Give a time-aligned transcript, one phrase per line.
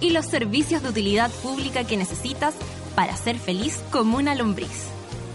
[0.00, 2.54] y los servicios de utilidad pública que necesitas
[2.94, 4.88] para ser feliz como una lombriz.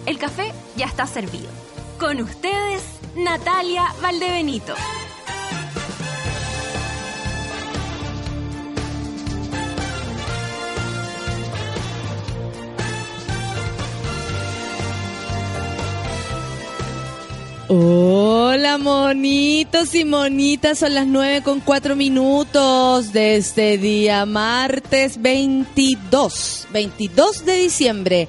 [0.06, 1.50] El café ya está servido.
[2.00, 2.84] Con ustedes,
[3.16, 4.74] Natalia Valdebenito.
[17.76, 26.68] Hola monitos y monitas, son las 9 con 4 minutos de este día, martes 22,
[26.72, 28.28] 22 de diciembre.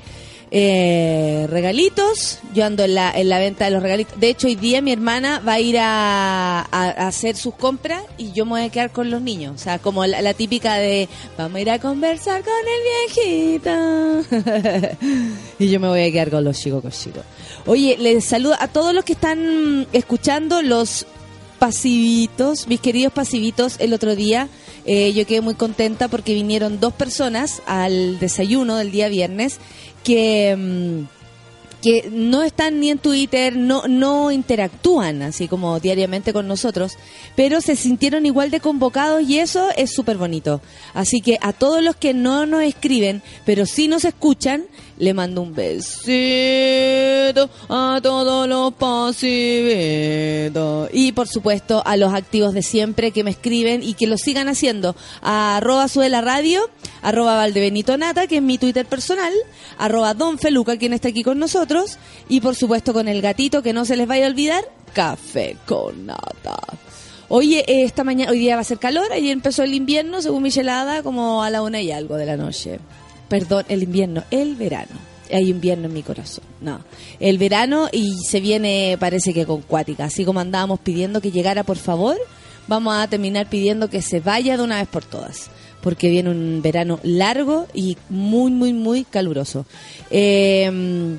[0.56, 4.20] Eh, regalitos, yo ando en la, en la venta de los regalitos.
[4.20, 8.30] De hecho, hoy día mi hermana va a ir a, a- hacer sus compras y
[8.30, 9.52] yo me voy a quedar con los niños.
[9.56, 14.96] O sea, como la, típica de, vamos a ir a conversar con el viejito.
[15.58, 17.24] y yo me voy a quedar con los chicos, con chicos.
[17.66, 21.04] Oye, les saludo a todos los que están escuchando los
[21.58, 24.48] pasivitos, mis queridos pasivitos, el otro día
[24.86, 29.58] eh, yo quedé muy contenta porque vinieron dos personas al desayuno del día viernes
[30.04, 30.54] que...
[30.56, 31.14] mm,
[31.84, 36.96] que no están ni en Twitter, no, no interactúan así como diariamente con nosotros,
[37.36, 40.62] pero se sintieron igual de convocados y eso es súper bonito.
[40.94, 44.64] Así que a todos los que no nos escriben, pero sí nos escuchan,
[44.98, 49.14] le mando un besito a todos los pasivitos.
[50.92, 54.48] Y por supuesto a los activos de siempre que me escriben y que lo sigan
[54.48, 54.94] haciendo.
[55.22, 56.70] A arroba sube la radio,
[57.02, 59.32] arroba Valdebenito Nata, que es mi Twitter personal,
[59.78, 63.72] arroba Don Feluca, quien está aquí con nosotros, y por supuesto con el gatito, que
[63.72, 66.56] no se les vaya a olvidar, café con nata.
[67.28, 70.42] Oye, eh, esta mañana, hoy día va a ser calor, ayer empezó el invierno, según
[70.42, 72.78] Michelada, como a la una y algo de la noche.
[73.28, 74.92] Perdón, el invierno, el verano.
[75.32, 76.44] Hay invierno en mi corazón.
[76.60, 76.80] No,
[77.18, 80.04] el verano y se viene, parece que con cuática.
[80.04, 82.16] Así como andábamos pidiendo que llegara, por favor,
[82.66, 85.50] vamos a terminar pidiendo que se vaya de una vez por todas.
[85.80, 89.66] Porque viene un verano largo y muy, muy, muy caluroso.
[90.10, 91.18] Eh,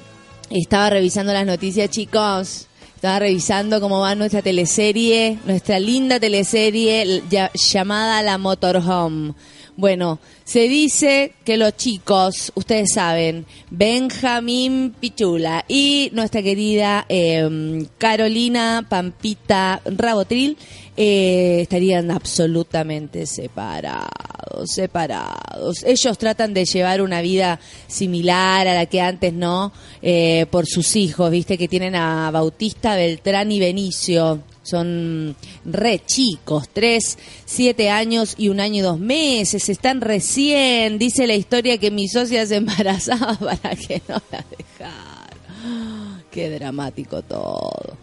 [0.49, 2.67] estaba revisando las noticias, chicos.
[2.95, 7.21] Estaba revisando cómo va nuestra teleserie, nuestra linda teleserie
[7.53, 9.33] llamada La Motorhome.
[9.77, 18.85] Bueno, se dice que los chicos, ustedes saben, Benjamín Pichula y nuestra querida eh, Carolina
[18.87, 20.57] Pampita Rabotril
[20.95, 25.83] eh, estarían absolutamente separados, separados.
[25.83, 30.95] Ellos tratan de llevar una vida similar a la que antes no, eh, por sus
[30.95, 34.41] hijos, viste que tienen a Bautista, Beltrán y Benicio.
[34.65, 39.69] Son re chicos, tres, siete años y un año y dos meses.
[39.69, 46.23] Están recién, dice la historia que mi socia se embarazaba para que no la dejara.
[46.31, 47.95] Qué dramático todo.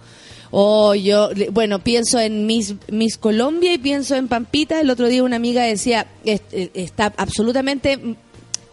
[0.53, 4.81] Oh, yo, bueno, pienso en Miss, Miss Colombia y pienso en Pampita.
[4.81, 6.39] El otro día una amiga decía, eh,
[6.75, 7.99] está absolutamente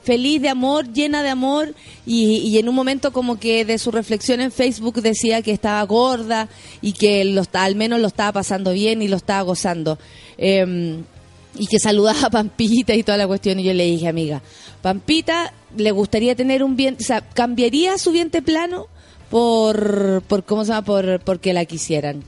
[0.09, 4.41] feliz de amor, llena de amor, y, en un momento como que de su reflexión
[4.41, 6.49] en Facebook decía que estaba gorda
[6.81, 9.99] y que lo, al menos lo estaba pasando bien y lo estaba gozando.
[10.39, 11.03] Em,
[11.59, 13.59] y que saludaba a Pampita y toda la cuestión.
[13.59, 14.41] Y yo le dije, amiga,
[14.81, 18.87] Pampita le gustaría tener un vientre, o sea, cambiaría su vientre plano
[19.29, 20.85] por, por ¿cómo se llama?
[20.85, 22.23] Por, porque la quisieran.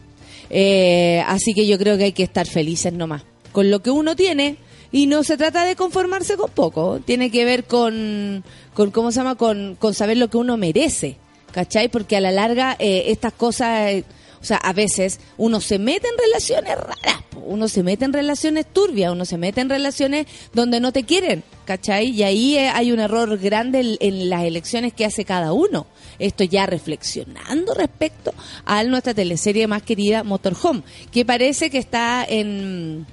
[0.51, 4.15] Eh, así que yo creo que hay que estar felices nomás con lo que uno
[4.15, 4.57] tiene
[4.91, 8.43] y no se trata de conformarse con poco, tiene que ver con,
[8.73, 9.35] con ¿cómo se llama?
[9.35, 11.17] Con, con saber lo que uno merece,
[11.51, 11.87] ¿cachai?
[11.87, 14.03] Porque a la larga eh, estas cosas, eh,
[14.41, 18.65] o sea, a veces uno se mete en relaciones raras, uno se mete en relaciones
[18.65, 22.09] turbias, uno se mete en relaciones donde no te quieren, ¿cachai?
[22.09, 25.87] Y ahí eh, hay un error grande en, en las elecciones que hace cada uno.
[26.19, 28.33] Esto ya reflexionando respecto
[28.65, 33.07] a nuestra teleserie más querida Motorhome, que parece que está en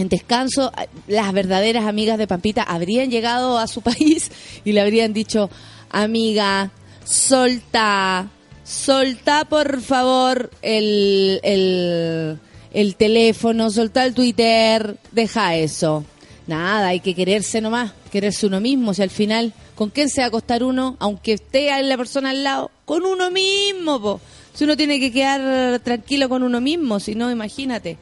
[0.00, 0.72] en descanso,
[1.06, 4.30] las verdaderas amigas de Pampita habrían llegado a su país
[4.64, 5.50] y le habrían dicho,
[5.90, 6.70] amiga,
[7.04, 8.28] solta,
[8.64, 12.38] solta por favor el, el,
[12.72, 16.04] el teléfono, solta el Twitter, deja eso.
[16.46, 20.24] Nada, hay que quererse nomás, quererse uno mismo, si al final, ¿con quién se va
[20.24, 20.96] a acostar uno?
[20.98, 24.20] Aunque esté la persona al lado, con uno mismo, po.
[24.52, 27.98] Si uno tiene que quedar tranquilo con uno mismo, si no, imagínate.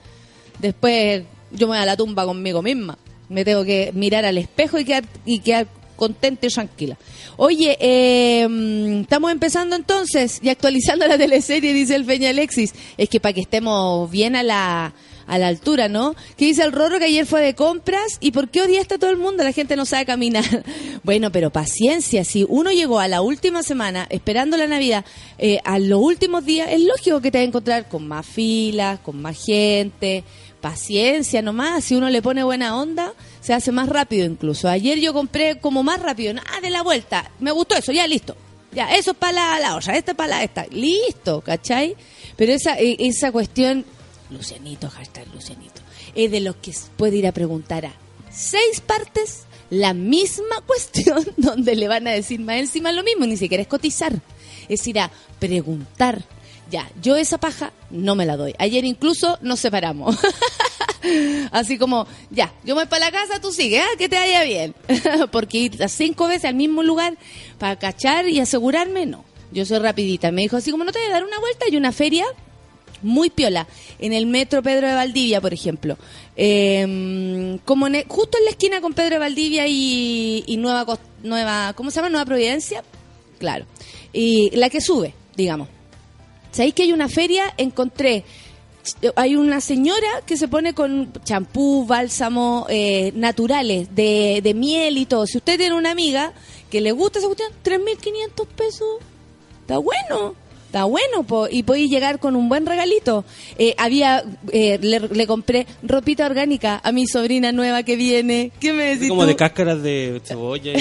[0.61, 2.99] Después yo me voy a la tumba conmigo misma.
[3.29, 5.67] Me tengo que mirar al espejo y quedar, y quedar
[5.97, 6.97] contenta y tranquila.
[7.37, 12.73] Oye, eh, estamos empezando entonces y actualizando la teleserie, dice el Feña Alexis.
[12.97, 14.95] Es que para que estemos bien a la
[15.29, 16.17] a la altura, ¿no?
[16.37, 19.11] Que dice el Rorro que ayer fue de compras y ¿por qué día está todo
[19.11, 19.45] el mundo?
[19.45, 20.45] La gente no sabe caminar.
[21.05, 25.05] Bueno, pero paciencia, si uno llegó a la última semana esperando la Navidad,
[25.39, 28.99] eh, a los últimos días, es lógico que te va a encontrar con más filas,
[29.01, 30.25] con más gente,
[30.61, 34.69] paciencia nomás, si uno le pone buena onda, se hace más rápido incluso.
[34.69, 38.37] Ayer yo compré como más rápido, nada de la vuelta, me gustó eso, ya listo.
[38.73, 40.67] Ya, eso es para la, la olla, esta es para la esta.
[40.71, 41.97] Listo, ¿cachai?
[42.37, 43.85] Pero esa, eh, esa cuestión,
[44.31, 45.81] Lucianito, hashtag Lucianito,
[46.15, 47.93] es de los que puede ir a preguntar a
[48.31, 53.37] seis partes la misma cuestión donde le van a decir más encima lo mismo, ni
[53.37, 54.21] siquiera es cotizar,
[54.69, 56.25] es ir a preguntar.
[56.71, 58.55] Ya, yo esa paja no me la doy.
[58.59, 60.19] Ayer incluso nos separamos.
[61.51, 63.89] Así como, ya, yo me voy para la casa, tú sigue, ¿ah?
[63.97, 64.75] que te vaya bien.
[65.33, 67.17] Porque ir cinco veces al mismo lugar
[67.59, 69.25] para cachar y asegurarme, no.
[69.51, 70.31] Yo soy rapidita.
[70.31, 72.27] Me dijo así como, no te voy a dar una vuelta y una feria
[73.01, 73.67] muy piola.
[73.99, 75.97] En el metro Pedro de Valdivia, por ejemplo.
[76.37, 81.73] Eh, como en justo en la esquina con Pedro de Valdivia y, y Nueva, Nueva,
[81.75, 82.11] ¿cómo se llama?
[82.11, 82.85] Nueva Providencia.
[83.39, 83.65] Claro.
[84.13, 85.69] Y la que sube, digamos.
[86.59, 87.55] ¿Sabéis que hay una feria?
[87.57, 88.25] Encontré.
[89.15, 95.07] Hay una señora que se pone con champú, bálsamo, eh, naturales, de, de miel y
[95.07, 95.25] todo.
[95.29, 96.33] Si usted tiene una amiga
[96.69, 98.89] que le gusta esa cuestión, 3.500 pesos.
[99.61, 100.35] Está bueno.
[100.67, 103.25] Está bueno, po, y podéis llegar con un buen regalito.
[103.57, 108.51] Eh, había, eh, le, le compré ropita orgánica a mi sobrina nueva que viene.
[108.59, 109.29] ¿Qué me decís como tú?
[109.29, 110.81] de cáscaras de cebolla y de.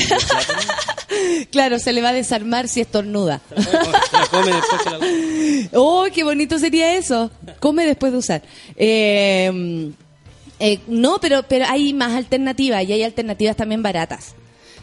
[1.52, 3.42] Claro, se le va a desarmar si estornuda.
[5.74, 7.32] ¡Oh, qué bonito sería eso!
[7.60, 8.42] Come después de usar.
[8.76, 9.92] Eh,
[10.60, 14.36] eh, no, pero, pero hay más alternativas y hay alternativas también baratas.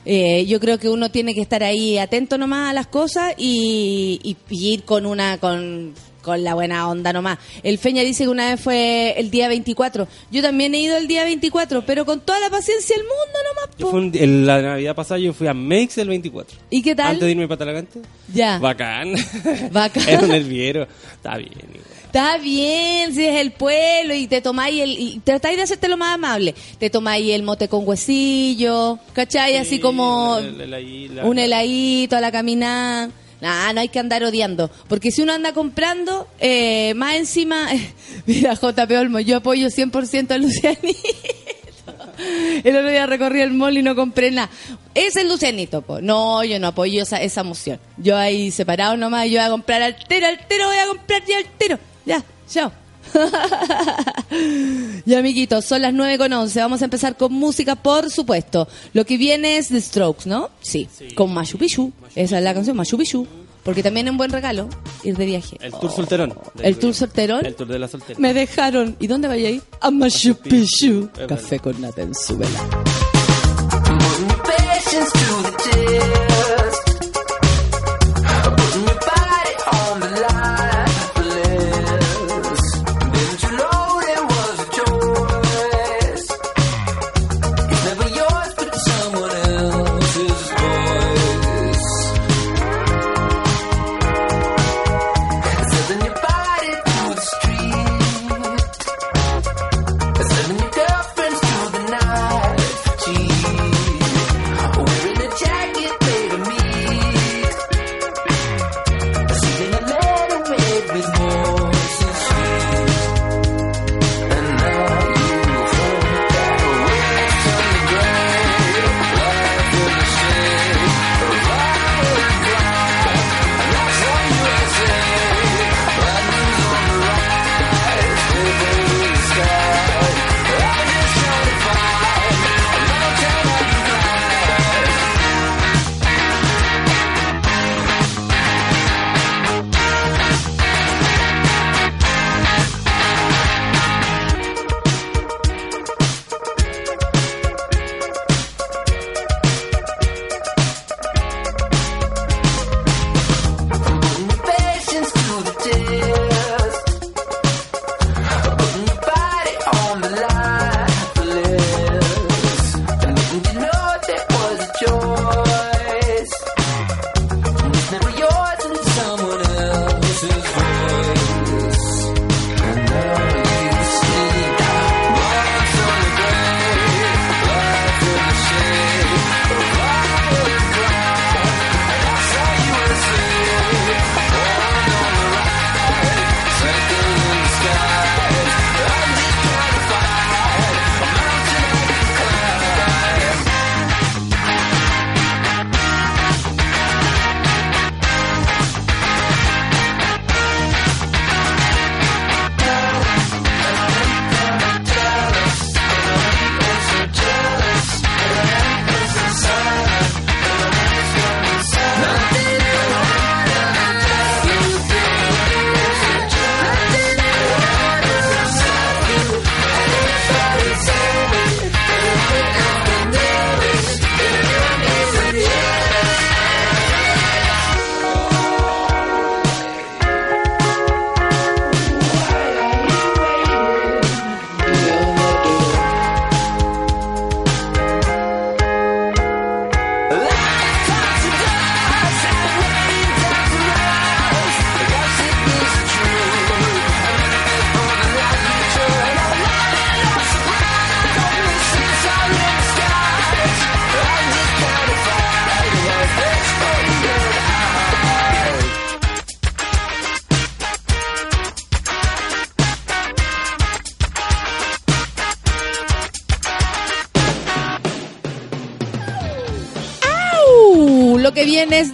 [0.07, 4.21] Eh, yo creo que uno tiene que estar ahí atento nomás a las cosas y,
[4.23, 5.95] y- y ir con una con,
[6.25, 7.39] con la buena onda nomás.
[7.63, 10.09] El Feña dice que una vez fue el día 24.
[10.33, 13.77] Yo también he ido el día 24, pero con toda la paciencia del mundo nomás.
[13.79, 16.57] Yo fui un- en la Navidad pasada yo fui a Mex el 24.
[16.71, 17.07] ¿Y qué tal?
[17.09, 18.01] Antes de irme para Talagante.
[18.33, 18.59] Ya.
[18.59, 19.15] Bacán.
[19.73, 20.09] Bacán.
[20.09, 20.89] Era un nerviero.
[21.15, 21.53] Está bien.
[21.53, 21.85] igual.
[22.07, 24.91] Está bien, si es el pueblo y te tomáis el.
[24.91, 26.55] y tratáis de hacerte lo más amable.
[26.79, 29.57] Te tomáis el mote con huesillo, ¿cachai?
[29.57, 33.11] Así Sí, como el- el- la- un heladito a la caminada.
[33.45, 34.71] Nah, no hay que andar odiando.
[34.89, 37.69] Porque si uno anda comprando, eh, más encima.
[38.27, 40.99] mira, JP Olmo, yo apoyo 100% a Lucianito.
[42.65, 44.49] El otro día recorrí el mall y no compré nada.
[44.95, 46.01] Es el Lucianito, po.
[46.01, 47.79] No, yo no apoyo esa, esa moción.
[47.99, 51.79] Yo ahí separado nomás, yo voy a comprar altero, altero, voy a comprar ya altero.
[52.07, 52.73] Ya, chao.
[55.05, 56.61] ya, amiguitos, son las 9 con 11.
[56.61, 58.69] Vamos a empezar con música, por supuesto.
[58.93, 60.51] Lo que viene es The Strokes, ¿no?
[60.61, 60.89] Sí.
[61.15, 61.93] Con Machu Picchu.
[62.15, 63.27] Esa es la canción, Machu Picchu.
[63.65, 64.69] Porque también es un buen regalo
[65.05, 65.57] ir de viaje.
[65.61, 66.35] El tour solterón.
[66.61, 67.47] ¿El tour solterón?
[67.47, 68.21] El tour de la soltera.
[68.21, 68.97] Me dejaron.
[69.01, 69.63] ¿Y dónde vaya a ir?
[69.81, 71.09] A Machu Picchu.
[71.27, 72.61] Café con nata en su vela.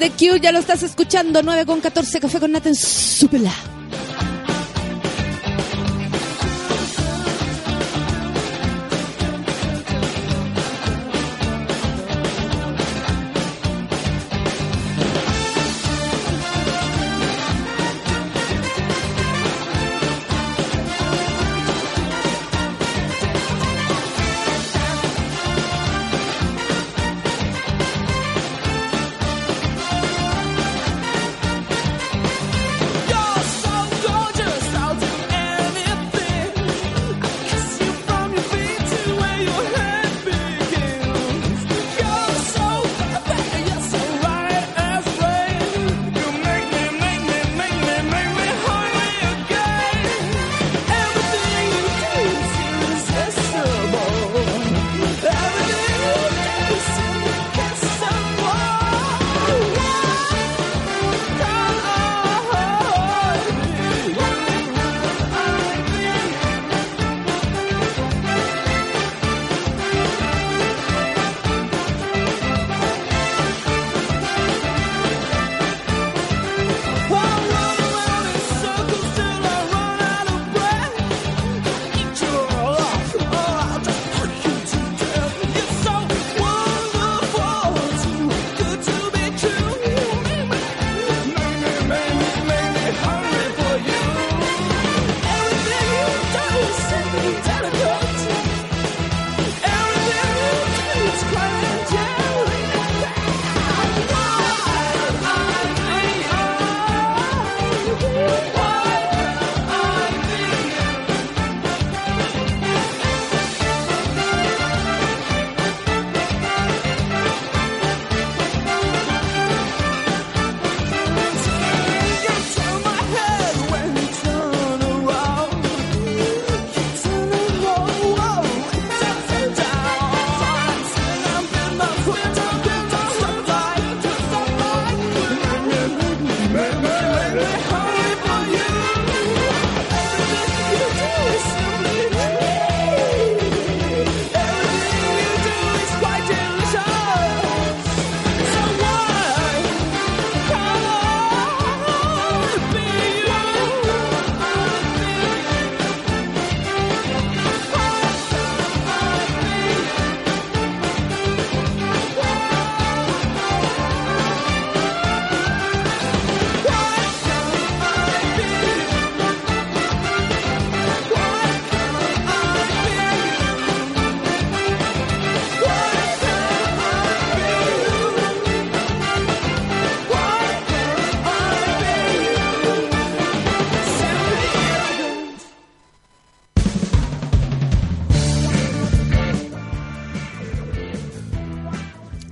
[0.00, 1.42] The Q, ya lo estás escuchando.
[1.42, 3.52] 9 con 14, café con Naten, súpela.
[3.52, 3.69] You're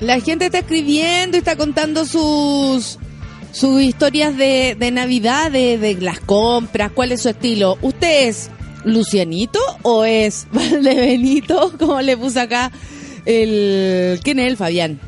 [0.09, 2.99] La gente está escribiendo y está contando sus
[3.53, 7.77] sus historias de, de Navidad, de, las compras, cuál es su estilo.
[7.83, 8.51] ¿Usted es
[8.85, 11.75] Lucianito o es Valdebenito?
[11.79, 12.73] Como le puse acá
[13.27, 14.19] el...
[14.25, 14.99] ¿Quién es el Fabián?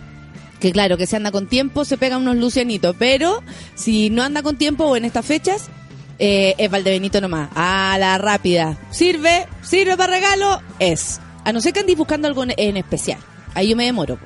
[0.60, 3.42] Que claro, que se anda con tiempo, se pega unos Lucianitos, pero
[3.76, 5.70] si no anda con tiempo o en estas fechas,
[6.18, 7.48] eh, es Valdebenito nomás.
[7.54, 8.76] A la rápida.
[8.90, 11.22] Sirve, sirve para regalo, es.
[11.46, 13.18] A no ser que andes buscando algo en, en especial.
[13.54, 14.18] Ahí yo me demoro.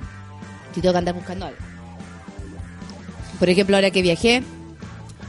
[0.80, 1.58] Tengo que andar buscando algo.
[3.38, 4.42] Por ejemplo, ahora que viajé,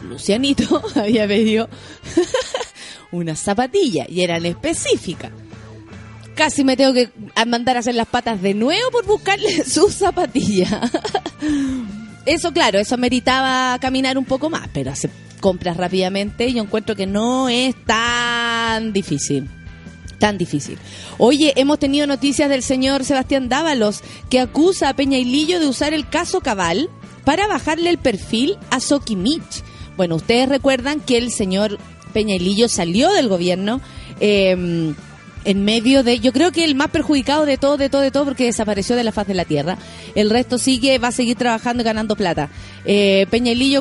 [0.08, 1.70] Lucianito había pedido
[3.12, 5.32] una zapatilla y eran específicas.
[6.36, 7.10] Casi me tengo que
[7.48, 10.82] mandar a hacer las patas de nuevo por buscarle su zapatilla.
[12.26, 17.06] Eso, claro, eso meritaba caminar un poco más, pero hacer compras rápidamente yo encuentro que
[17.06, 19.48] no es tan difícil.
[20.20, 20.78] Tan difícil.
[21.18, 25.68] Oye, hemos tenido noticias del señor Sebastián Dávalos que acusa a Peña y Lillo de
[25.68, 26.90] usar el caso Cabal
[27.24, 29.64] para bajarle el perfil a Sokimich.
[29.98, 31.78] Bueno, ustedes recuerdan que el señor
[32.14, 33.82] Peña y Lillo salió del gobierno
[34.20, 34.94] eh,
[35.46, 38.26] en medio de, yo creo que el más perjudicado de todo, de todo, de todo,
[38.26, 39.78] porque desapareció de la faz de la tierra.
[40.16, 42.50] El resto sigue, va a seguir trabajando y ganando plata.
[42.86, 43.28] Eh,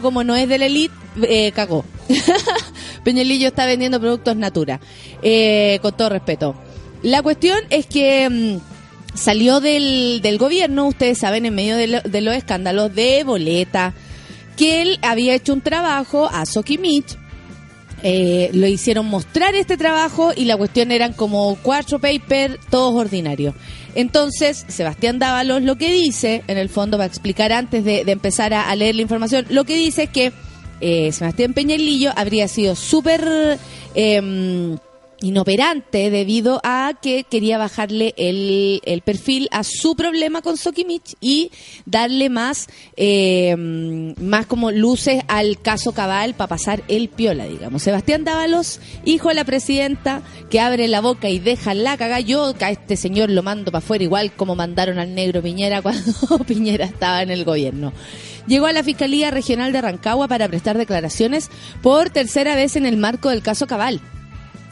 [0.00, 1.84] como no es de la elite, eh, cagó.
[3.04, 4.80] Peñalillo está vendiendo productos Natura,
[5.22, 6.54] eh, con todo respeto.
[7.02, 12.00] La cuestión es que mm, salió del, del gobierno, ustedes saben, en medio de, lo-
[12.00, 13.92] de los escándalos de boleta,
[14.56, 17.16] que él había hecho un trabajo a Sokimich
[18.06, 23.54] eh, lo hicieron mostrar este trabajo y la cuestión eran como cuatro papers, todos ordinarios.
[23.94, 28.52] Entonces, Sebastián Dávalos lo que dice, en el fondo, va a explicar antes de, empezar
[28.52, 30.32] a, a leer la información, lo que dice es que
[30.80, 33.58] eh, Sebastián Peñalillo habría sido súper
[33.94, 34.76] eh,
[35.20, 41.50] inoperante debido a que quería bajarle el, el perfil a su problema con Sokimich y
[41.86, 47.82] darle más, eh, más como luces al caso Cabal para pasar el piola, digamos.
[47.82, 52.20] Sebastián Dávalos, hijo de la presidenta, que abre la boca y deja la caga.
[52.20, 56.12] Yo a este señor lo mando para afuera, igual como mandaron al negro Piñera cuando
[56.46, 57.92] Piñera estaba en el gobierno
[58.46, 61.50] llegó a la Fiscalía Regional de Rancagua para prestar declaraciones
[61.82, 64.00] por tercera vez en el marco del caso Cabal.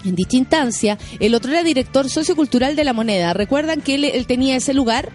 [0.05, 3.33] En dicha instancia, el otro era director sociocultural de la moneda.
[3.35, 5.11] ¿Recuerdan que él, tenía ese lugar?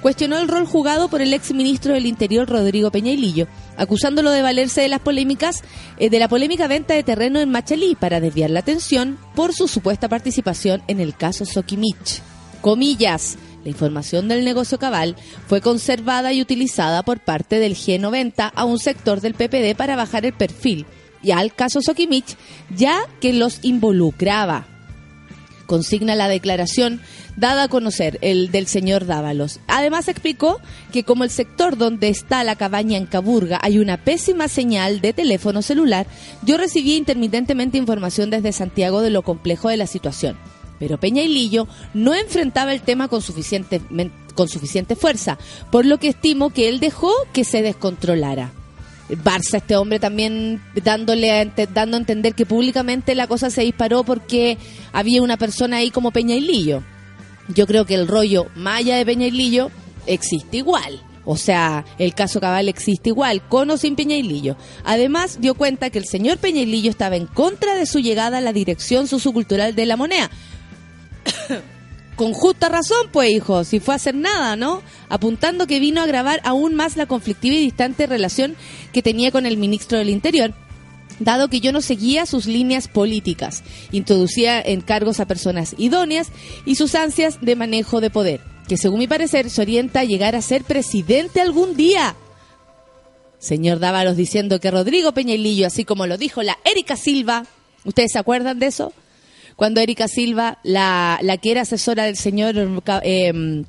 [0.00, 4.80] Cuestionó el rol jugado por el ex ministro del Interior Rodrigo Peñailillo, acusándolo de valerse
[4.80, 5.62] de las polémicas
[5.98, 9.68] eh, de la polémica venta de terreno en Machalí para desviar la atención por su
[9.68, 12.22] supuesta participación en el caso Sokimich.
[12.62, 13.36] Comillas.
[13.62, 18.78] La información del negocio cabal fue conservada y utilizada por parte del G90 a un
[18.78, 20.86] sector del PPD para bajar el perfil
[21.22, 22.36] y al caso Sokimich,
[22.74, 24.66] ya que los involucraba.
[25.66, 27.00] Consigna la declaración
[27.36, 29.60] dada a conocer el del señor Dávalos.
[29.68, 30.60] Además explicó
[30.92, 35.12] que como el sector donde está la cabaña en Caburga hay una pésima señal de
[35.12, 36.06] teléfono celular,
[36.42, 40.36] yo recibí intermitentemente información desde Santiago de lo complejo de la situación.
[40.80, 43.80] Pero Peña y Lillo no enfrentaba el tema con suficiente,
[44.34, 45.38] con suficiente fuerza,
[45.70, 48.52] por lo que estimo que él dejó que se descontrolara.
[49.16, 54.04] Barça, este hombre también dándole a dando a entender que públicamente la cosa se disparó
[54.04, 54.58] porque
[54.92, 56.82] había una persona ahí como Peña y Lillo.
[57.48, 59.70] Yo creo que el rollo Maya de Peña y Lillo
[60.06, 61.02] existe igual.
[61.24, 64.56] O sea, el caso Cabal existe igual, con o sin Peña y Lillo.
[64.84, 68.38] Además, dio cuenta que el señor Peña y Lillo estaba en contra de su llegada
[68.38, 70.30] a la dirección sociocultural de la moneda.
[72.20, 74.82] Con justa razón, pues, hijo, si fue a hacer nada, ¿no?
[75.08, 78.56] Apuntando que vino a agravar aún más la conflictiva y distante relación
[78.92, 80.52] que tenía con el ministro del Interior,
[81.18, 86.28] dado que yo no seguía sus líneas políticas, introducía encargos a personas idóneas
[86.66, 90.36] y sus ansias de manejo de poder, que según mi parecer se orienta a llegar
[90.36, 92.16] a ser presidente algún día.
[93.38, 97.46] Señor Dávalos diciendo que Rodrigo Peñailillo, así como lo dijo la Erika Silva,
[97.86, 98.92] ¿ustedes se acuerdan de eso?
[99.60, 102.54] Cuando Erika Silva, la, la que era asesora del señor
[103.02, 103.62] eh,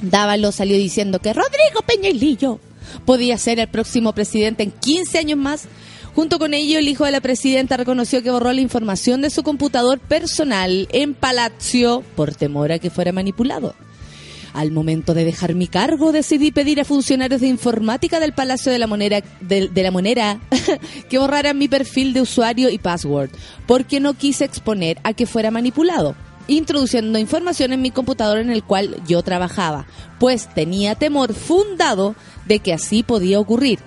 [0.00, 2.58] Dávalos, salió diciendo que Rodrigo Peñailillo
[3.04, 5.68] podía ser el próximo presidente en 15 años más.
[6.16, 9.44] Junto con ello, el hijo de la presidenta reconoció que borró la información de su
[9.44, 13.76] computador personal en Palacio por temor a que fuera manipulado.
[14.56, 18.78] Al momento de dejar mi cargo, decidí pedir a funcionarios de informática del Palacio de
[18.78, 20.40] la Moneda, de, la
[21.10, 23.28] que borraran mi perfil de usuario y password,
[23.66, 26.16] porque no quise exponer a que fuera manipulado,
[26.48, 29.86] introduciendo información en mi computador en el cual yo trabajaba,
[30.18, 32.14] pues tenía temor fundado
[32.46, 33.80] de que así podía ocurrir.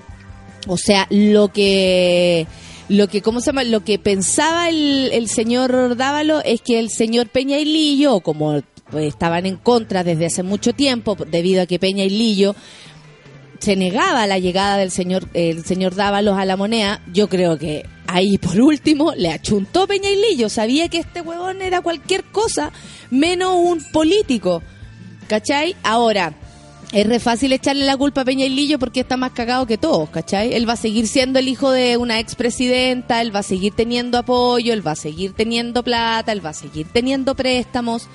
[0.67, 2.45] O sea, lo que
[2.89, 6.91] lo que cómo se llama lo que pensaba el, el señor Dávalo es que el
[6.91, 11.65] señor Peña y Lillo como pues, estaban en contra desde hace mucho tiempo debido a
[11.65, 12.56] que Peña y Lillo
[13.60, 17.58] se negaba a la llegada del señor el señor Dávalos a la moneda, yo creo
[17.58, 22.23] que ahí por último le achuntó Peña y Lillo, sabía que este huevón era cualquier
[22.23, 22.71] cosa
[23.10, 24.62] menos un político.
[25.28, 25.75] ¿Cachai?
[25.84, 26.34] Ahora,
[26.91, 29.78] es re fácil echarle la culpa a Peña y Lillo porque está más cagado que
[29.78, 30.54] todos, ¿cachai?
[30.56, 34.17] Él va a seguir siendo el hijo de una expresidenta, él va a seguir teniendo
[34.17, 38.08] apoyo, él va a seguir teniendo plata, él va a seguir teniendo préstamos,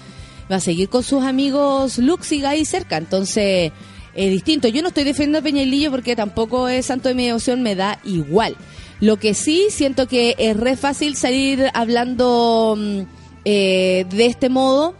[0.50, 3.72] va a seguir con sus amigos Lux y cerca, entonces
[4.14, 4.68] es distinto.
[4.68, 7.62] Yo no estoy defendiendo a Peña y Lillo porque tampoco es santo de mi devoción,
[7.62, 8.56] me da igual.
[9.00, 13.00] Lo que sí siento que es re fácil salir hablando mm,
[13.44, 14.94] eh, de este modo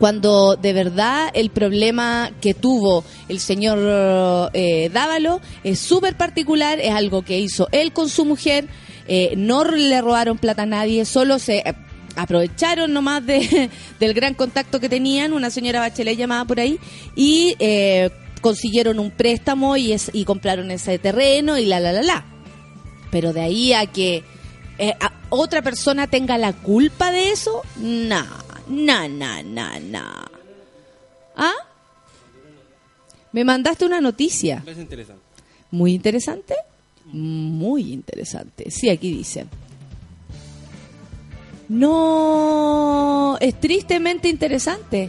[0.00, 6.92] cuando de verdad el problema que tuvo el señor eh, Dávalo es súper particular, es
[6.92, 8.66] algo que hizo él con su mujer,
[9.06, 11.74] eh, no le robaron plata a nadie, solo se eh,
[12.22, 16.78] aprovecharon nomás de, del gran contacto que tenían, una señora Bachelet llamada por ahí,
[17.16, 22.02] y eh, consiguieron un préstamo y, es, y compraron ese terreno y la, la, la,
[22.02, 22.24] la.
[23.10, 24.22] Pero de ahí a que
[24.78, 28.24] eh, a- otra persona tenga la culpa de eso, no,
[28.68, 30.04] no, no, no, no.
[31.36, 31.52] ¿Ah?
[33.32, 34.62] Me mandaste una noticia.
[34.66, 35.22] Es interesante.
[35.70, 36.54] Muy interesante.
[37.06, 38.70] Muy interesante.
[38.70, 39.46] Sí, aquí dice.
[41.70, 45.08] No, es tristemente interesante.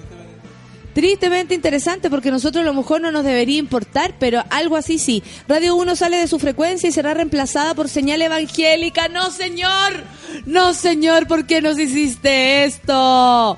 [0.94, 5.24] Tristemente interesante porque nosotros a lo mejor no nos debería importar, pero algo así sí.
[5.48, 9.08] Radio 1 sale de su frecuencia y será reemplazada por señal evangélica.
[9.08, 10.04] No, señor.
[10.46, 13.58] No, señor, ¿por qué nos hiciste esto?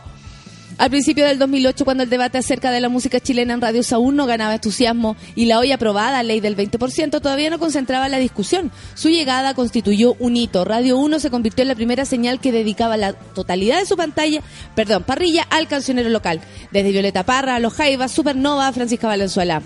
[0.79, 4.15] Al principio del 2008, cuando el debate acerca de la música chilena en radios aún
[4.15, 8.71] no ganaba entusiasmo y la hoy aprobada ley del 20% todavía no concentraba la discusión,
[8.95, 10.65] su llegada constituyó un hito.
[10.65, 14.41] Radio 1 se convirtió en la primera señal que dedicaba la totalidad de su pantalla,
[14.75, 19.61] perdón, parrilla al cancionero local, desde Violeta Parra, Los Jaivas, Supernova, Francisca Valenzuela.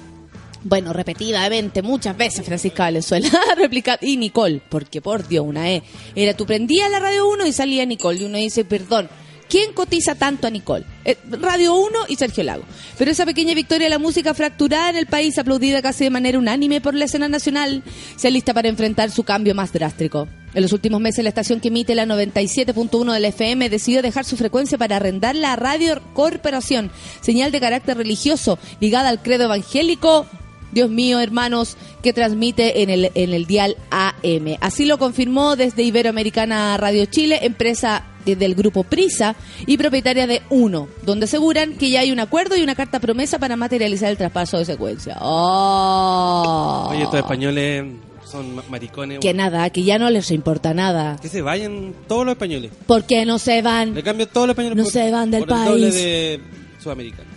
[0.63, 5.84] Bueno, repetidamente, muchas veces Francisca Valenzuela, replica y Nicole, porque por Dios, una E.
[6.15, 9.10] Era tú prendías la radio 1 y salía Nicole, y uno dice, perdón,
[9.49, 10.86] ¿quién cotiza tanto a Nicole?
[11.05, 12.63] Eh, radio 1 y Sergio Lago.
[12.97, 16.39] Pero esa pequeña victoria de la música fracturada en el país, aplaudida casi de manera
[16.39, 17.83] unánime por la escena nacional,
[18.15, 20.27] se alista para enfrentar su cambio más drástico.
[20.53, 24.38] En los últimos meses, la estación que emite la 97.1 del FM decidió dejar su
[24.38, 30.25] frecuencia para arrendarla a Radio Corporación, señal de carácter religioso ligada al credo evangélico
[30.71, 34.58] Dios mío, hermanos, que transmite en el, en el dial AM.
[34.62, 40.41] Así lo confirmó desde Iberoamericana Radio Chile, empresa de- del grupo Prisa y propietaria de
[40.49, 44.17] Uno, donde aseguran que ya hay un acuerdo y una carta promesa para materializar el
[44.17, 45.17] traspaso de secuencia.
[45.21, 46.88] ¡Oh!
[46.91, 47.86] Oye, estos españoles
[48.25, 49.19] son ma- maricones.
[49.19, 51.17] Que nada, que ya no les importa nada.
[51.21, 52.71] Que se vayan todos los españoles.
[52.86, 53.93] ¿Por qué no se van?
[53.95, 55.95] Le cambio todos los españoles No por, se van del por el doble país.
[55.95, 56.41] de
[56.84, 57.37] sudamericanos.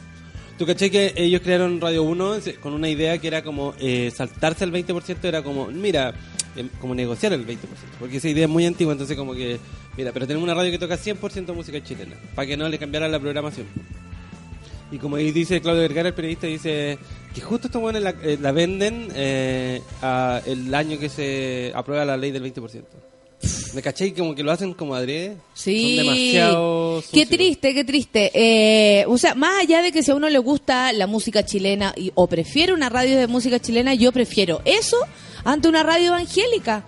[0.61, 4.13] ¿Tú caché que ellos crearon Radio 1 se- con una idea que era como eh,
[4.15, 5.25] saltarse al 20%?
[5.27, 6.13] Era como, mira,
[6.55, 7.57] em, como negociar el 20%.
[7.99, 9.59] Porque esa idea es muy antigua, entonces como que,
[9.97, 12.15] mira, pero tenemos una radio que toca 100% música chilena.
[12.35, 13.69] Para que no le cambiaran la programación.
[14.93, 16.99] Y como dice Claudio Vergara, el periodista, dice
[17.35, 22.05] que justo estos buenos la, eh, la venden eh, a el año que se aprueba
[22.05, 22.83] la ley del 20%.
[23.73, 24.07] ¿Me caché?
[24.09, 25.37] Y como que lo hacen como adrede.
[25.55, 25.97] Sí.
[25.97, 27.29] Son demasiado Qué sucios.
[27.29, 28.31] triste, qué triste.
[28.35, 31.95] Eh, o sea, más allá de que si a uno le gusta la música chilena
[31.97, 34.97] y, o prefiere una radio de música chilena, yo prefiero eso
[35.45, 36.85] ante una radio evangélica.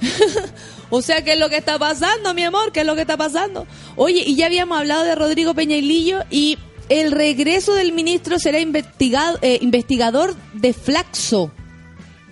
[0.90, 2.70] o sea, ¿qué es lo que está pasando, mi amor?
[2.70, 3.66] ¿Qué es lo que está pasando?
[3.96, 6.58] Oye, y ya habíamos hablado de Rodrigo Peñailillo y
[6.88, 11.50] el regreso del ministro será investigado, eh, investigador de Flaxo.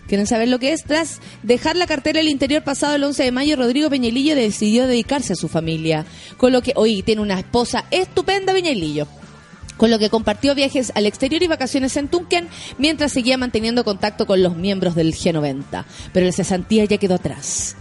[0.06, 0.84] ¿Quieren saber lo que es?
[0.84, 5.32] Tras dejar la cartera del interior pasado el 11 de mayo, Rodrigo Peñalillo decidió dedicarse
[5.32, 6.04] a su familia.
[6.36, 9.08] Con lo que, hoy tiene una esposa estupenda, Peñalillo.
[9.76, 14.26] Con lo que compartió viajes al exterior y vacaciones en Tunquén, mientras seguía manteniendo contacto
[14.26, 15.84] con los miembros del G90.
[16.12, 17.76] Pero la cesantía ya quedó atrás.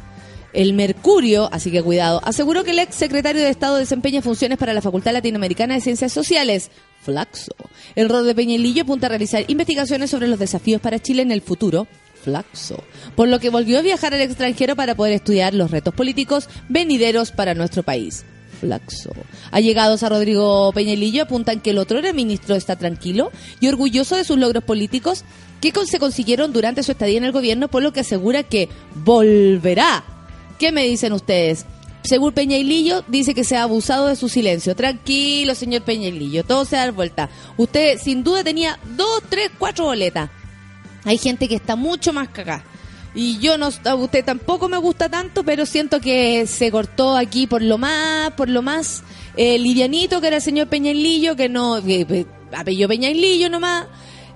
[0.52, 4.74] El Mercurio, así que cuidado, aseguró que el ex secretario de Estado desempeña funciones para
[4.74, 7.52] la Facultad Latinoamericana de Ciencias Sociales, Flaxo.
[7.96, 11.42] El rol de Peñalillo apunta a realizar investigaciones sobre los desafíos para Chile en el
[11.42, 11.88] futuro,
[12.26, 12.84] Flaxo.
[13.16, 17.32] Por lo que volvió a viajar al extranjero para poder estudiar los retos políticos venideros
[17.32, 18.26] para nuestro país.
[18.60, 19.12] Flaxo.
[19.52, 24.24] Allegados a Rodrigo Peñalillo apuntan que el otro era ministro está tranquilo y orgulloso de
[24.24, 25.24] sus logros políticos
[25.62, 30.04] que se consiguieron durante su estadía en el gobierno, por lo que asegura que volverá.
[30.58, 31.66] ¿Qué me dicen ustedes?
[32.04, 34.76] Según Peñailillo, dice que se ha abusado de su silencio.
[34.76, 37.30] Tranquilo, señor Peñailillo, todo se da vuelta.
[37.58, 40.30] Usted sin duda tenía dos, tres, cuatro boletas.
[41.06, 42.64] Hay gente que está mucho más cagada.
[43.14, 47.48] Y yo no, a usted tampoco me gusta tanto, pero siento que se cortó aquí
[47.48, 49.04] por lo más, por lo más
[49.38, 53.86] eh, livianito que era el señor Peñailillo, que no, que, que apellido Peñailillo nomás.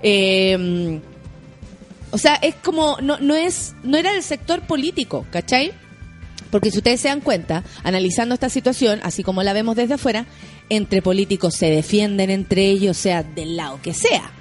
[0.02, 1.00] Eh,
[2.10, 5.72] o sea, es como, no, no es, no era del sector político, ¿cachai?
[6.50, 10.26] Porque si ustedes se dan cuenta, analizando esta situación, así como la vemos desde afuera,
[10.68, 14.32] entre políticos se defienden entre ellos, sea del lado que sea.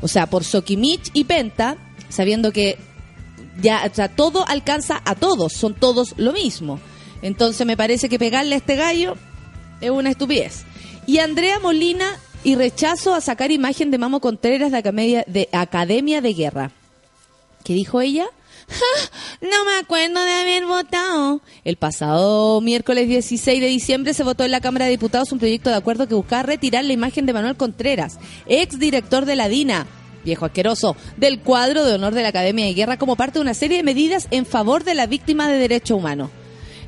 [0.00, 1.76] O sea, por Sokimich y Penta,
[2.08, 2.78] sabiendo que
[3.60, 6.78] ya, o sea, todo alcanza a todos, son todos lo mismo.
[7.22, 9.16] Entonces me parece que pegarle a este gallo
[9.80, 10.64] es una estupidez.
[11.06, 12.06] Y Andrea Molina
[12.44, 16.70] y rechazo a sacar imagen de Mamo Contreras de Academia de, Academia de Guerra.
[17.64, 18.26] ¿Qué dijo ella?
[18.68, 21.40] "Ja, No me acuerdo de haber votado.
[21.64, 25.70] El pasado miércoles 16 de diciembre se votó en la Cámara de Diputados un proyecto
[25.70, 29.86] de acuerdo que buscaba retirar la imagen de Manuel Contreras, ex director de la DINA,
[30.24, 33.54] viejo asqueroso, del cuadro de honor de la Academia de Guerra como parte de una
[33.54, 36.30] serie de medidas en favor de la víctima de derechos humanos.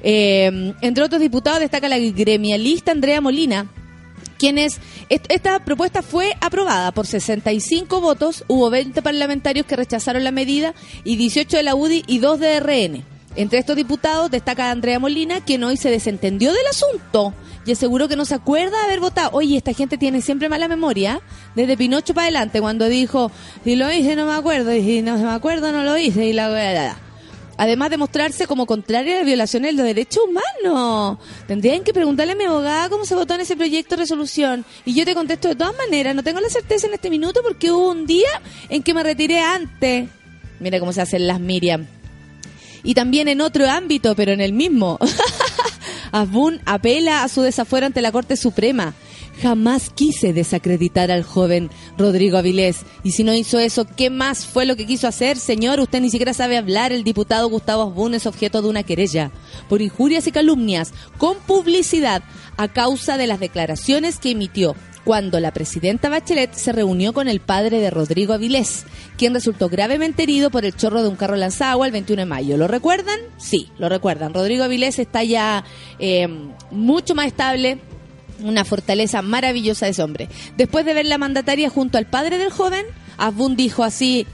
[0.02, 3.70] Eh, entre otros diputados destaca la gremialista Andrea Molina,
[4.40, 10.32] quienes est- esta propuesta fue aprobada por 65 votos, hubo 20 parlamentarios que rechazaron la
[10.32, 10.74] medida
[11.04, 13.04] y 18 de la UDI y 2 de RN.
[13.36, 17.32] Entre estos diputados destaca Andrea Molina, quien hoy se desentendió del asunto
[17.64, 19.30] y aseguró que no se acuerda de haber votado.
[19.34, 21.20] Oye, esta gente tiene siempre mala memoria,
[21.54, 23.30] desde Pinocho para adelante, cuando dijo,
[23.62, 26.32] si lo hice no me acuerdo, y si no me acuerdo no lo hice, y
[26.32, 26.96] la, la, la.
[27.60, 31.18] Además de mostrarse como contraria a violaciones de los derechos humanos.
[31.46, 34.64] Tendrían que preguntarle a mi abogada cómo se votó en ese proyecto de resolución.
[34.86, 36.14] Y yo te contesto de todas maneras.
[36.14, 38.30] No tengo la certeza en este minuto porque hubo un día
[38.70, 40.08] en que me retiré antes.
[40.58, 41.86] Mira cómo se hacen las Miriam.
[42.82, 44.98] Y también en otro ámbito, pero en el mismo.
[46.12, 48.94] Asbun apela a su desafuero ante la Corte Suprema.
[49.40, 52.84] Jamás quise desacreditar al joven Rodrigo Avilés.
[53.02, 55.80] Y si no hizo eso, ¿qué más fue lo que quiso hacer, señor?
[55.80, 56.92] Usted ni siquiera sabe hablar.
[56.92, 59.30] El diputado Gustavo Asbun es objeto de una querella
[59.68, 62.22] por injurias y calumnias con publicidad
[62.56, 64.74] a causa de las declaraciones que emitió
[65.04, 68.84] cuando la presidenta Bachelet se reunió con el padre de Rodrigo Avilés,
[69.16, 72.56] quien resultó gravemente herido por el chorro de un carro lanzagua el 21 de mayo.
[72.56, 73.18] ¿Lo recuerdan?
[73.38, 74.34] Sí, lo recuerdan.
[74.34, 75.64] Rodrigo Avilés está ya
[75.98, 76.28] eh,
[76.70, 77.78] mucho más estable,
[78.42, 80.28] una fortaleza maravillosa de ese hombre.
[80.56, 82.84] Después de ver la mandataria junto al padre del joven,
[83.18, 84.26] Asbun dijo así,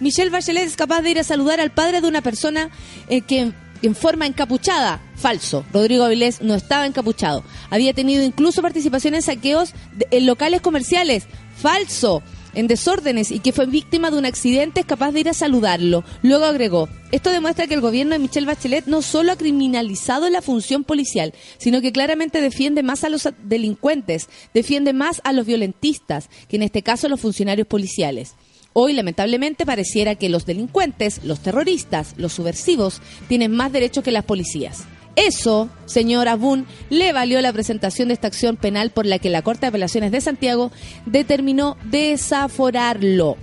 [0.00, 2.70] Michelle Bachelet es capaz de ir a saludar al padre de una persona
[3.08, 5.00] eh, que en forma encapuchada.
[5.16, 5.64] Falso.
[5.72, 7.44] Rodrigo Avilés no estaba encapuchado.
[7.70, 11.26] Había tenido incluso participación en saqueos de- en locales comerciales.
[11.56, 12.22] Falso.
[12.54, 16.04] En desórdenes y que fue víctima de un accidente es capaz de ir a saludarlo.
[16.22, 20.42] Luego agregó, esto demuestra que el gobierno de Michelle Bachelet no solo ha criminalizado la
[20.42, 26.28] función policial, sino que claramente defiende más a los delincuentes, defiende más a los violentistas,
[26.48, 28.34] que en este caso los funcionarios policiales.
[28.72, 34.24] Hoy, lamentablemente, pareciera que los delincuentes, los terroristas, los subversivos, tienen más derechos que las
[34.24, 34.84] policías.
[35.18, 39.42] Eso, señor Abun, le valió la presentación de esta acción penal por la que la
[39.42, 40.70] Corte de Apelaciones de Santiago
[41.06, 43.36] determinó desaforarlo.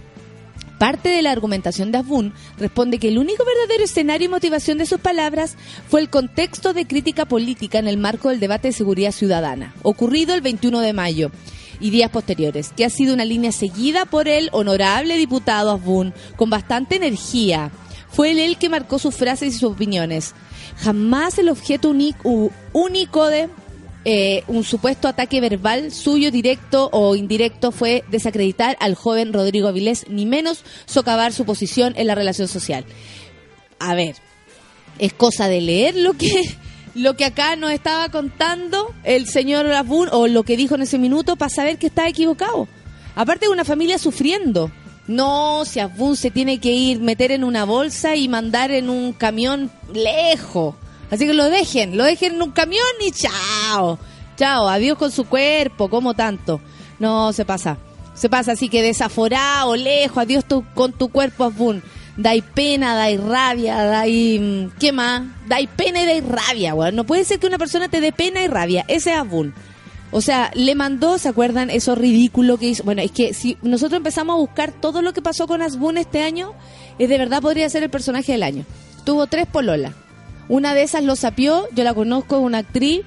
[0.79, 4.85] Parte de la argumentación de Abun responde que el único verdadero escenario y motivación de
[4.85, 5.57] sus palabras
[5.89, 10.33] fue el contexto de crítica política en el marco del debate de seguridad ciudadana, ocurrido
[10.33, 11.29] el 21 de mayo
[11.81, 16.49] y días posteriores, que ha sido una línea seguida por el honorable diputado Abun con
[16.49, 17.69] bastante energía.
[18.15, 20.33] Fue él el que marcó sus frases y sus opiniones.
[20.77, 21.93] Jamás el objeto
[22.73, 23.49] único de
[24.05, 30.05] eh, un supuesto ataque verbal suyo directo o indirecto fue desacreditar al joven Rodrigo Avilés,
[30.07, 32.85] ni menos socavar su posición en la relación social.
[33.79, 34.15] A ver,
[34.97, 36.31] es cosa de leer lo que
[36.95, 40.97] lo que acá nos estaba contando el señor Abun o lo que dijo en ese
[40.97, 42.69] minuto para saber que está equivocado.
[43.15, 44.71] Aparte de una familia sufriendo.
[45.07, 49.13] No, si Abun se tiene que ir, meter en una bolsa y mandar en un
[49.13, 50.75] camión lejos.
[51.11, 53.99] Así que lo dejen, lo dejen en un camión y chao.
[54.35, 56.59] Chao, adiós con su cuerpo, como tanto.
[56.99, 57.77] No, se pasa.
[58.15, 61.83] Se pasa así que desaforado, lejos, adiós tu- con tu cuerpo, Abun.
[62.17, 64.39] Dai pena, dai rabia, dai...
[64.39, 65.23] mm, ¿Qué más?
[65.47, 66.95] Dai pena y dai rabia, weón.
[66.95, 68.85] No puede ser que una persona te dé pena y rabia.
[68.87, 69.53] Ese es Abun.
[70.17, 71.69] O sea, le mandó, ¿se acuerdan?
[71.69, 72.85] Eso ridículo que hizo.
[72.85, 76.23] Bueno, es que si nosotros empezamos a buscar todo lo que pasó con Asbun este
[76.23, 76.53] año,
[76.97, 78.63] es de verdad podría ser el personaje del año.
[79.03, 79.91] Tuvo tres pololas.
[80.47, 83.01] Una de esas lo sapió, yo la conozco, es una actriz.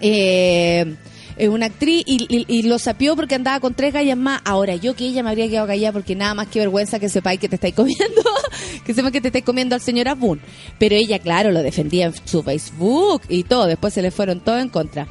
[0.00, 0.96] Eh,
[1.36, 4.40] es una actriz y, lo sapió porque andaba con tres gallas más.
[4.44, 7.38] Ahora, yo que ella me habría quedado callada porque nada más que vergüenza que sepáis
[7.38, 8.22] que te estáis comiendo,
[8.84, 10.40] que sepa que te estáis comiendo al señor Abun.
[10.80, 13.66] Pero ella, claro, lo defendía en su Facebook y todo.
[13.66, 15.06] Después se le fueron todo en contra.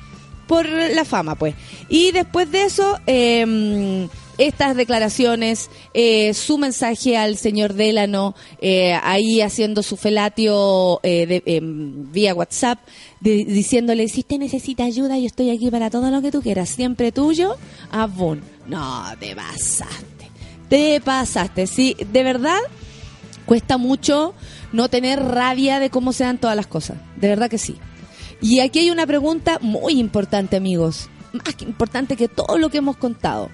[0.47, 1.55] Por la fama, pues.
[1.89, 9.41] Y después de eso, eh, estas declaraciones, eh, su mensaje al señor Delano, eh, ahí
[9.41, 12.79] haciendo su felatio eh, de- em, vía WhatsApp,
[13.21, 17.11] diciéndole, si usted necesita ayuda, yo estoy aquí para todo lo que tú quieras, siempre
[17.11, 17.55] tuyo,
[17.91, 18.41] Abun.
[18.67, 20.29] No, te pasaste,
[20.67, 22.59] te pasaste, sí, de verdad
[23.45, 24.33] cuesta mucho
[24.71, 27.75] no tener rabia de cómo se dan todas las cosas, de verdad que sí.
[28.41, 32.97] Y aquí hay una pregunta muy importante, amigos, más importante que todo lo que hemos
[32.97, 33.49] contado.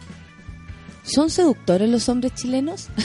[1.03, 2.87] ¿Son seductores los hombres chilenos?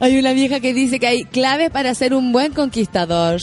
[0.00, 3.40] hay una vieja que dice que hay claves para ser un buen conquistador.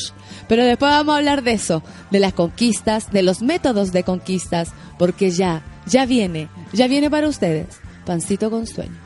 [0.48, 4.72] Pero después vamos a hablar de eso, de las conquistas, de los métodos de conquistas,
[5.00, 7.68] porque ya, ya viene, ya viene para ustedes,
[8.06, 8.98] pancito con sueño.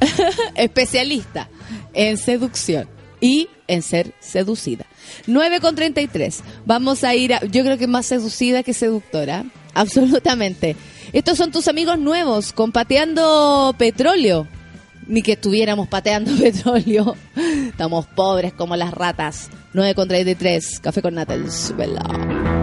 [0.54, 1.48] Especialista
[1.92, 4.86] en seducción y en ser seducida.
[5.26, 6.42] 9 con 33.
[6.64, 7.44] Vamos a ir a.
[7.44, 9.44] Yo creo que más seducida que seductora.
[9.74, 10.76] Absolutamente.
[11.12, 14.46] Estos son tus amigos nuevos, con Pateando Petróleo.
[15.06, 17.16] Ni que estuviéramos pateando petróleo.
[17.36, 19.50] Estamos pobres como las ratas.
[19.72, 20.80] 9 con 33.
[20.80, 21.14] Café con.
[21.50, 22.02] Súbela.
[22.02, 22.55] Me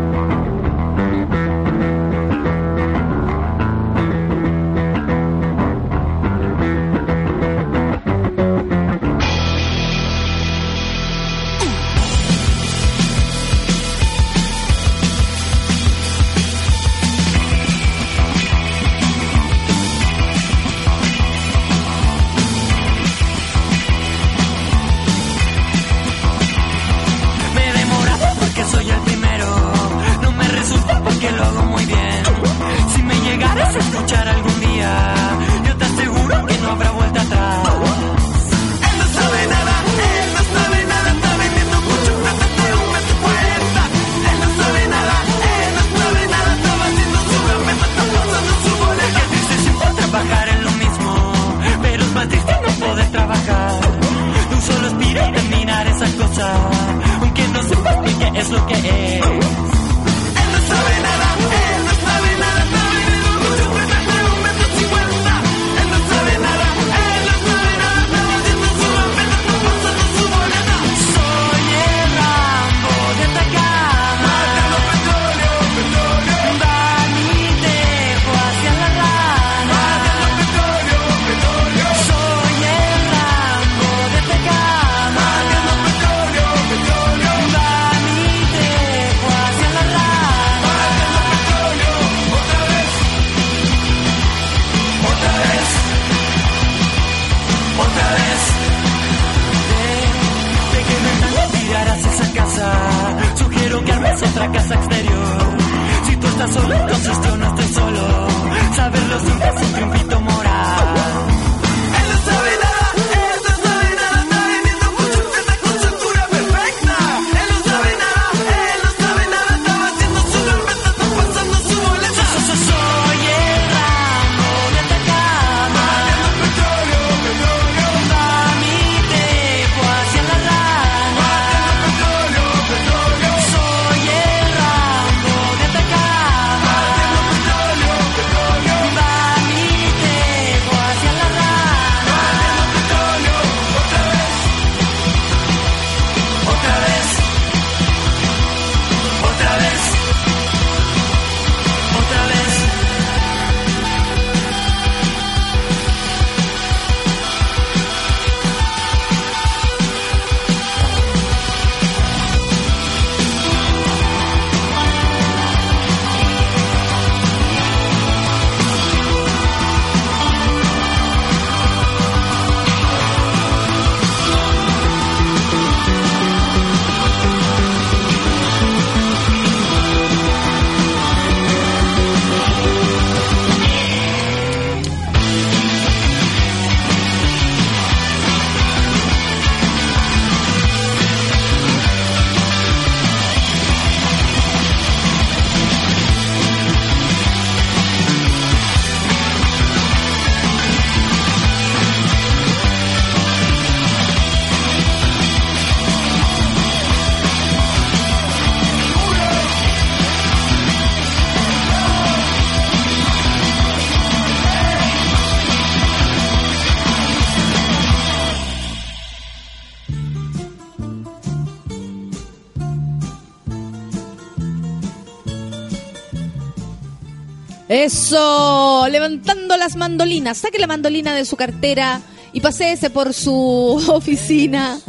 [227.84, 230.38] Eso, levantando las mandolinas.
[230.38, 232.00] Saque la mandolina de su cartera
[232.32, 233.34] y paséese por su
[233.90, 234.80] oficina.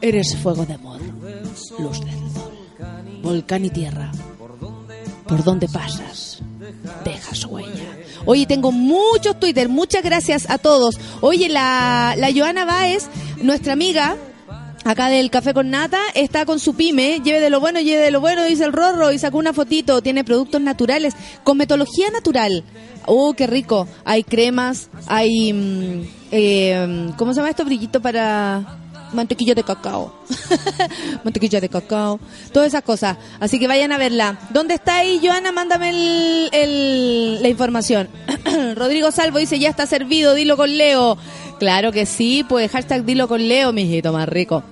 [0.00, 1.02] Eres fuego de amor,
[1.78, 2.52] luz del sol,
[3.22, 4.10] volcán y tierra.
[5.28, 6.38] Por donde pasas,
[7.04, 7.98] dejas huella.
[8.24, 10.98] Oye, tengo muchos Twitter, muchas gracias a todos.
[11.20, 13.08] Oye, la, la Joana Báez,
[13.42, 14.16] nuestra amiga,
[14.84, 18.10] acá del Café con Nata, está con su pyme, lleve de lo bueno, lleve de
[18.10, 21.14] lo bueno, dice el Rorro, y sacó una fotito, tiene productos naturales,
[21.50, 22.62] con metodología natural.
[23.06, 23.88] Oh, qué rico.
[24.04, 27.64] Hay cremas, hay, mm, eh, ¿cómo se llama esto?
[27.64, 28.76] Brillito para
[29.12, 30.14] mantequilla de cacao.
[31.24, 32.20] mantequilla de cacao.
[32.52, 33.16] Todas esas cosas.
[33.40, 34.38] Así que vayan a verla.
[34.50, 35.50] ¿Dónde está ahí, Joana?
[35.50, 38.08] Mándame el, el- la información.
[38.76, 41.18] Rodrigo Salvo dice, ya está servido, dilo con Leo.
[41.58, 44.62] Claro que sí, pues hashtag dilo con Leo, mijito, más rico.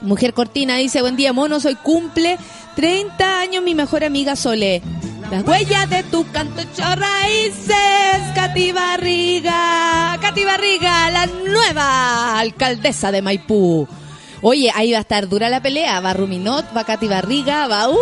[0.00, 2.38] Mujer Cortina dice, buen día, mono, hoy cumple
[2.76, 4.80] 30 años mi mejor amiga Sole.
[5.30, 7.74] Las huellas de tu canto hecho raíces,
[8.34, 13.88] Katy Barriga, Katy Barriga, la nueva alcaldesa de Maipú.
[14.42, 17.94] Oye, ahí va a estar dura la pelea, va Ruminot, va Katy Barriga, va uh,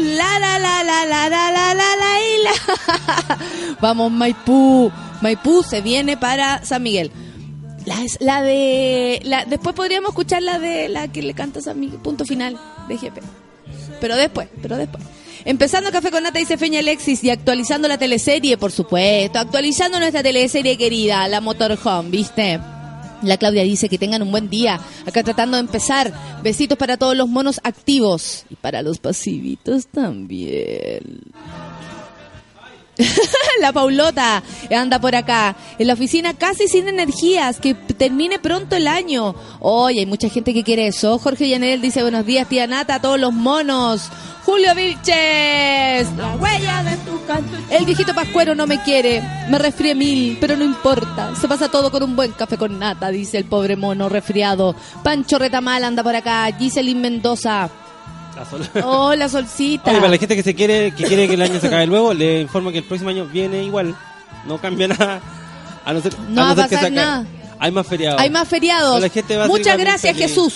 [0.00, 3.36] la la la la la la la la la y la.
[3.80, 4.90] Vamos Maipú,
[5.22, 7.12] Maipú se viene para San Miguel.
[7.86, 9.20] La, la de.
[9.24, 12.58] La, después podríamos escuchar la de la que le canta San Miguel, punto final
[12.88, 13.20] de GP.
[14.00, 15.02] Pero después, pero después.
[15.44, 19.38] Empezando Café con Nata, dice Feña Alexis, y actualizando la teleserie, por supuesto.
[19.38, 22.60] Actualizando nuestra teleserie querida, la Motorhome, ¿viste?
[23.22, 24.80] La Claudia dice que tengan un buen día.
[25.06, 26.12] Acá tratando de empezar.
[26.42, 28.44] Besitos para todos los monos activos.
[28.48, 31.22] Y para los pasivitos también.
[33.60, 34.42] la Paulota
[34.74, 35.56] anda por acá.
[35.78, 37.60] En la oficina casi sin energías.
[37.60, 39.34] Que termine pronto el año.
[39.60, 41.18] Oye, hay mucha gente que quiere eso.
[41.18, 44.10] Jorge Llanel dice buenos días, tía Nata, a todos los monos.
[44.44, 46.08] Julio Vilches.
[46.16, 47.56] La huella de tu canto.
[47.70, 49.22] El viejito pascuero no me quiere.
[49.50, 51.34] Me resfrié mil, pero no importa.
[51.36, 54.74] Se pasa todo con un buen café con nata, dice el pobre mono resfriado.
[55.02, 56.50] Pancho Retamal anda por acá.
[56.58, 57.68] Giselin Mendoza.
[58.38, 59.90] La sol- Hola, Solcita.
[59.90, 62.14] Oye, para la gente que se quiere, que quiere que el año se acabe luego,
[62.14, 63.94] le informo que el próximo año viene igual.
[64.46, 65.20] No cambia nada.
[65.84, 67.26] A no ser, No a va a que pasar nada.
[67.58, 68.20] Hay más feriados.
[68.20, 69.00] Hay más feriados.
[69.00, 70.16] La gente va a ser Muchas gracias.
[70.16, 70.54] Jesús.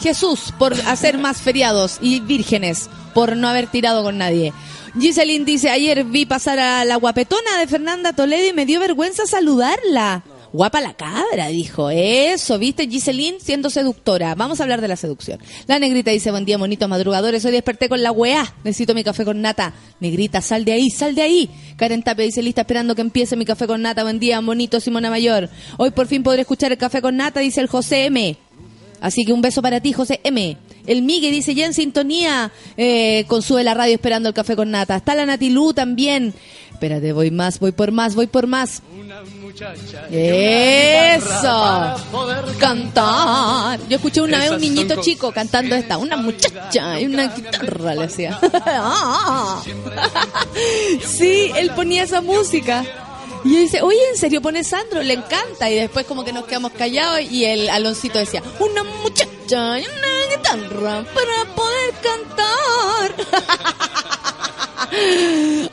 [0.00, 4.52] Jesús, por hacer más feriados y vírgenes, por no haber tirado con nadie.
[4.98, 9.26] Giselin dice, ayer vi pasar a la guapetona de Fernanda Toledo y me dio vergüenza
[9.26, 10.22] saludarla.
[10.52, 11.90] Guapa la cabra, dijo.
[11.90, 12.88] Eso, ¿viste?
[12.88, 14.34] Giselin siendo seductora.
[14.34, 15.38] Vamos a hablar de la seducción.
[15.66, 17.44] La negrita dice, buen día, monitos madrugadores.
[17.44, 18.54] Hoy desperté con la weá.
[18.64, 19.74] Necesito mi café con nata.
[20.00, 21.50] Negrita, sal de ahí, sal de ahí.
[21.76, 24.02] Karen Tapia dice, lista esperando que empiece mi café con nata.
[24.02, 25.50] Buen día, monito Simona Mayor.
[25.76, 28.36] Hoy por fin podré escuchar el café con nata, dice el José M.
[29.00, 30.56] Así que un beso para ti, José M.
[30.88, 34.70] El Migue dice ya en sintonía eh, con Sube la Radio esperando el café con
[34.70, 34.96] nata.
[34.96, 36.32] Está la Natilú también.
[36.72, 38.80] Espérate, voy más, voy por más, voy por más.
[40.10, 41.96] Eso.
[42.58, 43.80] Cantar.
[43.88, 48.04] Yo escuché una vez un niñito chico cantando esta, una muchacha y una guitarra le
[48.04, 48.40] hacía.
[48.64, 49.62] Ah.
[51.04, 52.84] sí, él ponía esa música.
[53.44, 55.02] Y yo dice, oye, ¿en serio pone Sandro?
[55.02, 55.70] Le encanta.
[55.70, 60.36] Y después como que nos quedamos callados y el Aloncito decía, una muchacha y una
[60.36, 63.14] guitarra para poder cantar.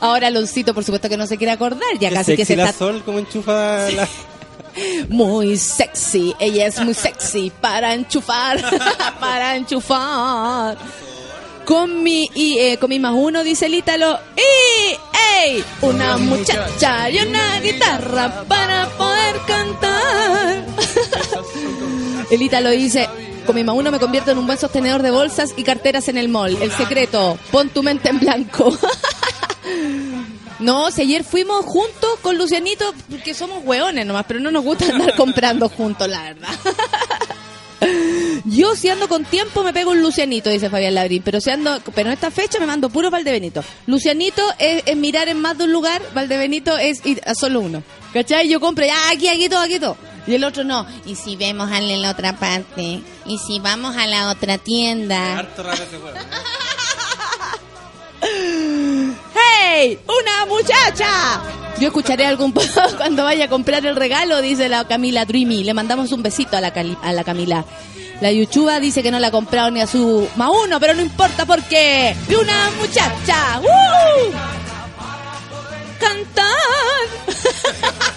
[0.00, 2.78] Ahora Aloncito, por supuesto que no se quiere acordar, ya casi que se la está
[2.78, 4.08] sol como enchufa la...
[5.10, 6.34] muy sexy.
[6.38, 8.62] Ella es muy sexy para enchufar,
[9.20, 10.78] para enchufar.
[11.66, 14.92] Con mi y eh, con mi más uno dice el Ítalo, ¡y
[15.44, 15.64] ey!
[15.82, 20.64] Una muchacha y una guitarra para poder cantar.
[22.30, 23.08] el Ítalo dice,
[23.46, 26.18] con mi más uno me convierto en un buen sostenedor de bolsas y carteras en
[26.18, 26.56] el mall.
[26.60, 28.76] El secreto, pon tu mente en blanco.
[30.58, 34.86] No, si ayer fuimos juntos con Lucianito, porque somos hueones nomás, pero no nos gusta
[34.86, 36.48] andar comprando juntos, la verdad.
[38.46, 41.78] Yo si ando con tiempo me pego un Lucianito, dice Fabián Labrín, pero si ando,
[41.94, 43.62] pero en esta fecha me mando puro Valdebenito.
[43.86, 47.82] Lucianito es, es mirar en más de un lugar, Valdebenito es ir a solo uno.
[48.14, 48.48] ¿Cachai?
[48.48, 49.98] Yo compro, ya aquí, aquí todo, aquí todo.
[50.26, 50.86] Y el otro no.
[51.04, 55.38] Y si vemos a la otra parte, y si vamos a la otra tienda.
[55.38, 56.16] Harto raro ese juego.
[59.34, 59.98] ¡Hey!
[60.06, 61.40] ¡Una muchacha!
[61.78, 62.62] Yo escucharé algún po-
[62.96, 65.62] cuando vaya a comprar el regalo, dice la Camila Dreamy.
[65.64, 67.64] Le mandamos un besito a la, Cali- a la Camila.
[68.20, 71.02] La Yuchuba dice que no la ha comprado ni a su más uno, pero no
[71.02, 73.60] importa porque ¡Y una muchacha!
[73.60, 74.32] ¡Uh!
[76.00, 76.46] ¡Cantar!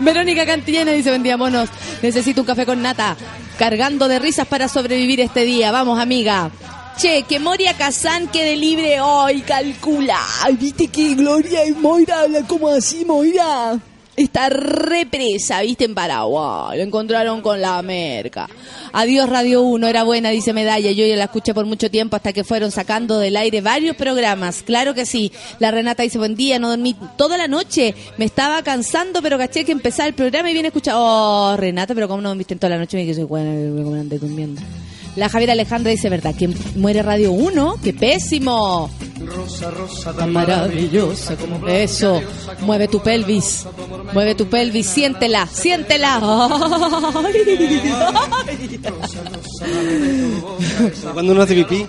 [0.00, 1.68] Verónica Cantillana dice, vendía monos,
[2.02, 3.16] necesito un café con nata,
[3.58, 5.70] cargando de risas para sobrevivir este día.
[5.72, 6.50] Vamos, amiga.
[6.96, 10.18] Che, que Moria Kazan quede libre hoy, calcula.
[10.58, 13.78] Viste que Gloria y Moira hablan como así, Moira.
[14.16, 16.78] Está represa, viste, en Paraguay.
[16.78, 18.48] Lo encontraron con la merca.
[18.92, 20.90] Adiós Radio 1, era buena, dice Medalla.
[20.90, 24.62] Yo ya la escuché por mucho tiempo hasta que fueron sacando del aire varios programas.
[24.62, 25.32] Claro que sí.
[25.58, 27.94] La Renata dice, buen día, no dormí toda la noche.
[28.16, 30.94] Me estaba cansando, pero caché que empezaba el programa y viene a escuchar.
[30.96, 32.96] Oh, Renata, pero ¿cómo no dormiste toda la noche?
[32.96, 34.62] Me dije, bueno, me andé durmiendo.
[35.16, 36.34] La Javiera Alejandra dice, ¿verdad?
[36.34, 37.80] que muere Radio 1?
[37.82, 38.90] ¡Qué pésimo!
[40.16, 42.22] Tan maravillosa como eso.
[42.60, 43.66] Mueve tu pelvis.
[44.12, 44.86] Mueve tu pelvis.
[44.86, 45.46] Siéntela.
[45.46, 46.20] Siéntela.
[47.24, 48.80] Ay.
[51.12, 51.86] Cuando uno hace pipí.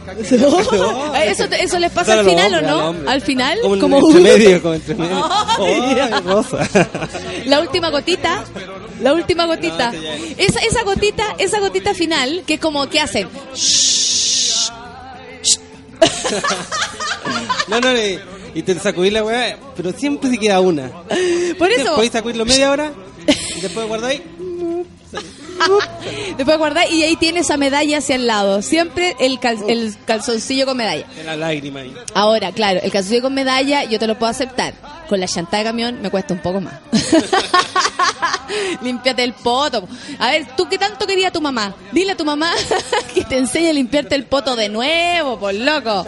[1.25, 3.09] Eso, eso les pasa al final, ¿o no?
[3.09, 5.29] Al final, Como, como entre medio, como entre medio.
[5.59, 6.21] Ay.
[6.25, 6.67] Rosa.
[7.45, 8.43] la última gotita,
[9.01, 9.91] la última gotita.
[10.37, 13.27] Esa, esa gotita, esa gotita final, que es como que hacen.
[17.67, 18.19] No, no, y,
[18.55, 20.89] y te sacudís la weá, pero siempre se queda una.
[21.57, 22.93] Por eso, Podéis sacudirlo media hora
[23.57, 24.21] y después guardáis.
[26.37, 28.61] después guardar y ahí tiene esa medalla hacia el lado.
[28.61, 31.05] Siempre el, cal- el calzoncillo con medalla.
[31.25, 31.93] La lágrima ahí.
[32.13, 34.73] Ahora, claro, el calzoncillo con medalla yo te lo puedo aceptar.
[35.09, 36.73] Con la llanta de camión me cuesta un poco más.
[38.81, 39.87] Límpiate el poto.
[40.19, 41.73] A ver, ¿tú qué tanto quería tu mamá?
[41.91, 42.51] Dile a tu mamá
[43.13, 46.05] que te enseñe a limpiarte el poto de nuevo, por loco.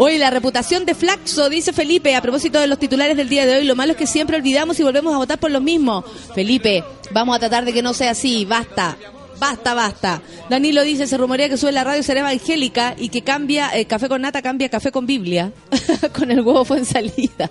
[0.00, 3.56] Hoy la reputación de Flaxo, dice Felipe, a propósito de los titulares del día de
[3.56, 6.04] hoy, lo malo es que siempre olvidamos y volvemos a votar por los mismos.
[6.36, 8.96] Felipe, vamos a tratar de que no sea así, basta.
[9.40, 10.22] Basta, basta.
[10.48, 14.08] Danilo dice, se rumorea que sube la radio será evangélica y que cambia, eh, café
[14.08, 15.52] con nata cambia café con Biblia.
[16.12, 17.50] con el huevo fue en salida.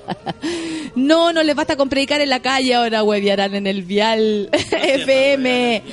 [0.95, 5.83] no, no les basta con predicar en la calle, ahora hueviarán en el vial FM.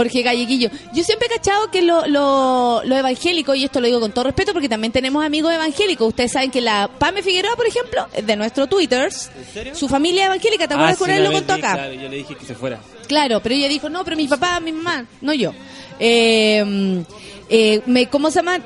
[0.00, 0.70] Jorge Galleguillo.
[0.94, 4.24] Yo siempre he cachado que lo, lo, lo evangélico, y esto lo digo con todo
[4.24, 6.08] respeto porque también tenemos amigos evangélicos.
[6.08, 9.74] Ustedes saben que la Pame Figueroa, por ejemplo, es de nuestro Twitters, serio?
[9.74, 11.72] su familia evangélica, ¿te acuerdas Ah, que una sí, vez lo contó acá?
[11.74, 12.80] claro, yo le dije que se fuera.
[13.06, 15.52] Claro, pero ella dijo, no, pero mi papá, mi mamá, no yo.
[15.98, 17.04] Eh,
[17.48, 18.58] eh, me, ¿Cómo se llama?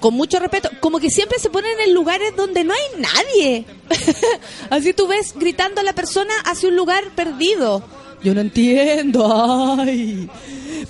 [0.00, 3.64] Con mucho respeto, como que siempre se ponen en lugares donde no hay nadie.
[4.70, 7.82] Así tú ves gritando a la persona hacia un lugar perdido.
[8.22, 10.28] Yo no entiendo, ay.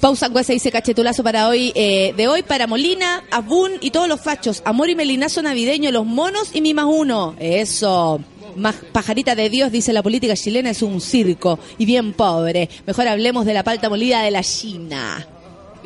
[0.00, 4.20] Pausa Angüesa dice cachetulazo para hoy, eh, de hoy para Molina, Abun y todos los
[4.20, 4.62] fachos.
[4.64, 7.34] Amor y melinazo navideño, los monos y mi más uno.
[7.38, 8.20] Eso.
[8.56, 12.70] Más pajarita de Dios, dice la política chilena, es un circo y bien pobre.
[12.86, 15.26] Mejor hablemos de la palta molida de la China.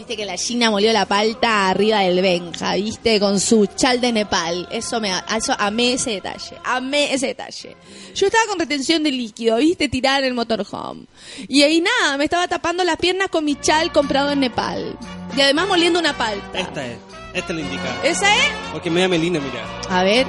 [0.01, 4.13] Viste que la China molió la palta arriba del Benja, viste, con su chal de
[4.13, 4.67] Nepal.
[4.71, 7.77] Eso me, eso amé ese detalle, amé ese detalle.
[8.15, 11.05] Yo estaba con retención de líquido, viste, tirada en el motorhome.
[11.49, 14.97] Y ahí nada, me estaba tapando las piernas con mi chal comprado en Nepal.
[15.37, 16.61] Y además moliendo una palta.
[16.61, 16.97] Esta es.
[17.35, 18.01] Esta es la indicada.
[18.03, 18.53] ¿Esa es?
[18.73, 19.81] Porque me da Melina, mira.
[19.91, 20.27] A ver.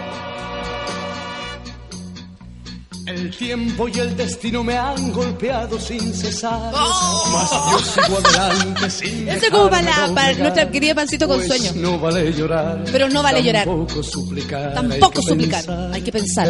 [3.11, 6.71] El tiempo y el destino me han golpeado sin cesar.
[6.73, 11.37] Mas yo sigo adelante sin Eso es como para, la- para nuestra querida pancito con
[11.37, 11.71] Pues sueño.
[11.75, 12.83] No vale llorar.
[12.91, 13.65] Pero no vale llorar.
[13.65, 14.73] Tampoco suplicar.
[14.73, 16.47] Tampoco hay que suplicar, pensar hay que pensar.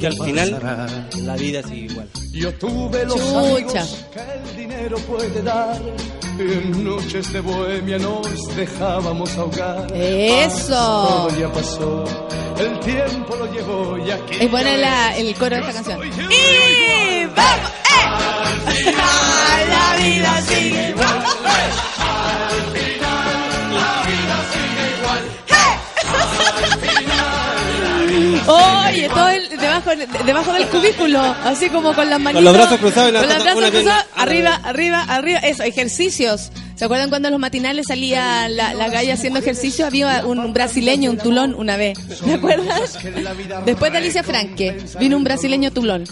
[0.00, 1.08] que al final pasará.
[1.22, 2.08] la vida sigue igual.
[2.32, 3.38] Yo tuve los Chucha.
[3.38, 5.80] amigos que el dinero puede dar.
[6.38, 9.86] En noches de bohemia nos dejábamos ahogar.
[9.94, 10.68] Eso.
[10.68, 12.04] Todo ya pasó.
[12.58, 14.36] El tiempo lo llevó y aquí.
[14.40, 15.91] Es buena la- el coro de esta canción.
[16.00, 17.72] ¡Y vamos!
[18.68, 18.94] ¡Eh!
[19.68, 20.94] la vida sigue
[28.46, 29.90] Oye, todo el- debajo,
[30.24, 32.44] debajo del cubículo, así como con las manitas.
[32.44, 35.38] los brazos cruzados y la- Con los brazos cruzados, arriba, arriba, arriba.
[35.40, 36.50] Eso, ejercicios.
[36.76, 39.86] ¿Se acuerdan cuando en los matinales salía la, la galla haciendo ejercicio?
[39.86, 41.98] Había un brasileño, un tulón, una vez.
[42.24, 42.98] ¿Te acuerdas?
[43.64, 46.04] Después de Alicia Franque, vino un brasileño tulón.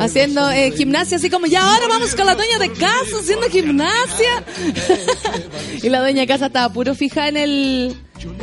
[0.00, 4.42] Haciendo eh, gimnasia, así como, ya ahora vamos con la dueña de casa haciendo gimnasia.
[5.82, 7.96] y la dueña de casa estaba puro fija en el.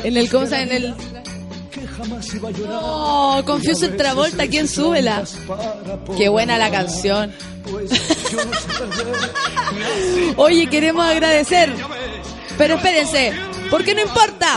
[0.03, 0.63] En el, ¿cómo se llama?
[0.63, 0.93] En el.
[2.69, 5.23] Oh, Confuso Travolta, ¿quién súbela?
[6.17, 7.31] Qué buena la canción.
[10.37, 11.71] Oye, queremos agradecer.
[12.57, 13.33] Pero espérense,
[13.69, 14.47] porque no importa.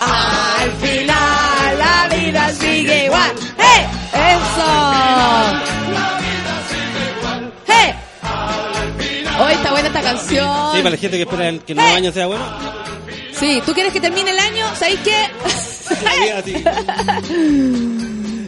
[0.00, 3.32] Al final la vida sigue igual.
[3.58, 3.86] ¡Hey!
[4.12, 4.66] ¡Eso!
[7.66, 7.94] ¡Hey!
[9.40, 10.72] Hoy está buena esta canción.
[10.72, 12.44] Sí, para la gente que espera el- que el nuevo año sea bueno.
[13.38, 14.66] Sí, ¿tú quieres que termine el año?
[14.76, 15.26] ¿Sabéis qué?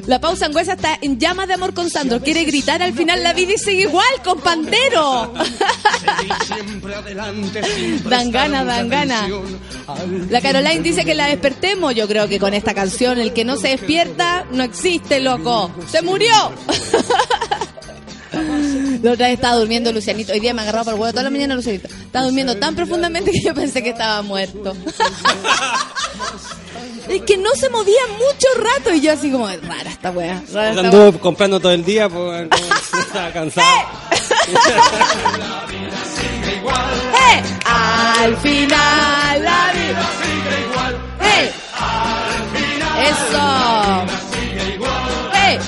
[0.07, 2.20] La pausa angüesa está en llamas de amor con Sandro.
[2.20, 5.32] Quiere gritar al final la vida y sigue igual con Pandero.
[8.09, 9.30] Dan ganas, dan ganas.
[10.28, 11.95] La Caroline dice que la despertemos.
[11.95, 15.70] Yo creo que con esta canción el que no se despierta no existe, loco.
[15.88, 16.32] ¡Se murió!
[19.03, 20.32] La otra vez estaba durmiendo Lucianito.
[20.32, 21.88] Hoy día me ha agarrado por el huevo toda la mañana Lucianito.
[21.88, 24.74] Estaba durmiendo tan profundamente que yo pensé que estaba muerto.
[27.09, 30.11] Es que no se movía mucho rato y yo así como, rara esta rara esta
[30.11, 30.42] wea.
[30.70, 32.48] Anduvo comprando todo el día, pues,
[32.98, 33.66] estaba cansado.
[37.30, 37.42] ¡Eh!
[37.64, 40.98] Al final la vida sigue igual.
[41.22, 41.53] ¡Eh!
[43.09, 44.07] Eso.
[45.34, 45.59] ¡Eh!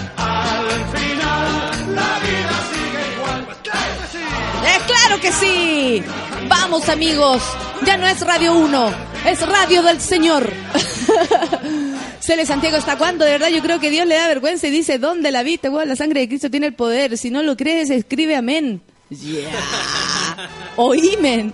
[4.64, 6.04] ¡Es claro que sí!
[6.49, 7.43] Vamos amigos,
[7.84, 8.95] ya no es Radio 1,
[9.26, 10.53] es Radio del Señor.
[12.20, 13.24] Cele Santiago, ¿hasta cuándo?
[13.24, 15.68] De verdad yo creo que Dios le da vergüenza y dice, ¿dónde la viste?
[15.68, 17.18] Bueno, la sangre de Cristo tiene el poder.
[17.18, 18.80] Si no lo crees, escribe amén.
[19.11, 19.51] Yeah.
[20.76, 21.52] Oímen.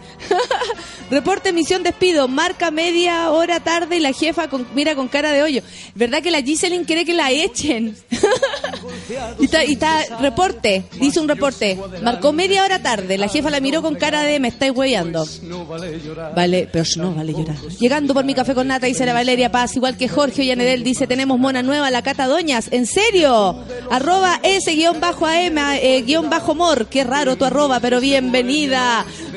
[1.10, 2.28] Reporte misión despido.
[2.28, 5.62] Marca media hora tarde y la jefa mira con cara de hoyo.
[5.94, 7.96] ¿Verdad que la Giselin quiere que la echen?
[9.38, 10.84] y, está, reporte.
[11.00, 11.78] Dice un reporte.
[12.02, 13.18] Marcó media hora tarde.
[13.18, 15.26] La jefa la miró con cara de me estáis hueveando.
[16.34, 17.56] Vale pero no vale llorar.
[17.78, 21.06] Llegando por mi café con nata, dice la Valeria Paz, igual que Jorge Ollanedel, dice,
[21.06, 22.68] tenemos mona nueva, la Cata Doñas.
[22.70, 23.64] ¿En serio?
[23.90, 26.86] Arroba S guion bajo AM eh, guion bajo mor.
[26.86, 28.00] Qué raro tu arroba, pero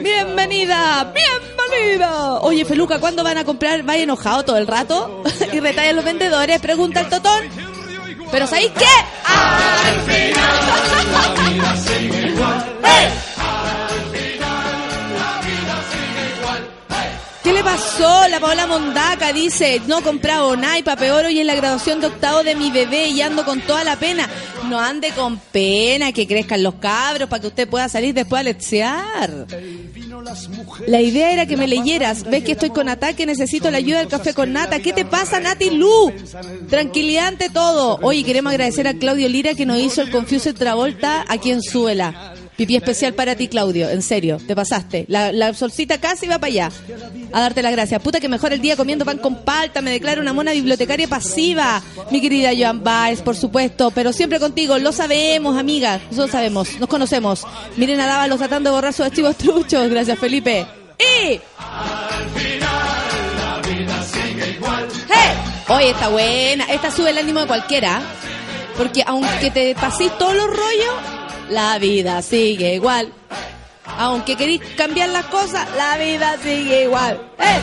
[0.02, 1.14] bienvenida.
[1.14, 2.40] Bienvenida.
[2.42, 3.88] Oye, Feluca, ¿cuándo van a comprar?
[3.88, 5.24] ¿Va enojado todo el rato?
[5.54, 7.42] y retalla a los vendedores, pregunta el totón.
[8.32, 8.86] Pero ¿sabéis qué?
[9.26, 10.62] ¡Al final!
[12.84, 13.10] ¡Eh!
[17.44, 18.28] ¿Qué le pasó?
[18.30, 22.00] La Paola Mondaca dice, no he comprado nada y pa' peor hoy en la graduación
[22.00, 24.30] de octavo de mi bebé y ando con toda la pena.
[24.72, 28.44] No ande con pena, que crezcan los cabros para que usted pueda salir después a
[28.44, 29.46] lechear.
[30.88, 32.24] La idea era que me leyeras.
[32.24, 34.80] Ves que estoy con ataque, necesito la ayuda del café con nata.
[34.80, 36.14] ¿Qué te pasa, Nati Lu?
[36.70, 38.00] Tranquilidad ante todo.
[38.02, 42.34] Oye, queremos agradecer a Claudio Lira que nos hizo el Confuse Travolta aquí en Súbela.
[42.58, 43.90] Pipí especial para ti, Claudio.
[43.90, 45.06] En serio, te pasaste.
[45.08, 46.72] La, la solcita casi va para allá.
[47.32, 48.02] A darte las gracias.
[48.02, 49.82] Puta que mejor el día comiendo pan con palta.
[49.82, 51.82] Me declaro una mona bibliotecaria pasiva.
[52.12, 53.92] Mi querida Joan Baez, por supuesto.
[53.92, 54.78] Pero siempre contigo.
[54.78, 56.00] Lo sabemos, amiga.
[56.10, 56.80] Nosotros sabemos.
[56.80, 57.46] Nos conocemos.
[57.78, 59.90] Miren a Dávalos tratando de borrar sus archivos truchos.
[59.90, 60.66] Gracias, Felipe.
[61.00, 61.40] Y...
[65.10, 65.42] ¡Hey!
[65.68, 66.66] Oye, está buena.
[66.66, 68.02] Esta sube el ánimo de cualquiera.
[68.78, 70.94] Porque aunque te paséis todos los rollos,
[71.52, 73.14] la vida sigue igual.
[73.98, 77.20] Aunque queréis cambiar las cosas, la vida sigue igual.
[77.40, 77.62] ¡Eh!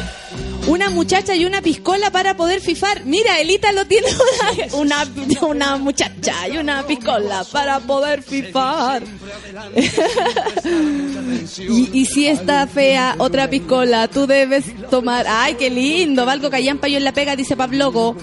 [0.68, 3.06] Una muchacha y una piscola para poder fifar.
[3.06, 4.08] Mira, Elita lo tiene
[4.72, 5.08] una,
[5.40, 9.02] una, muchacha y una piscola para poder fifar.
[11.58, 15.24] y, y si está fea, otra piscola, tú debes tomar.
[15.26, 16.26] ¡Ay, qué lindo!
[16.26, 18.14] Valgo callampa yo en la pega, dice Pabloco.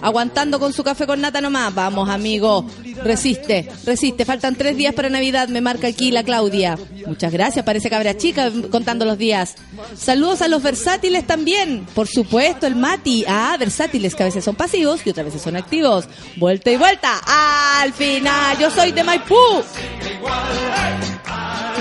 [0.00, 1.74] Aguantando con su café con nata nomás.
[1.74, 2.64] Vamos, amigo.
[3.04, 4.24] Resiste, resiste.
[4.24, 6.78] Faltan tres días para Navidad, me marca aquí la Claudia.
[7.06, 9.54] Muchas gracias, parece cabra chica contando los días.
[9.96, 11.86] Saludos a los versátiles también.
[11.94, 13.24] Por supuesto, el Mati.
[13.26, 16.08] Ah, versátiles, que a veces son pasivos y otras veces son activos.
[16.36, 17.20] Vuelta y vuelta.
[17.26, 19.34] Al final, yo soy de Maipú.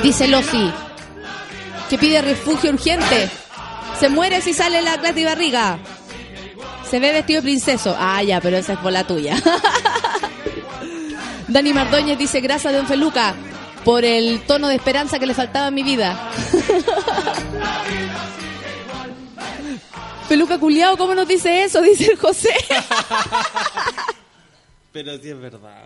[0.04, 0.72] Dice Losi,
[1.90, 3.30] que pide refugio urgente.
[4.00, 5.80] Se muere si sale la clase y barriga.
[6.90, 7.96] Se ve vestido de princeso.
[7.98, 9.38] Ah, ya, pero esa es por la tuya.
[11.48, 13.34] Dani Mardoñez dice, gracias Don Feluca
[13.84, 16.32] por el tono de esperanza que le faltaba en mi vida.
[20.28, 21.82] Peluca culiao, ¿cómo nos dice eso?
[21.82, 22.54] Dice el José.
[24.92, 25.84] Pero sí es verdad.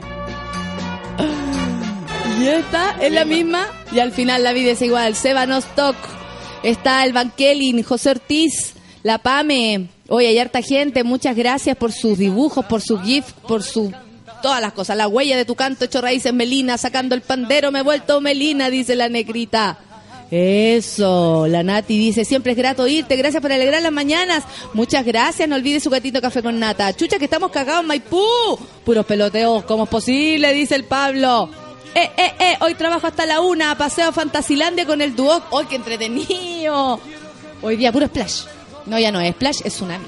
[2.40, 3.68] Y esta es la misma.
[3.92, 5.16] Y al final la vida es igual.
[5.16, 5.96] Seba Nostok.
[6.64, 8.74] Está el Bankelin, José Ortiz,
[9.04, 9.90] la Pame.
[10.14, 11.06] Oye, hay harta gente.
[11.06, 13.94] Muchas gracias por sus dibujos, por sus GIF, por su
[14.42, 14.98] todas las cosas.
[14.98, 18.70] La huella de tu canto hecho raíces Melina, sacando el pandero me he vuelto Melina,
[18.70, 19.80] dice la negrita.
[20.30, 24.44] Eso, la Nati dice, siempre es grato irte, gracias por alegrar las mañanas.
[24.74, 26.94] Muchas gracias, no olvides su gatito café con nata.
[26.94, 28.26] Chucha que estamos cagados en Maipú.
[28.84, 30.52] Puros peloteos, ¿cómo es posible?
[30.52, 31.50] Dice el Pablo.
[31.96, 35.46] Eh, eh, eh, hoy trabajo hasta la una, paseo a Fantasilandia con el Duoc.
[35.58, 37.00] ¡Ay, qué entretenido!
[37.62, 38.42] Hoy día puro splash.
[38.86, 40.06] No, ya no es splash, es tsunami.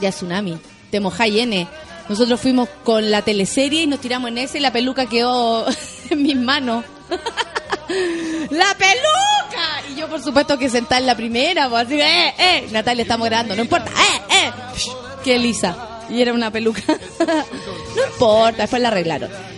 [0.00, 0.58] Ya es tsunami.
[0.90, 1.66] Te mojáis N.
[2.08, 5.66] Nosotros fuimos con la teleserie y nos tiramos en ese y la peluca quedó
[6.10, 6.84] en mis manos.
[8.50, 9.82] ¡La peluca!
[9.90, 12.68] Y yo, por supuesto, que sentada en la primera, pues así, ¡eh, eh!
[12.70, 14.52] Natalia, estamos grabando, no importa, ¡eh, eh!
[15.22, 16.04] ¡Qué lisa!
[16.08, 16.82] Y era una peluca.
[16.86, 19.53] no importa, después la arreglaron.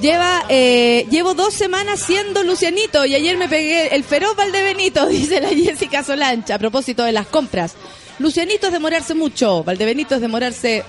[0.00, 5.40] Lleva, eh, llevo dos semanas siendo Lucianito y ayer me pegué el feroz Valdebenito, dice
[5.40, 7.74] la Jessica Solancha, a propósito de las compras.
[8.20, 10.84] Lucianito es demorarse mucho, Valdebenito es demorarse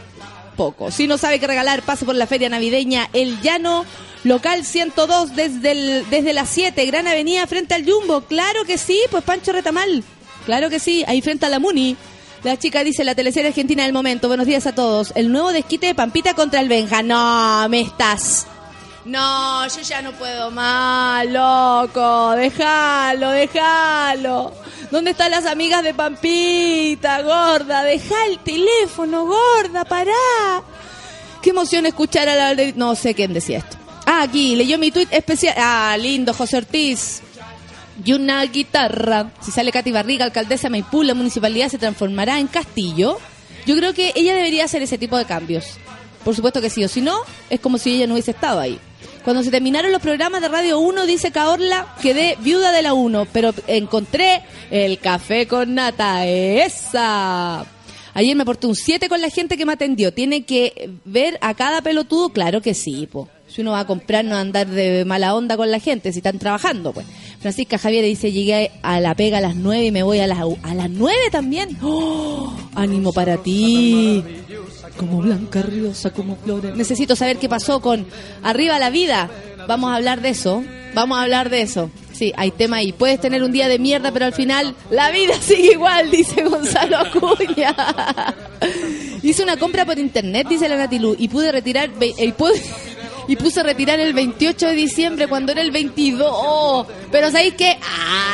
[0.56, 0.92] poco.
[0.92, 3.84] Si no sabe qué regalar, pase por la feria navideña El Llano,
[4.24, 8.22] local 102 desde, desde las 7, Gran Avenida frente al Jumbo.
[8.22, 10.04] Claro que sí, pues Pancho Retamal.
[10.46, 11.96] Claro que sí, ahí frente a la Muni.
[12.44, 14.28] La chica dice la teleserie argentina del momento.
[14.28, 15.14] Buenos días a todos.
[15.16, 17.02] El nuevo desquite de Pampita contra el Benja.
[17.04, 18.46] No, me estás.
[19.10, 22.32] No, yo ya no puedo más, loco.
[22.36, 24.54] Déjalo, déjalo.
[24.92, 27.84] ¿Dónde están las amigas de Pampita, gorda?
[27.84, 30.62] Deja el teléfono, gorda, pará.
[31.42, 32.72] Qué emoción escuchar a la...
[32.76, 33.78] No sé quién decía esto.
[34.06, 35.56] Ah, aquí, leyó mi tuit especial.
[35.58, 37.24] Ah, lindo, José Ortiz.
[38.06, 39.32] Y una guitarra.
[39.42, 43.18] Si sale Katy Barriga, alcaldesa de Maipú, la municipalidad se transformará en castillo.
[43.66, 45.66] Yo creo que ella debería hacer ese tipo de cambios.
[46.24, 47.18] Por supuesto que sí, o si no,
[47.50, 48.80] es como si ella no hubiese estado ahí.
[49.24, 53.28] Cuando se terminaron los programas de Radio 1, dice Caorla, quedé viuda de la 1,
[53.32, 54.42] pero encontré
[54.72, 56.26] el café con nata.
[56.26, 57.66] ¡Esa!
[58.14, 60.14] Ayer me porté un 7 con la gente que me atendió.
[60.14, 63.30] Tiene que ver a cada pelotudo, claro que sí, po.
[63.48, 66.12] Si uno va a comprar, no va a andar de mala onda con la gente,
[66.12, 67.06] si están trabajando, pues.
[67.40, 70.40] Francisca Javier dice, llegué a la pega a las 9 y me voy a las,
[70.64, 71.78] a las 9 también.
[71.82, 72.54] ¡Oh!
[72.76, 74.24] Ánimo para ti.
[74.98, 76.76] Como Blanca Riosa, como Flores.
[76.76, 78.06] Necesito saber qué pasó con
[78.44, 79.30] Arriba la Vida.
[79.68, 80.64] Vamos a hablar de eso.
[80.94, 81.90] Vamos a hablar de eso.
[82.12, 82.92] Sí, hay tema ahí.
[82.92, 86.98] Puedes tener un día de mierda, pero al final la vida sigue igual, dice Gonzalo
[86.98, 87.74] Acuña.
[89.24, 91.90] Hice una compra por internet, dice la Natilu, y pude retirar...
[92.18, 92.62] Y, pude-
[93.30, 96.88] y puse retirar el 28 de diciembre cuando era el 22.
[97.12, 97.78] Pero ¿sabéis qué?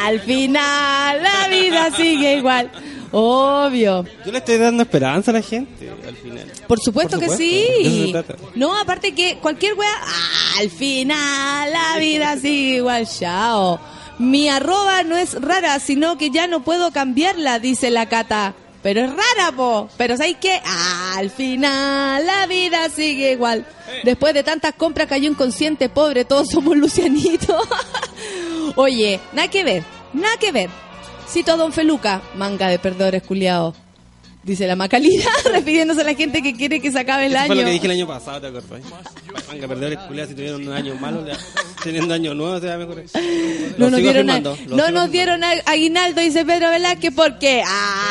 [0.06, 2.72] Al final la vida sigue igual.
[3.12, 4.06] Obvio.
[4.26, 6.50] Yo le estoy dando esperanza a la gente, al final.
[6.66, 8.56] Por supuesto, Por que supuesto, eso sí.
[8.56, 13.82] No, aparte que cualquier wea, ah, al final la vida sigue igual, chao.
[14.18, 18.54] Mi arroba no es rara, sino que ya no puedo cambiarla, dice la cata.
[18.86, 19.90] Pero es rara, po.
[19.98, 20.62] Pero ¿sabes qué?
[21.16, 23.66] Al final la vida sigue igual.
[24.04, 27.58] Después de tantas compras cayó inconsciente, pobre, todos somos Lucianito.
[28.76, 29.84] Oye, nada que ver,
[30.14, 30.70] nada que ver.
[31.28, 33.76] Cito a Don Feluca, manga de perdedores culiados.
[34.44, 37.48] Dice la Macalina, refiriéndose a la gente que quiere que se acabe el Eso año.
[37.48, 38.82] fue lo que dije el año pasado, ¿te acordás?
[39.48, 41.38] Manga perdedores culiados, si tuvieron un año malo, ya,
[41.84, 43.06] teniendo año nuevo se va a mejorar.
[43.78, 47.64] No nos dieron, a- no nos dieron a- aguinaldo, dice Pedro Velázquez, porque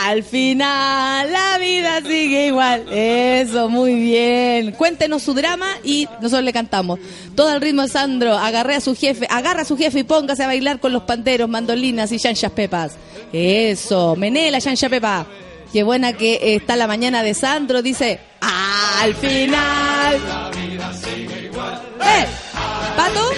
[0.05, 2.85] al final la vida sigue igual.
[2.93, 4.73] Eso, muy bien.
[4.73, 6.99] Cuéntenos su drama y nosotros le cantamos.
[7.35, 10.45] Todo al ritmo de Sandro, agarré a su jefe, agarra a su jefe y póngase
[10.45, 12.93] a bailar con los panderos, mandolinas y chanchas pepas.
[13.33, 15.27] Eso, menee la chancha pepa.
[15.73, 20.21] Qué buena que está la mañana de Sandro, dice, al final.
[22.05, 22.27] ¡Eh!
[22.97, 23.31] ¿Pato?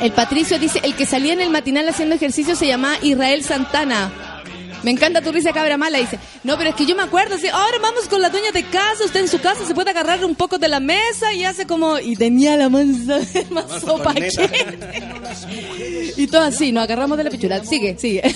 [0.00, 4.35] El Patricio dice, el que salía en el matinal haciendo ejercicio se llamaba Israel Santana.
[4.82, 6.18] Me encanta tu risa cabra mala, dice.
[6.44, 9.04] No, pero es que yo me acuerdo, sí, ahora vamos con la dueña de casa,
[9.04, 11.98] usted en su casa se puede agarrar un poco de la mesa y hace como...
[11.98, 13.20] Y tenía la mansa
[13.50, 14.28] más sopa que...
[16.16, 17.64] Y todo así, nos agarramos de la pichula.
[17.64, 18.22] Sigue, sigue.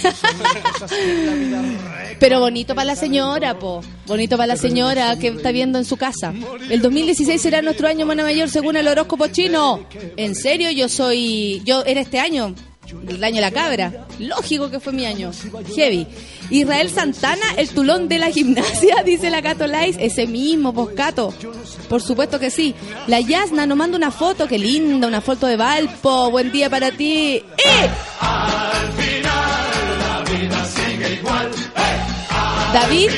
[2.21, 3.81] Pero bonito para la señora, po.
[4.07, 6.35] Bonito para la señora que está viendo en su casa.
[6.69, 9.87] El 2016 será nuestro año mona mayor según el horóscopo chino.
[10.17, 11.63] En serio, yo soy.
[11.65, 12.55] Yo era este año.
[13.09, 14.07] El año de la cabra.
[14.19, 15.31] Lógico que fue mi año.
[15.77, 16.07] Heavy.
[16.51, 19.97] Israel Santana, el tulón de la gimnasia, dice la Cato Lais.
[19.99, 21.33] Ese mismo, poscato.
[21.89, 22.75] Por supuesto que sí.
[23.07, 26.31] La Yasna nos manda una foto, qué linda, una foto de Valpo.
[26.31, 27.43] Buen día para ti.
[27.59, 27.87] ¡Y!
[32.73, 33.11] David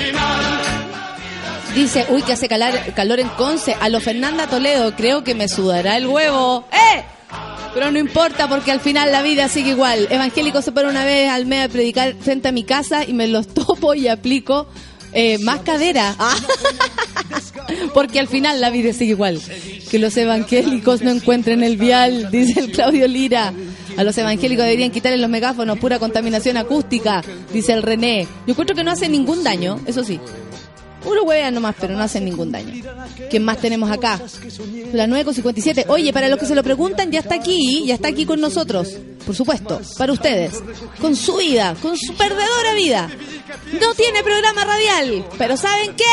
[1.75, 3.77] dice, uy, que hace calar- calor en Conce.
[3.81, 6.65] A lo Fernanda Toledo, creo que me sudará el huevo.
[6.73, 7.05] ¡Eh!
[7.75, 10.07] Pero no importa porque al final la vida sigue igual.
[10.11, 13.29] Evangélico se pone una vez al mes a predicar frente a mi casa y me
[13.29, 14.67] los topo y aplico
[15.13, 16.15] eh, más cadera.
[17.95, 19.41] Porque al final la vida sigue igual.
[19.91, 23.53] Que los evangélicos no encuentren el vial, dice el Claudio Lira.
[23.97, 28.27] A los evangélicos deberían quitarle los megáfonos, pura contaminación acústica, dice el René.
[28.47, 30.19] Yo encuentro que no hacen ningún daño, eso sí.
[31.05, 32.83] Uno huevean nomás, pero no hacen ningún daño.
[33.31, 34.21] ¿Quién más tenemos acá?
[34.93, 35.87] La 957.
[35.89, 38.97] Oye, para los que se lo preguntan, ya está aquí, ya está aquí con nosotros.
[39.25, 40.63] Por supuesto, para ustedes.
[41.01, 43.09] Con su vida, con su perdedora vida.
[43.81, 46.05] No tiene programa radial, pero ¿saben qué?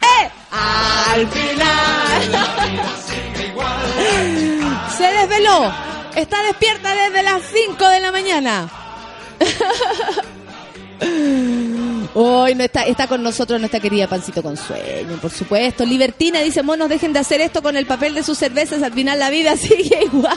[0.00, 0.30] ¡Eh!
[0.50, 2.22] Al final.
[4.96, 5.72] Se desveló.
[6.16, 8.70] Está despierta desde las 5 de la mañana.
[12.20, 15.86] Hoy no está, está con nosotros nuestra querida Pancito con sueño, por supuesto.
[15.86, 19.20] Libertina dice, monos, dejen de hacer esto con el papel de sus cervezas, al final
[19.20, 20.36] la vida sigue igual.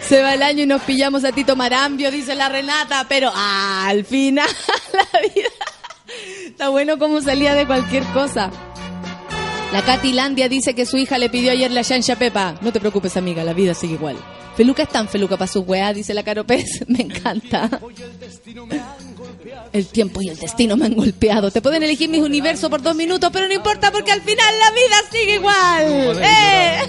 [0.00, 4.06] Se va el año y nos pillamos a Tito Marambio, dice la Renata, pero al
[4.06, 4.48] final
[4.94, 5.50] la vida...
[6.46, 8.50] Está bueno como salía de cualquier cosa.
[9.70, 12.54] La Katy Landia dice que su hija le pidió ayer la chancha Pepa.
[12.62, 14.16] No te preocupes, amiga, la vida sigue igual.
[14.60, 16.84] Feluca es tan feluca para su weá, dice la Caro Pez.
[16.86, 17.80] Me encanta.
[19.72, 21.50] El tiempo y el destino me han golpeado.
[21.50, 24.70] Te pueden elegir mis universos por dos minutos, pero no importa porque al final la
[24.72, 26.22] vida sigue igual.
[26.22, 26.80] ¡Eh!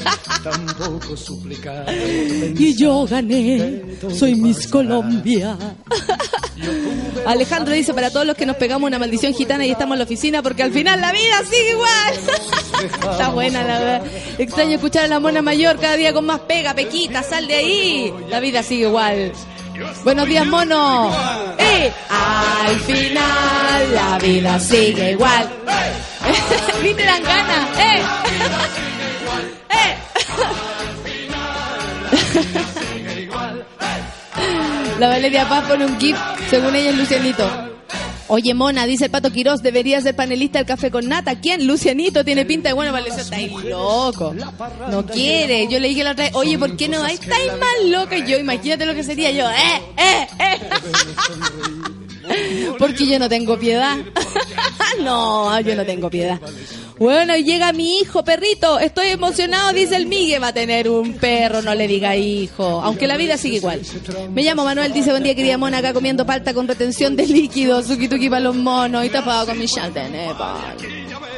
[2.58, 3.84] Y yo gané.
[4.18, 5.58] Soy Miss Colombia.
[7.26, 10.06] Alejandro dice para todos los que nos pegamos una maldición gitana y estamos en la
[10.06, 12.14] oficina porque al final la vida sigue igual.
[13.12, 14.02] Está buena la verdad.
[14.40, 17.61] Extraño escuchar a la mona mayor cada día con más pega, pequita, sal de ahí.
[18.30, 19.32] La vida sigue igual.
[20.04, 21.12] Buenos días, mono.
[21.58, 21.92] ¡Eh!
[22.10, 25.50] Al final la vida sigue igual.
[26.84, 27.80] Ni te dan ganas.
[27.80, 28.02] ¡Eh!
[29.70, 29.98] ¡Eh!
[35.00, 36.18] La Valeria Paz pone un gif,
[36.50, 37.71] según ella es Lucianito.
[38.34, 41.42] Oye, Mona, dice el Pato Quirós, debería ser panelista del Café con Nata.
[41.42, 41.68] ¿Quién?
[41.68, 44.34] Lucianito tiene pinta de bueno para el Está ahí loco.
[44.90, 45.68] No quiere.
[45.68, 47.04] Yo le dije la otra vez, oye, ¿por qué no?
[47.04, 48.18] Ahí está ahí más loca.
[48.20, 49.50] Yo, imagínate lo que sería yo.
[49.50, 50.60] ¡Eh, eh, eh!
[52.80, 53.98] Porque yo no tengo piedad.
[55.04, 56.40] no, yo no tengo piedad.
[57.02, 58.78] Bueno, llega mi hijo, perrito.
[58.78, 60.38] Estoy emocionado, dice el Migue.
[60.38, 62.80] Va a tener un perro, no le diga hijo.
[62.84, 63.82] Aunque la vida sigue igual.
[64.30, 67.82] Me llamo Manuel, dice, buen día, querida mona, acá comiendo palta con retención de líquido,
[67.82, 70.04] suki tuki para los monos y tapado con mi chante,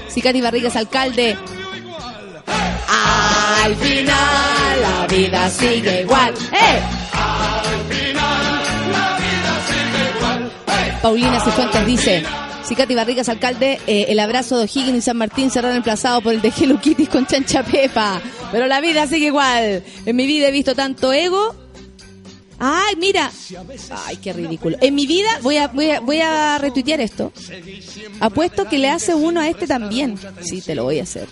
[0.09, 1.37] Si Katy Barrigas, alcalde.
[3.63, 6.33] Al final la vida sigue igual.
[6.51, 6.81] ¡Eh!
[11.01, 12.23] Paulina Cifuentes dice,
[12.63, 16.33] si Katy Barrigas, alcalde, eh, el abrazo de O'Higgins y San Martín será emplazado por
[16.33, 16.79] el de Hello
[17.11, 18.21] con Chancha Pepa.
[18.51, 19.83] Pero la vida sigue igual.
[20.05, 21.62] En mi vida he visto tanto ego.
[22.65, 23.29] Ay, mira.
[24.05, 24.77] Ay, qué ridículo.
[24.79, 27.33] En mi vida voy a, voy a, voy a retuitear esto.
[28.21, 30.17] Apuesto que le hace uno a este también.
[30.39, 31.27] Sí, te lo voy a hacer.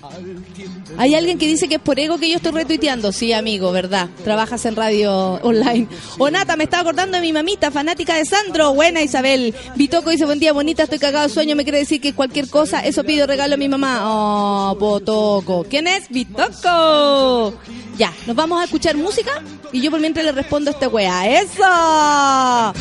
[0.97, 3.13] Hay alguien que dice que es por ego que yo estoy retuiteando.
[3.13, 4.09] Sí, amigo, verdad.
[4.25, 5.87] Trabajas en radio online.
[6.17, 8.73] O Nata, me estaba acordando de mi mamita, fanática de Sandro.
[8.73, 9.55] Buena Isabel.
[9.77, 11.55] Vitoco dice, buen día, bonita, estoy cagado de sueño.
[11.55, 14.01] Me quiere decir que cualquier cosa, eso pido regalo a mi mamá.
[14.03, 15.65] Oh, Potoco.
[15.69, 16.09] ¿Quién es?
[16.09, 17.53] Vitoco.
[17.97, 20.87] Ya, nos vamos a escuchar música y yo por mientras le respondo a este
[21.25, 22.73] ¡Eso!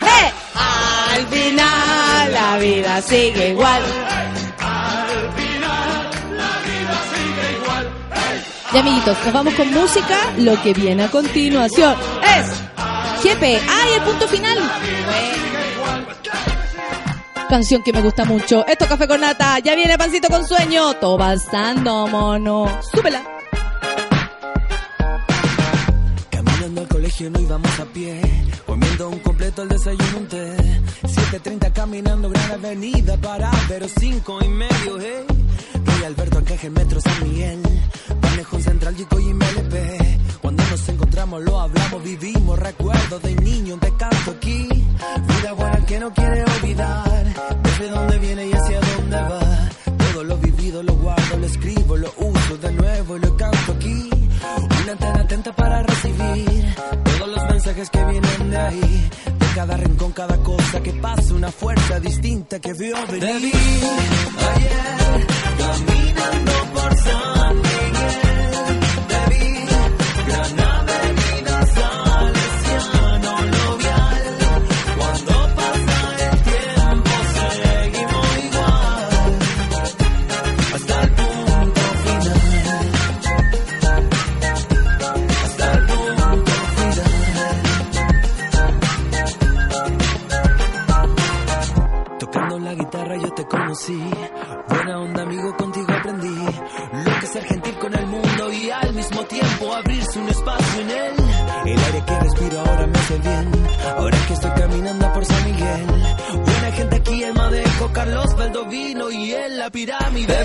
[0.00, 0.32] ¡Eh!
[0.54, 3.82] Al final la vida sigue igual.
[8.72, 10.18] Ya amiguitos, nos vamos con música.
[10.36, 13.60] Lo que viene a continuación es Jepe.
[13.68, 14.58] ¡Ay, el punto final!
[17.48, 18.66] Canción que me gusta mucho.
[18.66, 19.58] Esto es Café con Nata.
[19.60, 20.92] Ya viene Pancito con Sueño.
[20.94, 22.78] Todo pasando, mono.
[22.92, 23.22] Súbela.
[26.68, 28.20] Caminando al colegio no íbamos a pie,
[28.66, 30.54] comiendo un completo el desayuno un té.
[31.02, 35.24] 7.30 caminando gran avenida para pero cinco y medio, hey.
[35.82, 37.62] Rey Alberto Ancaje, Metro San Miguel,
[38.20, 40.40] Manejo Central, Chico y MLP.
[40.42, 44.68] Cuando nos encontramos lo hablamos, vivimos recuerdos de niño, te canto aquí.
[44.68, 49.70] Vida buena que no quiere olvidar, desde dónde viene y hacia dónde va.
[50.12, 53.57] Todo lo vivido lo guardo, lo escribo, lo uso de nuevo y lo canto.
[54.88, 56.74] Una antena atenta para recibir
[57.04, 59.10] todos los mensajes que vienen de ahí.
[59.38, 63.20] De cada rincón, cada cosa que pasa, una fuerza distinta que vio venir.
[63.20, 63.52] Te vi
[64.54, 65.26] ayer
[65.58, 67.37] caminando por San
[93.20, 94.00] yo te conocí.
[94.68, 96.28] Buena onda, amigo, contigo aprendí.
[96.28, 100.80] Lo que es ser gentil con el mundo y al mismo tiempo abrirse un espacio
[100.80, 101.12] en él.
[101.66, 103.50] El aire que respiro ahora me hace bien.
[103.96, 105.86] Ahora que estoy caminando por San Miguel.
[106.44, 110.34] Buena gente aquí en Madejo, Carlos Valdovino y en la pirámide.
[110.34, 110.44] Te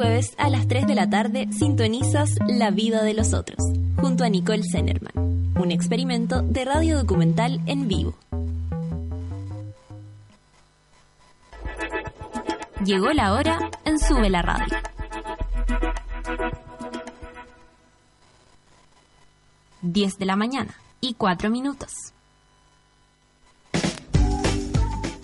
[0.00, 3.58] Jueves a las 3 de la tarde sintonizas La vida de los otros,
[3.96, 5.12] junto a Nicole Zenerman,
[5.60, 8.14] un experimento de radio documental en vivo.
[12.82, 14.78] Llegó la hora en Sube la Radio.
[19.82, 22.09] Diez de la mañana y cuatro minutos.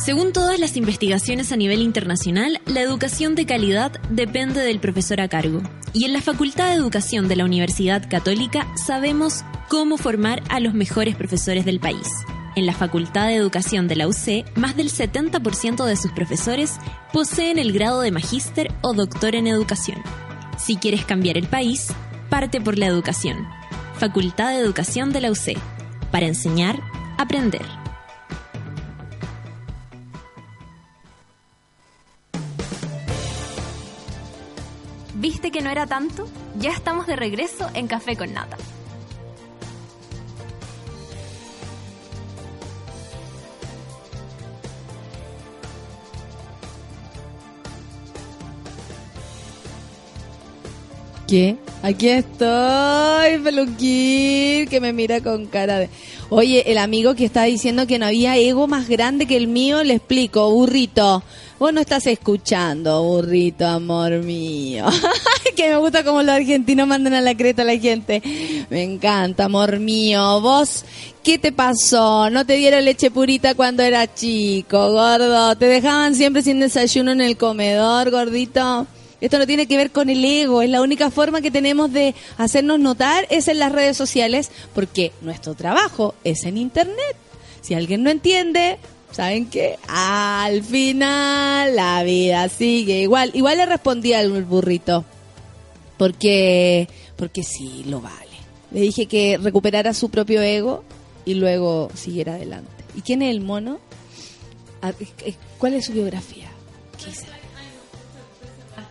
[0.00, 5.28] Según todas las investigaciones a nivel internacional, la educación de calidad depende del profesor a
[5.28, 5.60] cargo.
[5.92, 10.72] Y en la Facultad de Educación de la Universidad Católica sabemos cómo formar a los
[10.72, 12.08] mejores profesores del país.
[12.56, 16.78] En la Facultad de Educación de la UC, más del 70% de sus profesores
[17.12, 20.02] poseen el grado de magíster o doctor en educación.
[20.56, 21.88] Si quieres cambiar el país,
[22.30, 23.46] parte por la educación.
[23.98, 25.58] Facultad de Educación de la UC.
[26.10, 26.80] Para enseñar,
[27.18, 27.79] aprender.
[35.62, 36.28] No era tanto?
[36.58, 38.56] Ya estamos de regreso en Café con Nata.
[51.30, 51.56] ¿Qué?
[51.82, 55.88] Aquí estoy, peluquín, que me mira con cara de...
[56.28, 59.84] Oye, el amigo que está diciendo que no había ego más grande que el mío,
[59.84, 61.22] le explico, burrito.
[61.60, 64.86] Vos no estás escuchando, burrito, amor mío.
[65.54, 68.22] que me gusta como los argentinos mandan a la creta a la gente.
[68.70, 70.40] Me encanta, amor mío.
[70.40, 70.86] Vos,
[71.22, 72.30] ¿qué te pasó?
[72.30, 75.54] ¿No te dieron leche purita cuando era chico, gordo?
[75.56, 78.86] ¿Te dejaban siempre sin desayuno en el comedor, gordito?
[79.20, 82.14] Esto no tiene que ver con el ego, es la única forma que tenemos de
[82.38, 87.16] hacernos notar es en las redes sociales, porque nuestro trabajo es en Internet.
[87.60, 88.78] Si alguien no entiende,
[89.12, 89.78] ¿saben qué?
[89.88, 93.30] Al final la vida sigue igual.
[93.34, 95.04] Igual le respondí al burrito,
[95.96, 98.16] porque, porque sí, lo vale.
[98.70, 100.84] Le dije que recuperara su propio ego
[101.24, 102.70] y luego siguiera adelante.
[102.94, 103.78] ¿Y quién es el mono?
[105.58, 106.48] ¿Cuál es su biografía?
[107.02, 107.26] ¿Qué hice?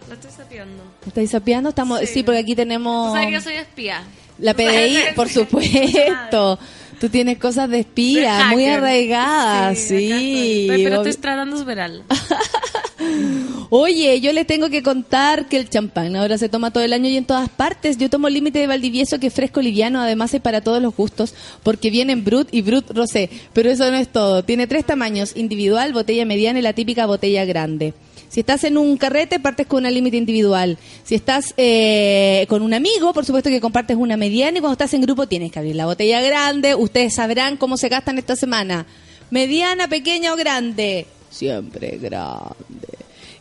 [0.08, 0.84] Lo estoy sapeando.
[1.06, 1.70] ¿Estáis sapeando?
[1.70, 2.08] Estamos, sí.
[2.08, 2.24] Sí.
[2.24, 4.04] porque aquí tenemos Tú sabes que yo soy espía.
[4.40, 6.60] la PDI, por supuesto.
[7.00, 10.84] Tú tienes cosas de espía, muy arraigadas, Sí, estoy.
[10.84, 12.02] Pero estoy tratando de.
[13.70, 17.08] Oye, yo les tengo que contar que el champán ahora se toma todo el año
[17.08, 17.98] y en todas partes.
[17.98, 21.34] Yo tomo límite de Valdivieso que es fresco liviano, además es para todos los gustos,
[21.64, 23.30] porque vienen Brut y Brut Rosé.
[23.54, 24.44] Pero eso no es todo.
[24.44, 27.94] Tiene tres tamaños, individual, botella mediana y la típica botella grande.
[28.30, 30.78] Si estás en un carrete, partes con una límite individual.
[31.04, 34.94] Si estás eh, con un amigo, por supuesto que compartes una mediana y cuando estás
[34.94, 36.76] en grupo tienes que abrir la botella grande.
[36.76, 38.86] Ustedes sabrán cómo se gastan esta semana.
[39.32, 41.08] Mediana, pequeña o grande.
[41.32, 42.88] Siempre grande.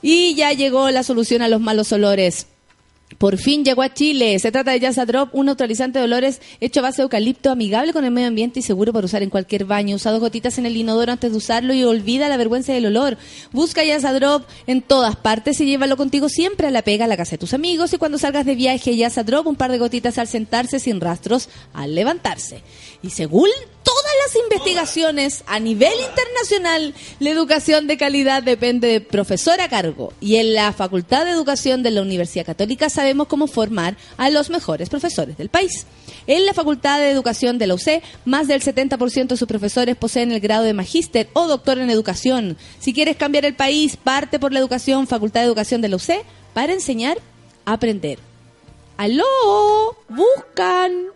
[0.00, 2.46] Y ya llegó la solución a los malos olores.
[3.16, 4.38] Por fin llegó a Chile.
[4.38, 7.92] Se trata de Yasa Drop, un neutralizante de olores hecho a base de eucalipto, amigable
[7.94, 9.96] con el medio ambiente y seguro para usar en cualquier baño.
[9.96, 13.16] Usa dos gotitas en el inodoro antes de usarlo y olvida la vergüenza del olor.
[13.50, 17.16] Busca Yasa Drop en todas partes y llévalo contigo siempre a la pega, a la
[17.16, 17.92] casa de tus amigos.
[17.94, 21.48] Y cuando salgas de viaje, Yasa Drop, un par de gotitas al sentarse sin rastros
[21.72, 22.62] al levantarse.
[23.02, 23.48] Y según
[23.82, 30.12] todas las investigaciones a nivel internacional, la educación de calidad depende de profesor a cargo.
[30.20, 34.50] Y en la Facultad de Educación de la Universidad Católica sabemos cómo formar a los
[34.50, 35.86] mejores profesores del país.
[36.26, 40.32] En la Facultad de Educación de la UC, más del 70% de sus profesores poseen
[40.32, 42.58] el grado de magíster o doctor en educación.
[42.80, 46.24] Si quieres cambiar el país, parte por la educación, Facultad de Educación de la UC,
[46.52, 47.18] para enseñar
[47.64, 48.18] a aprender.
[48.98, 49.24] ¡Aló!
[50.08, 51.12] ¡Buscan!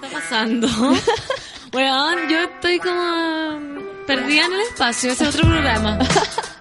[0.00, 0.68] ¿Qué está pasando?
[1.72, 5.12] Weón, yo estoy como perdida en el espacio.
[5.12, 5.98] Ese es otro programa.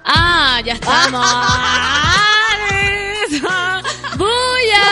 [0.08, 1.26] Ah, ya estamos.
[4.18, 4.84] ¡Buya!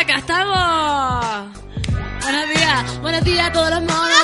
[0.00, 1.46] Acá estamos.
[2.24, 4.17] Buenos días, buenos días a todos los monos.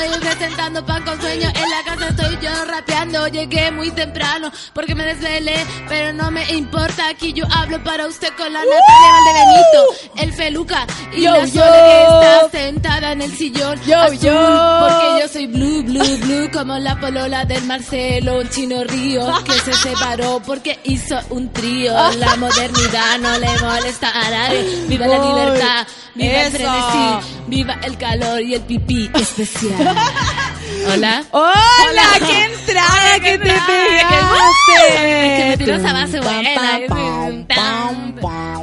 [0.00, 1.48] Estoy presentando pan con sueño.
[1.48, 3.26] En la casa estoy yo rapeando.
[3.28, 7.08] Llegué muy temprano porque me desvelé, pero no me importa.
[7.08, 11.64] Aquí yo hablo para usted con la Natalia Valdebenito, el Feluca y Yo, la yo.
[11.64, 14.78] Sole que está sentada en el sillón Yo, azul, yo.
[14.80, 19.52] Porque yo soy blue, blue, blue como la polola del Marcelo, un chino Ríos que
[19.52, 21.92] se separó porque hizo un trío.
[22.18, 24.84] La modernidad no le molesta a nadie.
[24.86, 26.56] Viva la libertad, viva el eso.
[26.56, 29.96] frenesí, viva el calor y el pipí especial.
[30.92, 31.24] Hola.
[31.30, 32.02] ¡Hola!
[32.26, 34.96] ¡Qué entrada que te pegaste!
[34.96, 36.50] Que me tiró esa base buena.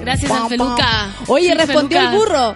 [0.02, 0.76] Gracias, pam, Anfeluca.
[0.78, 1.14] pam.
[1.28, 2.14] Oye, Sí, respondió Feluca.
[2.14, 2.56] el burro.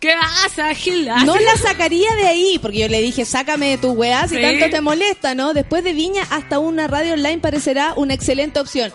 [0.00, 1.08] ¿Qué pasa, Gil?
[1.24, 4.42] No la sacaría de ahí, porque yo le dije, sácame de tu weá si Sí.
[4.42, 5.54] tanto te molesta, ¿no?
[5.54, 8.92] Después de Viña, hasta una radio online parecerá una excelente opción.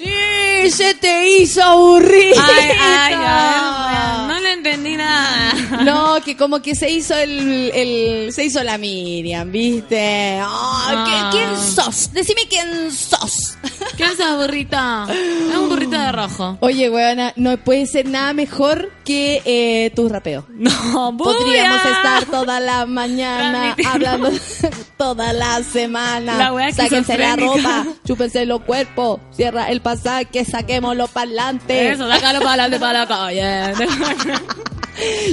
[0.00, 2.40] ¡Y se te hizo aburrido!
[2.42, 5.54] Ay, ay, ay, no le entendí nada.
[5.84, 9.96] No, que como que se hizo el, el- se hizo la Miriam, ¿viste?
[9.96, 11.28] ¿qué- Ah.
[11.32, 12.12] ¿Quién sos?
[12.12, 13.56] Decime quién sos.
[13.96, 15.06] ¿Qué es esa burrita?
[15.10, 16.58] Es un burrito de rojo.
[16.60, 20.46] Oye, weona, no puede ser nada mejor que eh, tu rapeo.
[20.58, 21.96] No, Podríamos bulla.
[21.96, 24.30] estar toda la mañana hablando
[24.98, 26.36] toda la semana.
[26.36, 31.94] La wea Sáquense la ropa, chúpense los cuerpos, cierra el pasaje, saquemos los parlantes.
[31.94, 33.72] Eso, sácalo para adelante para la calle.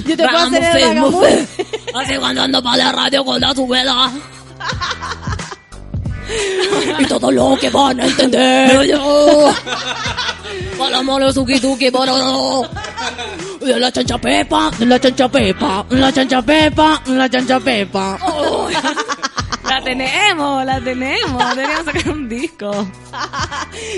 [0.06, 1.48] Yo te puedo hacer el.
[1.96, 4.12] Así cuando ando para la radio con la subela.
[7.00, 8.86] y todo lo que van a entender.
[8.86, 9.54] Yo.
[10.78, 12.12] Para la mole suki tuki para
[13.62, 18.18] de la chancha pepa, de la chancha pepa, la chancha pepa, la chancha pepa.
[19.64, 21.56] La tenemos, la tenemos.
[21.56, 22.88] Deberíamos sacar un disco.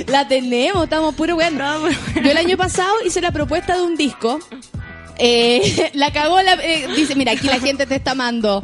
[0.08, 1.90] La tenemos, estamos puro bueno.
[2.16, 4.40] Yo el año pasado hice la propuesta de un disco.
[5.18, 8.64] Eh, la cagó, la, eh, dice, mira, aquí la gente te está amando.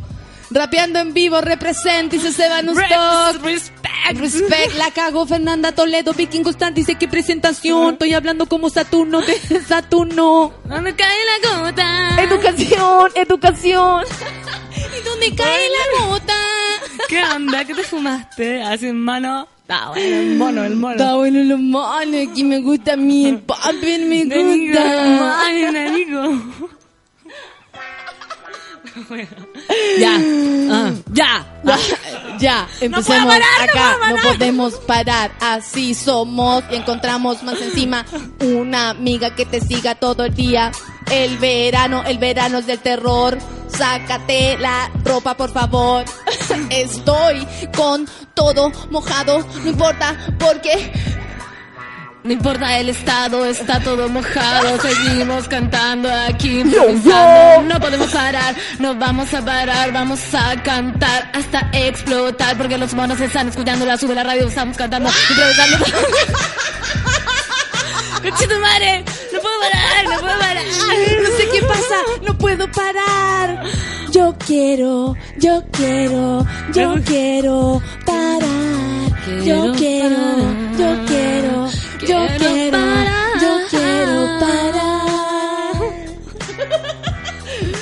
[0.54, 3.44] Rapeando en vivo, represent, dice Seban Stock.
[3.44, 4.20] Respect.
[4.20, 9.40] Respect, la cagó Fernanda Toledo, Viking Constant, dice qué presentación, estoy hablando como Saturno, de
[9.68, 10.54] Saturno.
[10.66, 12.22] ¿Dónde cae la gota?
[12.22, 14.04] Educación, educación.
[15.00, 16.34] ¿Y dónde cae la gota?
[17.10, 17.66] ¿Qué onda?
[17.66, 18.62] ¿Qué te fumaste?
[18.62, 19.48] Así en mano.
[19.62, 20.92] Está bueno, el mono, el mono.
[20.96, 25.42] Está bueno los manos, aquí me gusta a mí, el papi me gusta.
[25.46, 26.42] ay, enemigo.
[30.00, 30.20] Ya,
[30.72, 31.46] ah, ya.
[31.64, 31.78] Ya,
[32.38, 34.38] ya, empecemos parar, no acá, no, parar.
[34.38, 38.06] podemos parar, así somos y encontramos más encima
[38.42, 40.72] una amiga que te siga todo el día.
[41.10, 43.38] El verano, el verano es del terror,
[43.70, 46.04] sácate la ropa por favor.
[46.70, 50.92] Estoy con todo mojado, no importa porque
[52.24, 54.80] No importa el estado, está todo mojado.
[54.82, 57.64] Seguimos cantando aquí, improvisando.
[57.74, 59.92] No podemos parar, no vamos a parar.
[59.92, 62.58] Vamos a cantar hasta explotar.
[62.58, 64.48] Porque los monos están escuchando la sube la radio.
[64.48, 65.86] Estamos cantando, improvisando.
[68.24, 69.04] ¡Coche tu madre!
[69.34, 70.06] ¡No puedo parar!
[70.08, 70.64] ¡No puedo parar!
[70.66, 73.64] no sé qué pasa, no puedo parar.
[74.12, 78.24] Yo quiero, yo quiero, yo quiero parar.
[79.44, 80.16] Yo Quiero
[80.78, 81.70] yo quiero,
[82.08, 83.42] yo Quiero parar.
[83.42, 85.74] yo quiero parar.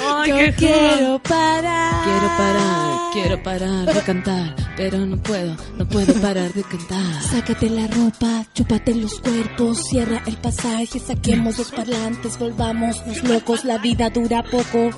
[0.22, 2.03] Ay, Yo qué quiero parar.
[2.03, 7.22] Quiero parar, quiero parar de cantar, pero no puedo, no puedo parar de cantar.
[7.22, 13.66] Sácate la ropa, chúpate los cuerpos, cierra el pasaje, saquemos los parlantes, volvamos los locos,
[13.66, 14.90] la vida dura poco.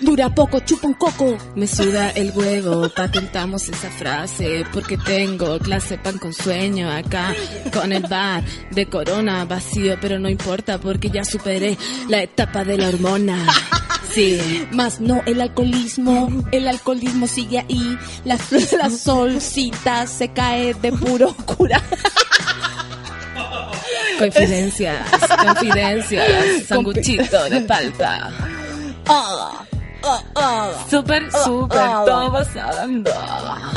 [0.00, 1.36] Dura poco, chupa un coco.
[1.56, 7.34] Me suda el huevo, patentamos esa frase, porque tengo clase pan con sueño acá,
[7.72, 11.76] con el bar de corona vacío, pero no importa porque ya superé
[12.08, 13.46] la etapa de la hormona.
[14.14, 14.66] Sí.
[14.72, 18.38] Más no el alcoholismo, el alcoholismo sigue ahí, la,
[18.78, 21.82] la solcita se cae de puro cura.
[24.18, 25.08] Confidencias,
[25.44, 28.30] confidencias, sanguchito de palta.
[29.06, 29.64] Ah.
[30.90, 32.02] Súper, súper, ah.
[32.04, 33.10] todo pasando.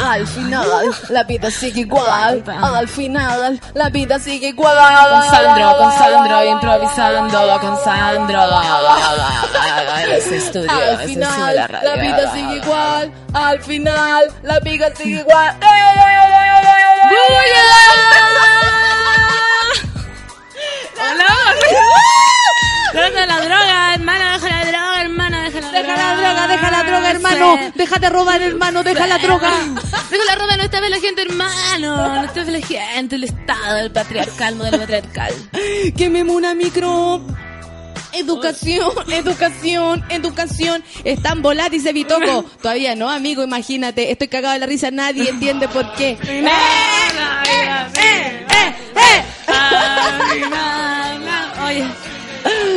[0.04, 4.76] Al final la vida sigue igual, al final la vida sigue igual.
[5.10, 8.42] Con Sandro, con Sandro, improvisando con Sandro.
[10.12, 15.58] Ese estudio, Al final la la vida sigue igual, al final la vida sigue igual.
[15.62, 16.62] ¡Ey, ey, ey, ey, ey,
[17.06, 17.76] ey, ey, ey,
[20.98, 21.32] ¡Hola!
[22.94, 24.95] Droga, la droga, hermana, deja la droga.
[25.76, 27.58] Deja la droga, deja la droga, hermano.
[28.00, 28.82] de robar, hermano.
[28.82, 29.52] Deja la droga.
[30.10, 32.22] Deja la ropa, no vez la gente, hermano.
[32.22, 35.34] No vez la gente, el Estado, el patriarcal, modelo patriarcal.
[35.98, 37.22] Quememos una micro.
[38.14, 40.82] Educación, educación, educación.
[41.04, 42.44] Están volar, dice Bitoco.
[42.62, 44.12] Todavía no, amigo, imagínate.
[44.12, 46.12] Estoy cagado de la risa, nadie entiende por qué.
[46.24, 46.46] ¡Eh!
[46.46, 46.46] ¡Eh!
[47.98, 48.46] ¡Eh!
[48.50, 48.76] ¡Eh!
[51.66, 51.84] Oye,
[52.46, 52.75] qué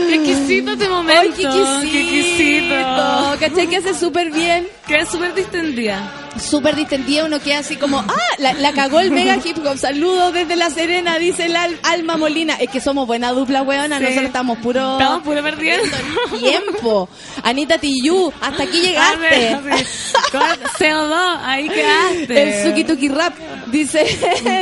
[0.48, 1.20] exquisito este momento.
[1.20, 1.80] ¡Ay, qué exquisito!
[1.92, 3.36] Qué exquisito.
[3.40, 3.66] ¿Cachai?
[3.68, 4.66] Que hace súper bien.
[4.86, 6.12] Quedé súper distendida.
[6.38, 9.76] Súper distendida, uno queda así como, ah, la, la cagó el mega hip hop.
[9.76, 12.54] Saludos desde La Serena, dice el Al- Alma Molina.
[12.54, 13.98] Es que somos buena dupla, weona.
[13.98, 14.04] Sí.
[14.04, 15.96] Nosotros estamos puro Estamos puro perdiendo.
[16.38, 17.08] tiempo.
[17.42, 19.48] Anita Tiyu, hasta aquí llegaste.
[19.48, 19.86] A ver,
[20.30, 20.40] con
[20.78, 22.42] CO2, ahí quedaste.
[22.42, 23.34] El Suki Tuki Rap
[23.66, 24.06] dice,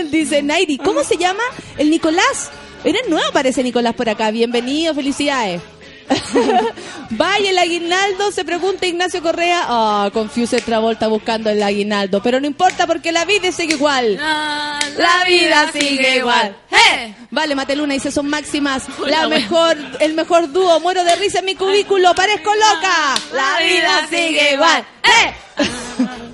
[0.11, 1.43] dice Nairi, ¿cómo se llama?
[1.77, 2.51] El Nicolás.
[2.85, 4.31] Eres nuevo, parece Nicolás por acá.
[4.31, 5.61] Bienvenido, felicidades.
[7.11, 9.65] Vaya el aguinaldo, se pregunta Ignacio Correa.
[9.67, 12.23] Ah, Confuse Travolta buscando el aguinaldo.
[12.23, 14.19] Pero no importa porque la vida sigue igual.
[14.21, 16.57] Ah, La vida sigue igual.
[16.71, 17.15] ¡Eh!
[17.31, 18.85] Vale, Mateluna dice, son máximas.
[19.07, 20.81] La mejor, el mejor dúo.
[20.81, 22.15] Muero de risa en mi cubículo.
[22.15, 23.15] Parezco loca.
[23.33, 24.85] La vida sigue igual.
[25.05, 25.35] ¡Eh!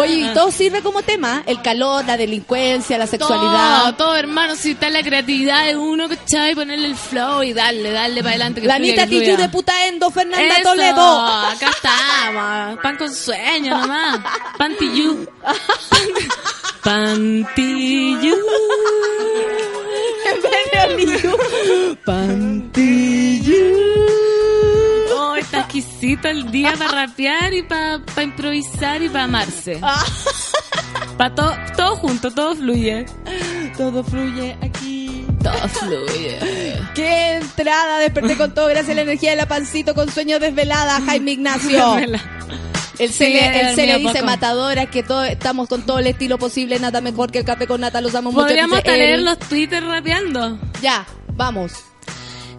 [0.00, 1.42] Oye, y todo sirve como tema.
[1.46, 3.82] El calor, la delincuencia, la sexualidad.
[3.82, 6.54] Todo, todo, hermano, si está la creatividad de uno, ¿cachai?
[6.54, 8.60] Ponerle el flow y darle, darle para adelante.
[8.60, 9.24] que La fluya, Anita que fluya.
[9.24, 11.20] Tiyu de puta endo, Fernanda Eso, Toledo.
[11.26, 12.78] acá estamos.
[12.82, 14.20] Pan con sueño nomás.
[14.58, 15.26] Pantillu.
[16.82, 18.36] Pantillu.
[20.22, 21.36] En vez de Oliyu.
[25.72, 29.80] Exquisito el día para rapear y para improvisar y para amarse.
[31.16, 33.06] Para todo, todo junto, todo fluye.
[33.76, 35.24] Todo fluye aquí.
[35.40, 36.40] Todo fluye.
[36.96, 41.00] Qué entrada, desperté con todo gracias a la energía de la pancito con sueño desvelada,
[41.02, 41.98] Jaime Ignacio.
[42.98, 44.26] El Sí, Cele, el Cele dice poco.
[44.26, 47.80] matadora, que todo, estamos con todo el estilo posible, nada mejor que el café con
[47.80, 48.44] nata, los amo mucho.
[48.44, 49.24] Podríamos él.
[49.24, 50.58] los Twitter rapeando.
[50.82, 51.72] Ya, vamos.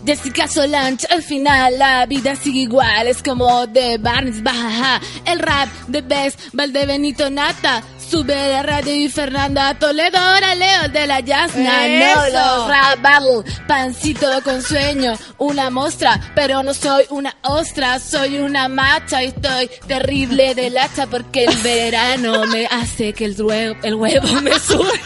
[0.05, 5.69] Jessica Solange, al final la vida sigue igual, es como de Barnes Baja, el rap
[5.87, 11.87] de Best, Valdebenito Nata, sube de radio y Fernanda Toledo, ahora Leo de la Yasna,
[11.87, 18.39] no los rap battle, pancito con sueño, una mostra, pero no soy una ostra, soy
[18.39, 23.77] una macha y estoy terrible del hacha porque el verano me hace que el huevo,
[23.83, 24.99] el huevo me sube.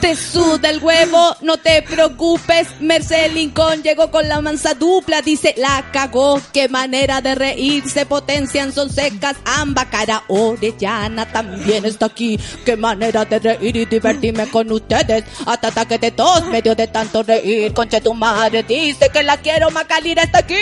[0.00, 2.68] Te suda el huevo, no te preocupes.
[2.80, 6.40] Merced Lincoln llegó con la mansa dupla, dice la cagó.
[6.52, 9.36] Qué manera de reírse, potencian, son secas.
[9.44, 12.38] Amba cara orellana también está aquí.
[12.64, 15.24] Qué manera de reír y divertirme con ustedes.
[15.46, 17.72] Hasta ataque de tos, medio de tanto reír.
[17.72, 20.54] Conche tu madre dice que la quiero, Macalira está aquí.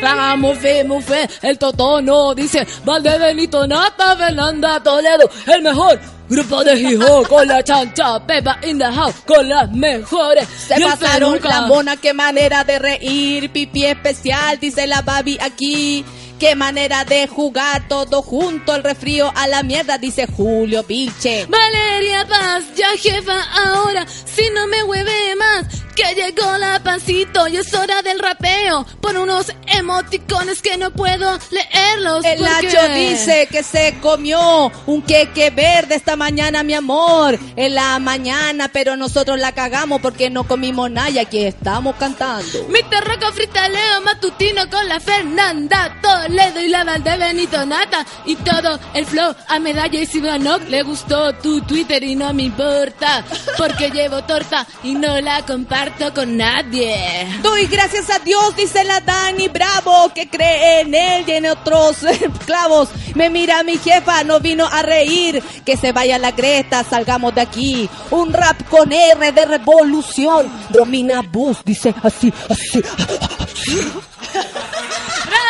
[0.00, 5.98] La mufe, mufe, el totono, dice Valdebenito Nata, Fernanda Toledo, el mejor
[6.28, 10.48] grupo de hijo con la chancha, Pepa in the house, con las mejores.
[10.48, 16.04] Se pasaron la mona, qué manera de reír, pipí especial, dice la babi aquí.
[16.38, 21.46] Qué manera de jugar todo junto, el refrío a la mierda, dice Julio Vilche.
[21.46, 25.64] Valeria Paz, ya jefa ahora, si no me hueve más,
[25.96, 31.38] que llegó la pancito y es hora del rapeo, por unos emoticones que no puedo
[31.50, 32.22] leerlos.
[32.24, 37.38] El Nacho dice que se comió un queque verde esta mañana, mi amor.
[37.56, 42.46] En la mañana, pero nosotros la cagamos porque no comimos nada y aquí estamos cantando.
[42.68, 48.78] Mi terroco fritaleo matutino con la Fernanda Toledo y la Valde Benito Nata y todo
[48.92, 53.24] el flow a medalla y si no le gustó tu Twitter y no me importa
[53.56, 57.26] porque llevo torta y no la comparto con nadie.
[57.42, 61.98] Doy gracias a Dios, dice la Dani Bravo, que cree en él y en otros
[62.44, 62.88] clavos.
[63.14, 65.42] Me mira mi jefa, no vino a reír.
[65.64, 67.88] Que se vaya la cresta, salgamos de aquí.
[68.10, 70.50] Un rap con R de revolución.
[70.70, 72.82] Domina voz, dice así, así.
[75.28, 75.45] Hoy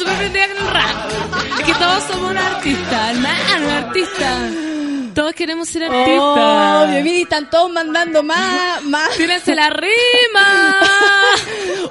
[0.00, 1.58] súper prendida con el rap.
[1.58, 4.50] Es que todos somos un artista, hermano, un artista.
[5.14, 6.18] Todos queremos ser artistas.
[6.18, 9.10] Oh, mira, y están todos mandando más, más.
[9.16, 10.76] Tírense la rima.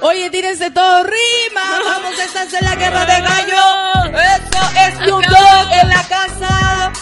[0.02, 1.62] Oye, tírense todo rima.
[1.84, 4.18] Vamos a estarse en la guerra de gallo.
[4.18, 6.92] Eso es Snoop Dogg en la casa.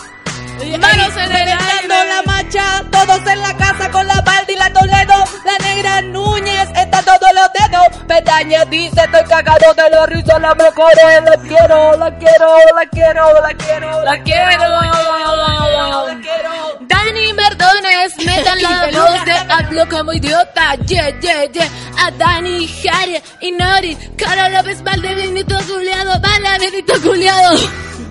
[0.78, 1.88] Manos en el aire.
[1.88, 7.02] la marcha, todos en la casa con la y la Toledo, la negra Núñez, está
[7.02, 8.68] todos los dedos, pestañas.
[8.70, 10.90] Dice, estoy cagado de la risa, la mejor
[11.24, 14.68] la quiero, la quiero, la quiero, la quiero, La quiero.
[16.06, 16.78] la quiero.
[16.80, 20.74] Dani Merdones, metan la voz de hablo como idiota.
[20.86, 21.68] Yeah, yeah, yeah.
[21.98, 23.96] A Dani, Harry y Nori.
[24.16, 26.18] Cara López, Valde, Benito Culeado.
[26.20, 27.58] Vale, Benito Culeado.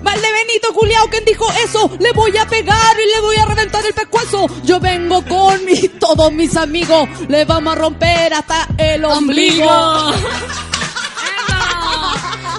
[0.07, 1.91] Valde Benito Culiao, ¿quién dijo eso?
[1.99, 4.47] Le voy a pegar y le voy a reventar el pescuezo.
[4.63, 7.09] Yo vengo con mi, todos mis amigos.
[7.27, 9.69] Le vamos a romper hasta el ombligo.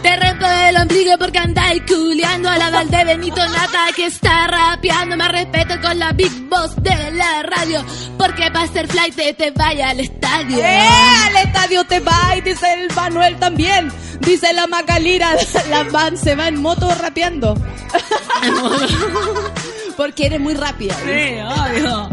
[0.03, 5.17] Te rompo el ombligo porque andáis culeando a la Valde Benito Nata que está rapeando.
[5.17, 7.85] Más respeto con la big boss de la radio.
[8.17, 10.59] Porque para hacer flight te, te vaya al estadio.
[10.59, 10.89] ¡Eh!
[11.27, 13.91] Al estadio te va y dice el Manuel también.
[14.21, 15.31] Dice la Macalira,
[15.71, 17.55] la van se va en moto rapeando.
[19.97, 20.95] Porque eres muy rápida.
[21.05, 22.09] Sí, obvio.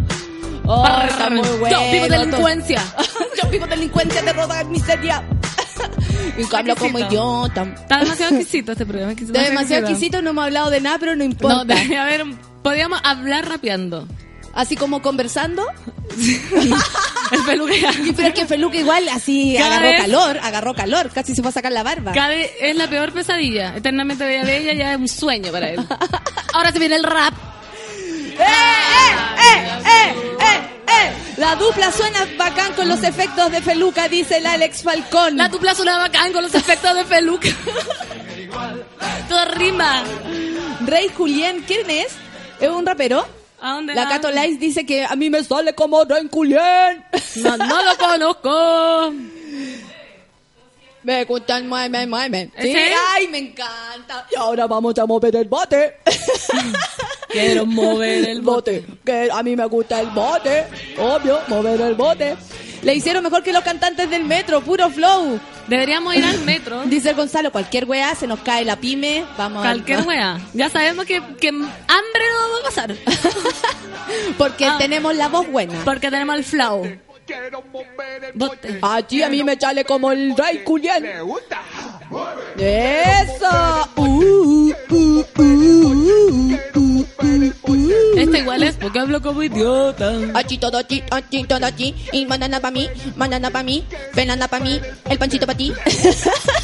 [0.66, 1.70] Oh, está muy bueno.
[1.80, 2.82] Yo vivo delincuencia.
[3.42, 5.24] Yo vivo delincuencia, derrota, miseria.
[6.38, 7.08] Y hablo como Exquisito.
[7.08, 7.64] idiota.
[7.64, 9.12] Está demasiado exquisito este programa.
[9.14, 11.56] exquisito, Demasiado exquisito, no hemos hablado de nada, pero no importa.
[11.56, 12.26] No, debe haber.
[12.64, 14.08] Podríamos hablar rapeando.
[14.54, 15.66] Así como conversando.
[17.32, 17.74] El peluca.
[18.06, 21.42] Y pero es que Feluca igual así Cada agarró vez- calor, agarró calor, casi se
[21.42, 22.12] fue a sacar la barba.
[22.14, 23.76] Cada es la peor pesadilla.
[23.76, 25.86] Eternamente bella bella ya es un sueño para él.
[26.54, 27.34] Ahora se viene el rap.
[28.38, 31.12] ¡Eh, eh, eh, eh, eh!
[31.38, 35.38] La dupla suena bacán con los efectos de Feluca, dice el Alex Falcón.
[35.38, 37.50] La dupla suena bacán con los efectos de peluca.
[39.30, 40.04] Todo rima.
[40.86, 42.08] Rey Julián, ¿quién es?
[42.60, 43.26] ¿Es un rapero?
[43.62, 44.08] ¿A dónde La?
[44.08, 47.06] Cato Lice dice que a mí me sale como Rey Julián.
[47.38, 49.14] No, no lo conozco.
[51.06, 52.50] Me gustan, mueve.
[52.60, 52.94] Sí, ¿Ese?
[53.14, 54.26] ay, me encanta.
[54.32, 55.98] Y ahora vamos a mover el bote.
[57.42, 58.86] Quiero mover el bote.
[59.06, 60.66] Que a mí me gusta el bote.
[60.98, 62.36] Obvio, mover el bote.
[62.82, 65.40] Le hicieron mejor que los cantantes del metro, puro flow.
[65.68, 66.84] Deberíamos ir al metro.
[66.86, 70.40] Dice el Gonzalo, cualquier weá, se nos cae la pyme, vamos a- Cualquier wea.
[70.54, 72.96] Ya sabemos que, que hambre no va a pasar.
[74.38, 74.76] Porque Ah.
[74.78, 75.74] tenemos la voz buena.
[75.84, 76.86] Porque tenemos el flow.
[78.36, 78.78] Bote.
[78.84, 81.04] Allí a mí me sale como el Rey Julián.
[82.58, 83.90] Eso.
[83.96, 85.56] Uh, uh, uh.
[88.18, 90.14] Este igual es porque hablo como idiota.
[90.34, 94.60] Achi todo chi, achi todo chi, y banana pa' mí, banana pa' mí, banana pa'
[94.60, 94.80] mí,
[95.10, 95.74] el panchito pa' ti.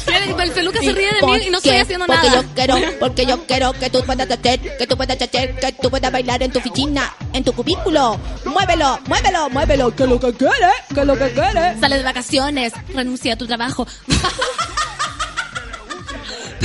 [0.06, 2.42] Que el peluca se ríe de mí y no estoy haciendo porque nada.
[2.42, 5.90] yo quiero, porque yo quiero que tú puedas hacer, que tú puedas hacer, que tú
[5.90, 8.18] puedas bailar en tu oficina, en tu cubículo.
[8.44, 11.78] Muévelo, muévelo, muévelo, que lo que quiere, que lo que quiere.
[11.80, 13.86] Sale de vacaciones, renuncia a tu trabajo.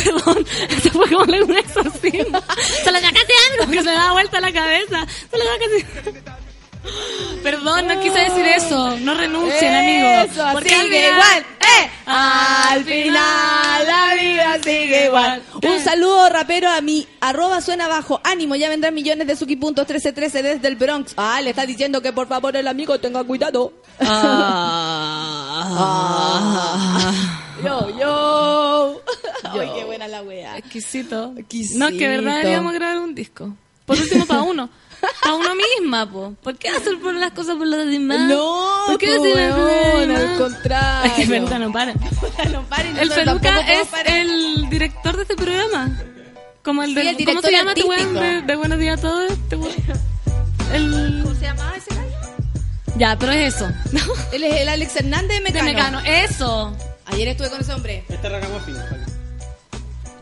[0.03, 2.39] Perdón, esto fue como un exorcismo.
[2.83, 5.05] Se le da casi algo que se me da vuelta la cabeza.
[5.31, 5.85] Se le da casi.
[7.43, 8.97] Perdón, no quise decir eso.
[8.99, 10.31] No renuncien, amigos.
[10.31, 11.89] Eso, Porque al sigue final- igual, eh.
[12.05, 15.43] Al final la vida sigue igual.
[15.61, 18.21] Un saludo rapero a mi arroba suena bajo.
[18.23, 21.13] Ánimo, ya vendrán millones de Suki.puntos 1313 desde el Bronx.
[21.17, 23.73] Ah, le está diciendo que por favor el amigo tenga cuidado.
[26.39, 27.11] Ah.
[27.63, 29.01] Yo, yo.
[29.43, 30.57] Ay, qué buena la wea.
[30.57, 31.33] Exquisito.
[31.37, 31.79] Exquisito.
[31.79, 33.53] No, que verdad deberíamos grabar un disco.
[33.85, 34.69] Por último, para uno.
[35.21, 36.33] Para uno misma, po.
[36.43, 38.19] ¿Por qué hacer por las cosas por los demás?
[38.27, 41.11] No, ¿Por qué decir weón, al contrario.
[41.11, 41.93] Es que Feluca no para.
[41.93, 45.97] No paren, El Feluca es el director de este programa.
[46.63, 48.19] Como el Sí, de, el ¿Cómo se llama tu weón artístico.
[48.19, 49.31] de, de Buenos Días a Todos?
[49.31, 49.73] Este weón.
[50.73, 51.21] El...
[51.23, 52.11] ¿Cómo se llamaba ese gallo?
[52.97, 53.69] Ya, pero es eso.
[54.33, 56.01] Él es el Alex Hernández de De Mecano.
[56.01, 56.01] Mecano.
[56.05, 56.75] Eso.
[57.07, 58.03] Ayer estuve con ese hombre.
[58.09, 58.75] Este ragamuffin.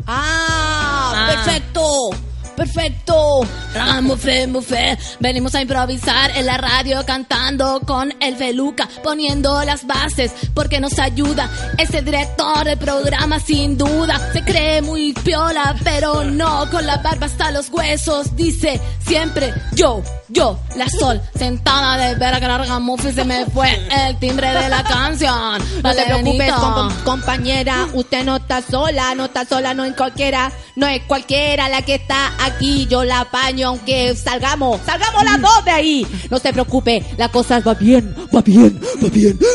[0.07, 1.43] Ah, Ah.
[1.43, 2.09] perfecto.
[2.55, 3.41] Perfecto.
[3.73, 10.31] Ramufe, mufe, venimos a improvisar en la radio cantando con el Feluca, poniendo las bases
[10.53, 11.49] porque nos ayuda.
[11.77, 16.97] Es el director del programa sin duda, se cree muy piola, pero no, con la
[16.97, 22.47] barba hasta los huesos, dice siempre yo, yo, la sol, sentada de ver a que
[22.47, 23.69] Ragamuffin se me fue
[24.07, 25.61] el timbre de la canción.
[25.83, 27.87] No te preocupes, com- compañera.
[27.93, 30.51] Usted no está sola, no está sola, no es cualquiera.
[30.75, 32.87] No es cualquiera la que está aquí.
[32.87, 34.81] Yo la apaño aunque salgamos.
[34.85, 36.07] Salgamos las dos de ahí.
[36.29, 39.39] No se preocupe, la cosa va bien, va bien, va bien.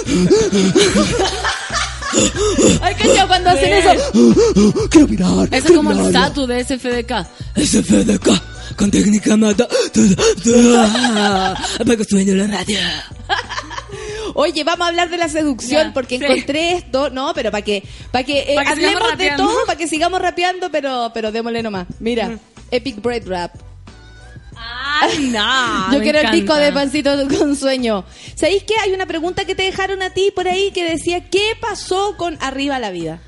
[2.82, 3.90] Ay, que cuando hacen eso.
[4.90, 5.48] Quiero mirar.
[5.50, 7.26] Ese es como el estatus de SFDK.
[7.56, 8.28] SFDK
[8.76, 9.68] con técnica mata.
[11.80, 12.78] Apago sueño la radio.
[14.34, 16.24] Oye, vamos a hablar de la seducción Ya, porque sí.
[16.24, 19.76] encontré esto, no, pero para que para que, eh, Pa' que hablemos de todo, para
[19.76, 21.86] que sigamos rapeando, pero pero démosle nomás.
[21.98, 22.38] Mira,
[22.70, 23.54] Epic Bread Rap.
[24.56, 25.92] Ah, Ay, no.
[25.92, 28.04] Yo quiero el disco de Pancito con Sueño.
[28.34, 28.74] ¿Sabéis qué?
[28.82, 32.36] Hay una pregunta que te dejaron a ti por ahí que decía, ¿qué pasó con
[32.42, 33.20] Arriba la Vida?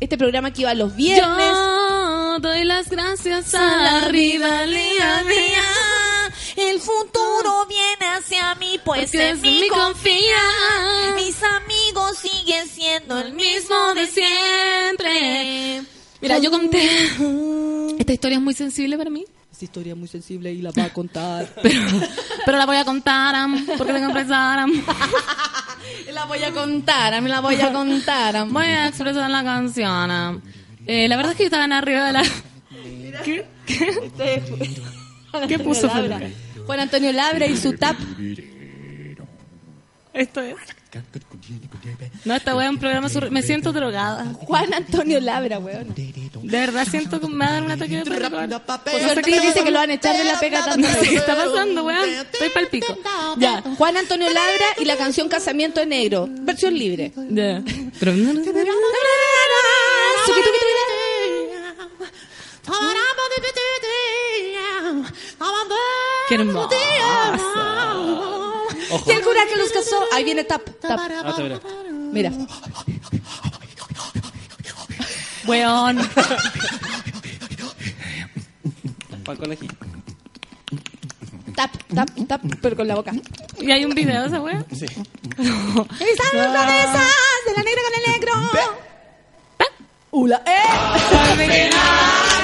[0.00, 1.50] Este programa que iba los viernes.
[1.50, 6.32] Yo doy las gracias a la rivalía mía.
[6.56, 11.14] El futuro viene hacia mí, pues Porque en mí confía.
[11.16, 15.82] Mis amigos siguen siendo el mismo de siempre.
[16.20, 16.82] Mira, yo conté.
[17.98, 19.24] Esta historia es muy sensible para mí.
[19.50, 21.48] Esta historia es muy sensible y la va a contar.
[21.62, 21.80] Pero,
[22.44, 24.58] pero la voy a contar, am, porque tengo que expresar.
[24.60, 24.70] am.
[26.12, 28.46] la voy a contar, a mí la voy a contar.
[28.48, 30.10] Voy a expresar la canción.
[30.10, 30.40] am.
[30.86, 32.22] Eh, la verdad es que yo estaba en arriba de la.
[33.24, 33.44] ¿Qué?
[35.48, 36.18] ¿Qué puso Labra.
[36.18, 36.36] Felipe?
[36.66, 37.96] Juan Antonio Labra y su tap.
[40.18, 40.56] Esto es.
[42.24, 43.08] No, esta wea es un programa.
[43.08, 44.24] sur- Me siento drogada.
[44.40, 45.94] Juan Antonio Labra, weón.
[45.94, 48.62] De verdad siento que me va a dar un ataque de pánico.
[48.90, 50.88] José Ortiz dice que lo van a echar de la pega tanto.
[51.02, 52.08] Qué está pasando, weón.
[52.08, 52.96] Estoy pa'l pico.
[53.36, 53.62] Ya.
[53.76, 56.26] Juan Antonio Labra y la canción Casamiento en Negro.
[56.30, 57.12] Versión libre.
[57.30, 57.62] Ya.
[58.00, 58.12] Pero.
[66.28, 66.68] Qué hermoso.
[69.06, 70.02] Y el cura que los casó.
[70.12, 70.98] Ahí viene tap, tap.
[71.00, 71.60] Ah, veré.
[72.12, 72.32] Mira.
[75.46, 75.98] Weón.
[79.24, 79.74] Pan conejillo.
[81.54, 83.12] Tap, tap, tap, pero con la boca.
[83.60, 84.64] ¿Y hay un video de esa wea?
[84.70, 84.86] Sí.
[84.86, 87.10] Esas cabezas
[87.46, 88.32] de la negra con el negro.
[90.10, 91.70] Ula, eh.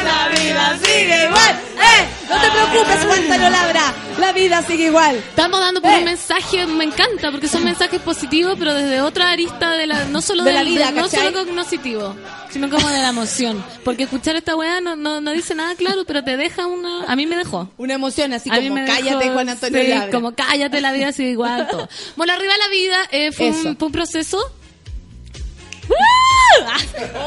[0.05, 2.09] La vida sigue igual, eh.
[2.29, 3.95] No te preocupes, Juan Antonio Labra.
[4.19, 5.17] La vida sigue igual.
[5.17, 5.99] Estamos dando por Eh.
[5.99, 10.21] un mensaje, me encanta, porque son mensajes positivos, pero desde otra arista de la, no
[10.23, 12.15] solo De la vida, no solo cognoscitivo,
[12.51, 13.65] sino como de la emoción.
[13.85, 17.17] Porque escuchar esta weá no, no, no dice nada claro, pero te deja una, a
[17.17, 17.69] mí me dejó.
[17.77, 20.11] Una emoción así A como cállate, dejó, Juan Antonio sí, Labra.
[20.11, 21.69] Como cállate, la vida sigue igual.
[21.69, 21.89] Todo.
[22.17, 24.39] Bueno, arriba la vida eh, fue, un, fue un proceso.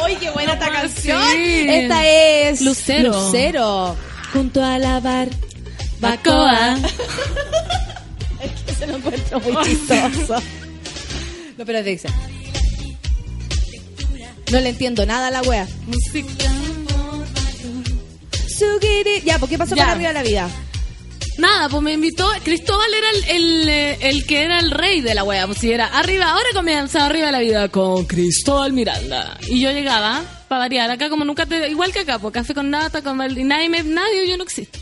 [0.06, 1.22] ¡Uy, qué buena esta canción!
[1.38, 3.12] Esta es Lucero.
[3.12, 3.96] Lucero.
[4.34, 5.30] Junto a la bar.
[6.00, 6.78] Bacoa.
[8.40, 10.36] Es que se lo encuentro muy chistoso.
[11.58, 12.08] No, pero dice.
[14.52, 15.68] No le entiendo nada a la wea.
[15.88, 16.46] Música.
[19.24, 20.50] Ya, ¿por qué pasó con arriba de la vida?
[21.38, 22.28] Nada, pues me invitó.
[22.44, 25.46] Cristóbal era el, el, eh, el que era el rey de la wea.
[25.46, 29.38] Pues si era arriba, ahora comienza arriba la vida con Cristóbal Miranda.
[29.48, 31.70] Y yo llegaba, para variar, acá como nunca te.
[31.70, 34.80] Igual que acá, pues café con nata, con y nadie, me, nadie, yo no existo.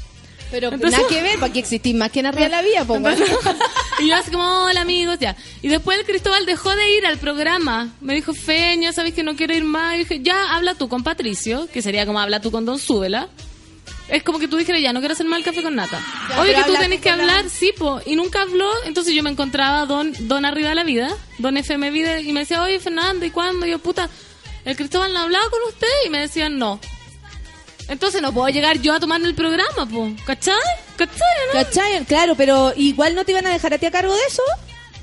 [0.52, 2.86] Pero Entonces- nada que ver, ¿para qué existís más que en arriba de la vida?
[2.86, 2.98] po,
[4.00, 5.36] y yo así como, hola amigos, ya.
[5.62, 7.90] Y después el Cristóbal dejó de ir al programa.
[8.02, 9.96] Me dijo, Feña, sabes que no quiero ir más.
[9.96, 13.28] Y dije, ya, habla tú con Patricio, que sería como habla tú con Don Súbela.
[14.08, 16.00] Es como que tú dijeras, ya, no quiero hacer mal café con nata.
[16.30, 18.00] Ya, pero que tú tenés que la- hablar, sí, po.
[18.06, 21.10] Y nunca habló, entonces yo me encontraba Don, Don Arriba de la Vida,
[21.40, 23.66] Don FM Vida, y me decía, oye, Fernanda, ¿y cuándo?
[23.66, 24.08] Y yo, puta,
[24.64, 26.80] el Cristóbal no ha hablado con usted, y me decían, no.
[27.88, 30.10] Entonces no puedo llegar yo a tomar el programa, po.
[30.26, 30.56] ¿Cachai?
[30.98, 31.18] ¿Cachai,
[31.48, 31.64] no?
[31.64, 32.04] ¿Cachai?
[32.06, 34.42] Claro, pero igual no te iban a dejar a ti a cargo de eso.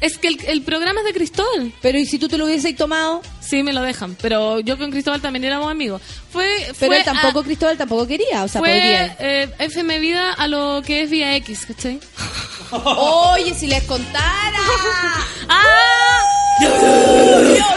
[0.01, 1.73] Es que el, el programa es de Cristóbal.
[1.81, 3.23] Pero ¿y si tú te lo hubieses tomado?
[3.41, 4.17] Sí, me lo dejan.
[4.21, 6.03] Pero yo con Cristóbal también éramos amigos.
[6.33, 9.17] Fue, Pero fue él tampoco, a- Cristóbal tampoco quería, o sea, fue podría.
[9.21, 12.01] eh, FM Vida a lo que es Vía X, ¿cachai?
[12.73, 14.59] Oye, si les contara.
[15.49, 16.21] ¡Ah!
[16.61, 16.69] yo,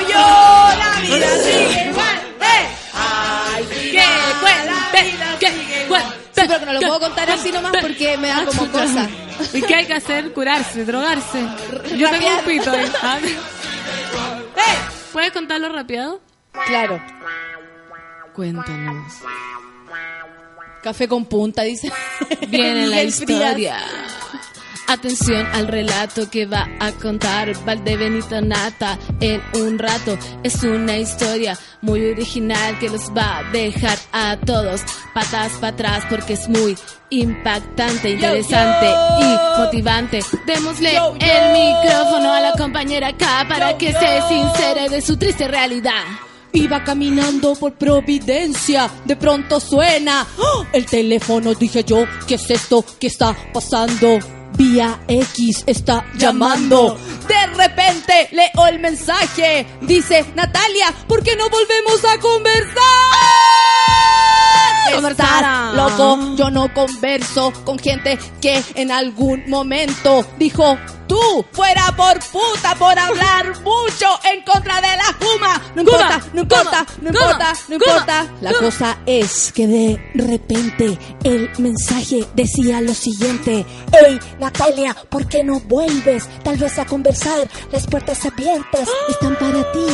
[0.10, 2.22] yo, la vida sigue igual.
[2.42, 2.68] ¡Eh!
[2.96, 4.04] Ay, ¡Qué
[4.40, 5.18] cuente!
[5.40, 6.16] ¡Qué cuente!
[6.36, 9.08] Sí, pero que no lo puedo contar así nomás porque me da como cosa.
[9.54, 10.34] ¿Y qué hay que hacer?
[10.34, 11.46] Curarse, drogarse.
[11.96, 12.92] Yo tengo un pito ahí.
[13.02, 13.20] Ah.
[13.22, 14.78] ¡Eh!
[15.14, 16.20] ¿Puedes contarlo rápido?
[16.68, 17.02] Claro.
[18.34, 19.14] Cuéntanos.
[20.84, 21.92] Café con punta, dice.
[22.48, 23.86] Viene la Frías.
[24.88, 30.18] Atención al relato que va a contar Valdebenito Nata en un rato.
[30.44, 34.82] Es una historia muy original que los va a dejar a todos
[35.14, 36.78] patas para atrás porque es muy
[37.10, 38.88] impactante, interesante
[39.20, 40.20] y motivante.
[40.46, 45.48] Démosle Yo, el micrófono a la compañera acá para que se sincere de su triste
[45.48, 46.04] realidad.
[46.54, 50.66] Iba caminando por Providencia, de pronto suena ¡Oh!
[50.72, 51.54] el teléfono.
[51.54, 52.86] Dije yo, ¿qué es esto?
[53.00, 54.20] ¿Qué está pasando?
[54.58, 56.98] Vía X está llamando.
[57.28, 59.66] De repente leo el mensaje.
[59.82, 62.76] Dice Natalia, ¿por qué no volvemos a conversar?
[64.94, 65.72] Conversaron.
[65.72, 70.78] Estás loco, yo no converso con gente que en algún momento dijo
[71.08, 75.62] tú fuera por puta por hablar mucho en contra de la Kuma.
[75.76, 78.28] No importa, no importa, no importa, no importa.
[78.42, 83.66] La cosa es que de repente el mensaje decía lo siguiente.
[83.92, 86.28] Ey, Natalia, ¿por qué no vuelves?
[86.44, 87.48] Tal vez a conversar.
[87.72, 89.86] Las puertas abiertas están para ti.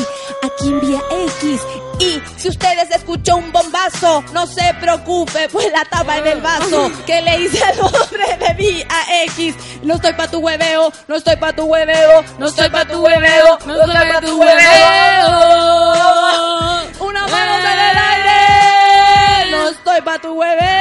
[0.43, 1.01] Aquí en Vía
[1.41, 1.61] X.
[2.01, 6.91] Y si ustedes escuchó un bombazo, no se preocupe, fue la tapa en el vaso
[7.05, 8.87] que le hice al hombre de Vía
[9.25, 9.55] X.
[9.83, 13.59] No estoy pa' tu hueveo, no estoy pa' tu hueveo, no estoy pa' tu hueveo,
[13.67, 15.29] no estoy pa' tu hueveo.
[17.01, 20.71] Una mano en el aire, no estoy pa' tu hueveo.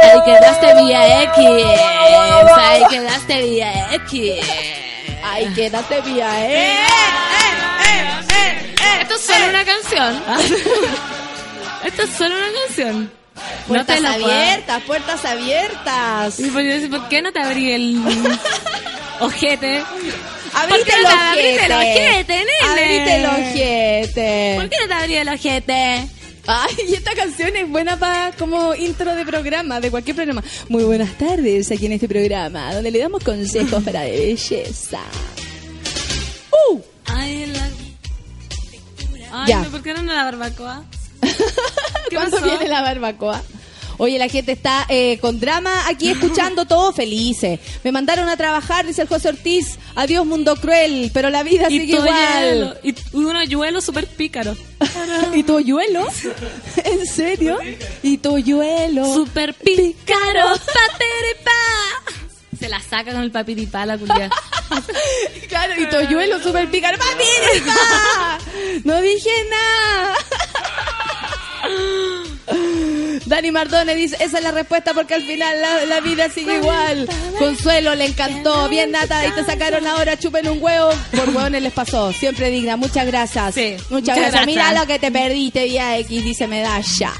[0.00, 1.38] Ahí quedaste vía X.
[2.56, 4.46] Ahí quedaste vía X.
[5.24, 7.31] Ahí quédate Vía X.
[9.02, 10.22] Esto es solo una canción.
[11.84, 13.12] Esto es solo una canción.
[13.34, 16.40] No Puertas puedo- abiertas, puertas abiertas.
[16.40, 18.00] Y pues yo decía, ¿por qué no te abrí el
[19.20, 19.82] ojete?
[20.54, 21.64] Abrite el no ojete.
[21.64, 22.44] el ojete?
[22.68, 24.54] Abrite el ojete.
[24.58, 26.08] ¿Por qué no te abrí el ojete?
[26.46, 30.42] Ay, y esta canción es buena para como intro de programa, de cualquier programa.
[30.68, 34.98] Muy buenas tardes aquí en este programa, donde le damos consejos para belleza.
[36.70, 36.80] ¡Uh!
[37.06, 37.41] Ay.
[39.32, 39.60] Ay, Ya.
[39.60, 40.84] no, ¿por qué no la barbacoa?
[42.10, 42.48] ¿Qué ¿Cuándo pasó?
[42.48, 43.42] viene la barbacoa?
[43.98, 47.60] Oye, la gente está eh, con drama aquí escuchando todo felices.
[47.84, 49.78] Me mandaron a trabajar, dice el José Ortiz.
[49.94, 52.08] Adiós, mundo cruel, pero la vida Y sigue igual.
[52.44, 52.74] hielo.
[52.82, 54.56] Y un hoyuelo súper pícaro.
[55.34, 56.04] ¿Y tu hoyuelo?
[56.84, 57.58] ¿En serio?
[58.02, 59.14] ¿Y tu hoyuelo?
[59.14, 60.48] Súper pícaro.
[60.48, 61.60] Pateripá.
[62.62, 64.30] Se la saca con el papiripá la culia.
[65.48, 66.96] Claro, y tu hoyuelo super pícaro.
[66.96, 68.38] ¡Papi, pa!
[68.84, 70.16] No dije nada.
[73.26, 77.08] Dani Mardone dice, esa es la respuesta porque al final la, la vida sigue igual.
[77.38, 78.68] Consuelo le encantó.
[78.68, 80.90] Bien, Nata, y te sacaron ahora, chupen un huevo.
[81.10, 82.12] Por huevones les pasó.
[82.12, 82.76] Siempre digna.
[82.76, 83.54] Muchas gracias.
[83.54, 84.32] Sí, muchas, muchas gracias.
[84.32, 84.46] gracias.
[84.46, 87.12] Mira lo que te perdiste, Vía X, dice Medalla.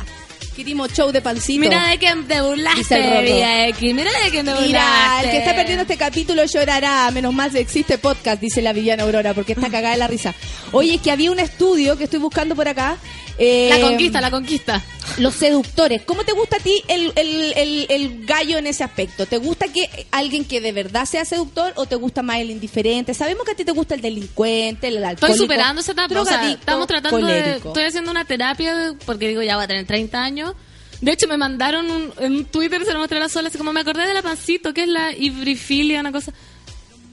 [0.54, 1.60] Querimos show de pancito.
[1.60, 3.22] Mira de quién te burlaste.
[3.22, 3.94] Vía X.
[3.94, 4.66] Mira de quién te burlaste.
[4.66, 7.10] Mira, el que está perdiendo este capítulo llorará.
[7.10, 10.34] Menos mal que existe podcast, dice la Viviana Aurora, porque está cagada de la risa.
[10.72, 12.98] Oye, es que había un estudio que estoy buscando por acá.
[13.38, 14.82] Eh, La conquista, la conquista.
[15.18, 16.02] Los seductores.
[16.02, 19.26] ¿Cómo te gusta a ti el, el- el- el gallo en ese aspecto?
[19.26, 23.14] ¿Te gusta que alguien que de verdad sea seductor o te gusta más el indiferente?
[23.14, 25.26] Sabemos que a ti te gusta el delincuente, el alcohólico.
[25.26, 26.20] Estoy superando esa etapa.
[26.20, 27.32] O sea, drogadicto, estamos tratando de.
[27.68, 30.54] Estoy haciendo una terapia porque digo, ya voy a tener 30 años.
[31.00, 33.58] De hecho, me mandaron un, en un Twitter, se lo mostré a la sola, así
[33.58, 36.32] como me acordé de la pancito, que es la ibrifilia, una cosa.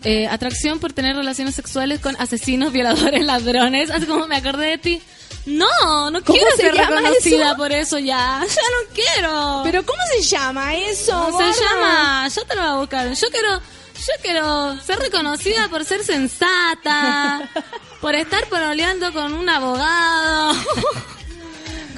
[0.03, 3.89] Eh, atracción por tener relaciones sexuales con asesinos, violadores, ladrones.
[3.91, 5.01] Así como me acordé de ti.
[5.45, 7.57] No, no ¿Cómo quiero se ser reconocida eso?
[7.57, 8.41] por eso ya.
[8.47, 9.61] Ya no quiero.
[9.63, 11.13] ¿Pero cómo se llama eso?
[11.13, 11.53] ¿Cómo gorda?
[11.53, 12.27] se llama?
[12.27, 13.13] Yo te lo voy a buscar.
[13.13, 17.49] Yo quiero, yo quiero ser reconocida por ser sensata,
[18.01, 20.53] por estar pololeando con un abogado,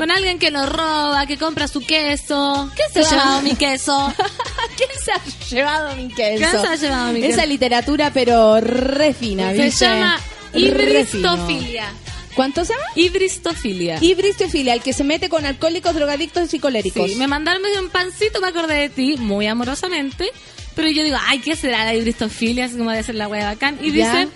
[0.01, 2.71] con alguien que lo roba, que compra su queso.
[2.75, 4.11] ¿Qué se ha llevado mi queso?
[4.75, 5.21] ¿Quién se ha
[5.55, 6.37] llevado mi queso?
[6.39, 7.47] ¿Quién se ha llevado mi Esa queso?
[7.49, 9.85] literatura, pero re fina, Se ¿viste?
[9.85, 10.17] llama
[10.53, 11.35] Re fino.
[11.35, 11.93] ibristofilia.
[12.33, 12.85] ¿Cuánto se llama?
[12.95, 13.97] Ibristofilia.
[14.01, 17.07] Ibristofilia, el que se mete con alcohólicos, drogadictos y coléricos.
[17.07, 20.31] Sí, me mandaron medio un pancito, me acordé de ti, muy amorosamente.
[20.73, 22.65] Pero yo digo, ay, ¿qué será la ibristofilia?
[22.65, 23.77] Así como de ser la wea bacán.
[23.83, 24.15] Y Ya.
[24.15, 24.29] dice,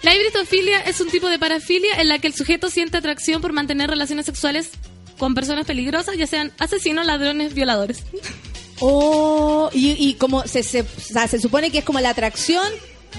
[0.00, 3.52] la ibristofilia es un tipo de parafilia en la que el sujeto siente atracción por
[3.52, 4.70] mantener relaciones sexuales
[5.20, 8.04] con personas peligrosas, ya sean asesinos, ladrones, violadores.
[8.80, 12.66] Oh, y, y como se, se, se supone que es como la atracción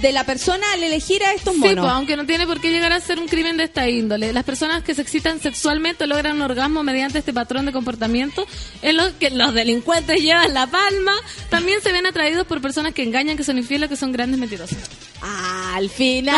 [0.01, 1.75] de la persona al elegir a estos Sí, monos.
[1.85, 4.31] pues, aunque no tiene por qué llegar a ser un crimen de esta índole.
[4.33, 8.47] Las personas que se excitan sexualmente logran un orgasmo mediante este patrón de comportamiento
[8.81, 11.13] en los que los delincuentes llevan la palma.
[11.49, 14.77] También se ven atraídos por personas que engañan, que son infieles, que son grandes mentirosos.
[15.21, 16.35] Al final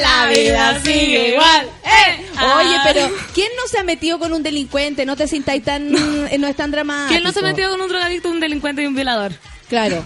[0.00, 1.68] la vida sigue igual.
[1.84, 2.26] ¡Eh!
[2.58, 5.04] Oye, pero ¿quién no se ha metido con un delincuente?
[5.04, 5.94] No te sintáis tan...
[6.30, 7.08] eh, no es tan dramático.
[7.10, 9.32] ¿Quién no se metió con un drogadicto, un delincuente y un violador?
[9.68, 10.04] Claro.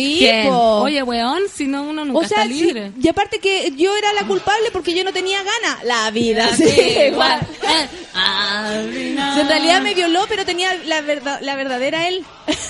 [0.00, 0.48] Sí.
[0.50, 2.92] Oye, weón, si no uno nunca o sea, está sí, libre.
[3.00, 5.80] y aparte que yo era la culpable porque yo no tenía gana.
[5.84, 7.40] La vida sigue igual.
[8.14, 12.24] Si en realidad me violó, pero tenía la, verdad, la verdadera él.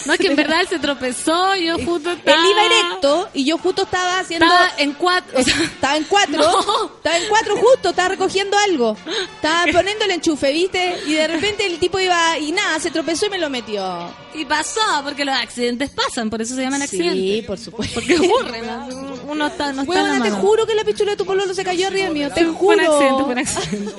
[0.06, 2.48] No, es que en verdad él se tropezó, yo justo Él estaba...
[2.48, 4.46] iba erecto y yo justo estaba haciendo...
[4.46, 5.40] Estaba en cuatro...
[5.40, 6.38] o sea, Estaba en cuatro.
[6.38, 6.84] No.
[6.96, 8.96] Estaba en cuatro justo, estaba recogiendo algo.
[9.34, 11.00] Estaba poniendo el enchufe, ¿viste?
[11.06, 14.12] Y de repente el tipo iba y nada, se tropezó y me lo metió.
[14.34, 17.11] Y pasó, porque los accidentes pasan, por eso se llaman Sí, accidentes.
[17.46, 17.94] Por supuesto.
[17.94, 18.86] Porque ocurren, ¿no?
[19.28, 21.54] uno está, no está en la Huevona, te juro que la pichula de tu pololo
[21.54, 22.80] se cayó arriba mío, te Fue un juro.
[22.80, 23.92] accidente, fue un accidente.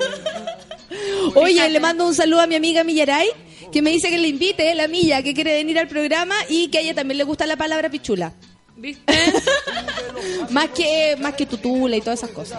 [1.34, 3.28] Oye, le mando un saludo a mi amiga Millaray,
[3.72, 6.78] que me dice que le invite, la milla, que quiere venir al programa y que
[6.78, 8.32] a ella también le gusta la palabra pichula.
[8.76, 9.12] ¿Viste?
[10.50, 12.58] Más que, más que tutula y todas esas cosas.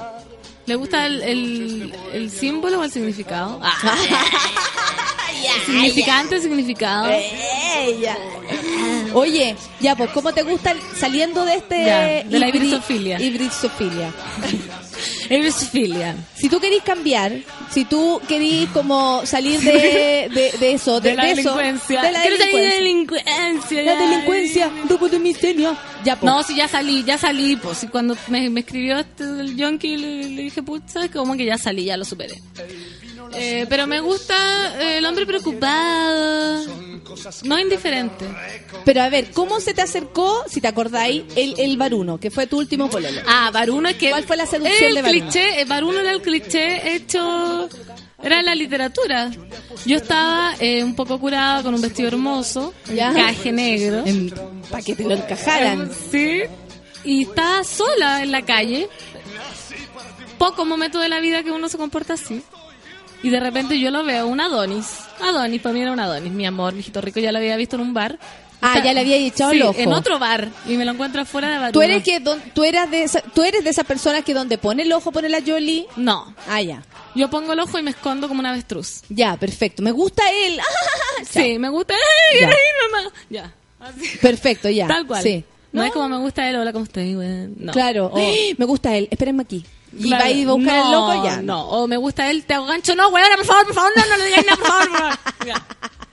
[0.65, 3.59] ¿Le gusta el, el, el símbolo o el significado?
[3.63, 3.95] Ah,
[5.65, 7.09] significante, significado.
[9.15, 11.85] Oye, ya, pues, ¿cómo te gusta el- saliendo de este...
[11.85, 13.17] Ya, de la hibri- hibrisofilia?
[13.19, 14.13] Eurisofilia.
[16.35, 17.31] Si tú querís cambiar,
[17.71, 19.71] si tú querís como salir de,
[20.31, 22.01] de, de eso, de, De la de eso, delincuencia.
[22.03, 23.23] de la Quiero salir de delincuencia.
[23.23, 23.83] delincuencia.
[23.83, 23.99] La ya.
[24.09, 25.75] delincuencia, grupo de miseria.
[26.03, 26.31] Ya, pues.
[26.31, 27.55] No, sí, ya salí, ya salí.
[27.55, 31.09] Pues y cuando me, me escribió este el yonki, le, le dije, ¿sabes?
[31.09, 32.39] Como que ya salí, ya lo superé.
[33.33, 34.35] Eh, pero me gusta
[34.79, 36.63] eh, el hombre preocupado,
[37.43, 38.25] no indiferente.
[38.83, 42.47] Pero a ver, ¿cómo se te acercó, si te acordáis, el, el Baruno, que fue
[42.47, 43.21] tu último pololo?
[43.27, 44.09] Ah, Baruno es que...
[44.09, 45.21] ¿Cuál fue la seducción el de Baruno?
[45.31, 47.69] cliché, eh, Baruno era el cliché hecho...
[48.23, 49.29] Era la literatura.
[49.85, 53.09] Yo estaba eh, un poco curada con un vestido hermoso, Ya.
[53.11, 54.03] encaje negro.
[54.71, 55.91] Para que te lo encajaran.
[56.11, 56.41] Sí.
[57.03, 58.89] Y estaba sola en la calle.
[60.39, 62.41] Poco momento de la vida que uno se comporta así.
[63.25, 64.85] Y de repente yo lo veo, un Adonis.
[65.19, 67.75] Adonis, para mí era un Adonis, mi amor, mi hijito rico, ya lo había visto
[67.75, 68.19] en un bar.
[68.61, 69.79] Ah, ya le había echado Sí, el ojo.
[69.79, 70.49] en otro bar.
[70.67, 71.71] Y me lo encuentro afuera de Baruno.
[71.71, 74.57] ¿Tú eres, que don- tú, eras de esa, ¿Tú eres de esas personas que donde
[74.57, 75.85] pone el ojo pone la Jolie?
[75.97, 76.33] No.
[76.47, 76.83] Ah, ya.
[77.15, 79.01] Yo pongo el ojo y me escondo como una avestruz.
[79.09, 79.81] Ya, perfecto.
[79.81, 80.59] Me gusta él.
[81.29, 81.93] Sí, me gusta.
[81.95, 82.47] ¡Ay, Ya.
[82.47, 83.11] mamá!
[83.29, 83.53] Ya.
[83.79, 84.17] Así.
[84.21, 84.87] Perfecto, ya.
[84.87, 85.23] Tal cual.
[85.23, 85.43] Sí.
[85.71, 87.15] No, es como me gusta él, hola, ¿cómo estoy?
[87.15, 87.47] güey?
[87.57, 87.71] No.
[87.71, 88.11] Claro.
[88.13, 88.17] O-
[88.57, 89.07] Me gusta él.
[89.11, 89.65] Espérenme aquí.
[89.97, 90.23] Y Claro.
[90.23, 91.41] va a ir a buscar no, el loco ya.
[91.41, 94.05] No, o me gusta él, te hago gancho, no, weona, por favor, por favor, no,
[94.05, 95.17] no le digáis nada, por favor, por favor.
[95.47, 95.67] Ya,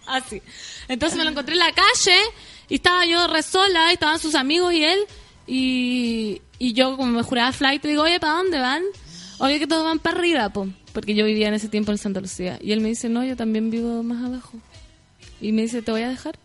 [0.07, 0.43] Así.
[0.89, 2.19] Entonces me lo encontré en la calle
[2.69, 4.99] y estaba yo re sola, y estaban sus amigos y él.
[5.47, 8.83] Y, y yo, como me juraba flight, digo, oye, ¿para dónde van?
[9.39, 10.69] Oye, que todos van para arriba, po.
[10.93, 12.59] Porque yo vivía en ese tiempo en Santa Lucía.
[12.63, 14.53] Y él me dice, no, yo también vivo más abajo.
[15.41, 16.39] Y me dice, ¿te voy a dejar?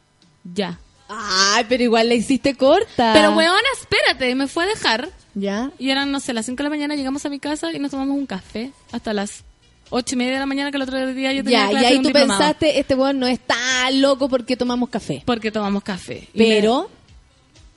[0.44, 0.80] Ya.
[1.10, 3.12] Ay, pero igual la hiciste corta.
[3.14, 5.10] Pero, weona, espérate, me fue a dejar.
[5.36, 5.72] Ya.
[5.78, 7.92] Y eran, no sé, las 5 de la mañana llegamos a mi casa y nos
[7.92, 9.44] tomamos un café hasta las
[9.90, 11.86] ocho y media de la mañana que el otro día yo tenía Ya, y clase
[11.86, 12.40] de ahí tú diplomado.
[12.40, 15.24] pensaste, este weón no es tan loco porque tomamos café.
[15.26, 16.28] Porque tomamos café.
[16.34, 16.98] Y Pero, me-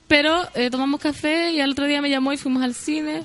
[0.07, 3.23] pero eh, tomamos café y al otro día me llamó y fuimos al cine.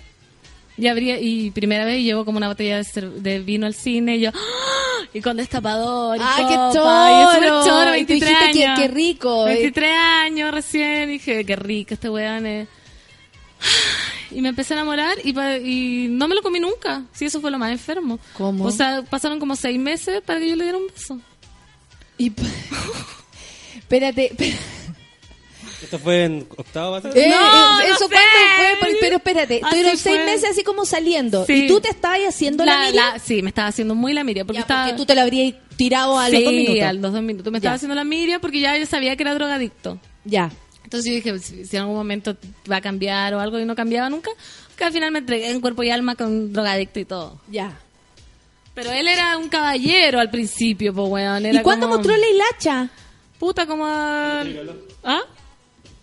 [0.79, 4.21] Y abría, y primera vez llevo como una botella de, de vino al cine y
[4.21, 5.07] yo, ¡ah!
[5.15, 7.63] y con destapador y ¡Ah, qué choro!
[7.63, 8.81] y choro, Y tú 23 dijiste que- años.
[8.81, 9.45] qué rico.
[9.45, 12.69] 23 años recién, dije, qué rico este weón es.
[14.31, 15.31] Y me empecé a enamorar y,
[15.65, 17.05] y no me lo comí nunca.
[17.15, 18.19] Sí, eso fue lo más enfermo.
[18.37, 18.65] ¿Cómo?
[18.65, 21.19] O sea, pasaron como seis meses para que yo le diera un beso.
[22.19, 22.31] y,
[23.79, 24.57] espérate, espérate.
[25.87, 27.15] Esto fue en octavo básico.
[27.17, 28.15] Eh, No, eh, no ¿Eso sé.
[28.15, 28.19] cuánto
[28.57, 28.77] fue?
[28.81, 30.25] Pero, pero espérate, Así tuvieron seis fue.
[30.27, 31.47] meses así como saliendo.
[31.47, 31.65] Sí.
[31.65, 33.13] ¿Y tú te estabas haciendo la, La- Miriam?
[33.15, 34.45] la- sí, me estaba haciendo muy la Miria.
[34.45, 34.85] Porque Ya, estaba...
[34.85, 36.83] porque tú te lo habrías tirado a los sí, dos minutos.
[36.83, 37.53] a los dos minutos.
[37.53, 37.77] Me estaba Ya.
[37.77, 39.99] haciendo la Miria porque ya yo sabía que era drogadicto.
[40.25, 40.51] Ya.
[40.85, 42.37] Entonces yo dije, si, si en algún momento
[42.71, 44.31] va a cambiar o algo y no cambiaba nunca,
[44.77, 47.41] que al final me entregué en cuerpo y alma con drogadicto y todo.
[47.49, 47.79] Ya.
[48.75, 51.47] Pero él era un caballero al principio, pues weón.
[51.47, 52.89] Era ¿Y cuándo como- mostró la hilacha?
[53.39, 53.85] Puta, como...
[53.87, 54.77] al-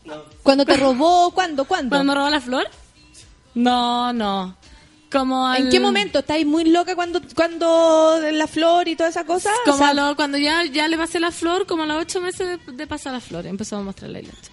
[0.09, 0.21] ¿Ah?
[0.43, 1.31] ¿Cuándo te robó?
[1.31, 1.65] ¿Cuándo?
[1.65, 1.89] ¿Cuándo?
[1.95, 2.67] ¿Cuando me robó la flor?
[3.55, 4.55] No, no.
[5.11, 6.19] Como ¿En qué momento?
[6.19, 9.51] ¿Estáis muy loca cuando, cuando la flor y toda esa cosa?
[9.61, 12.01] O Como sea, a lo- cuando ya, ya le pasé la flor, como a los
[12.01, 14.51] ocho meses de, de pasar la flor, empezó a mostrar la hilacha.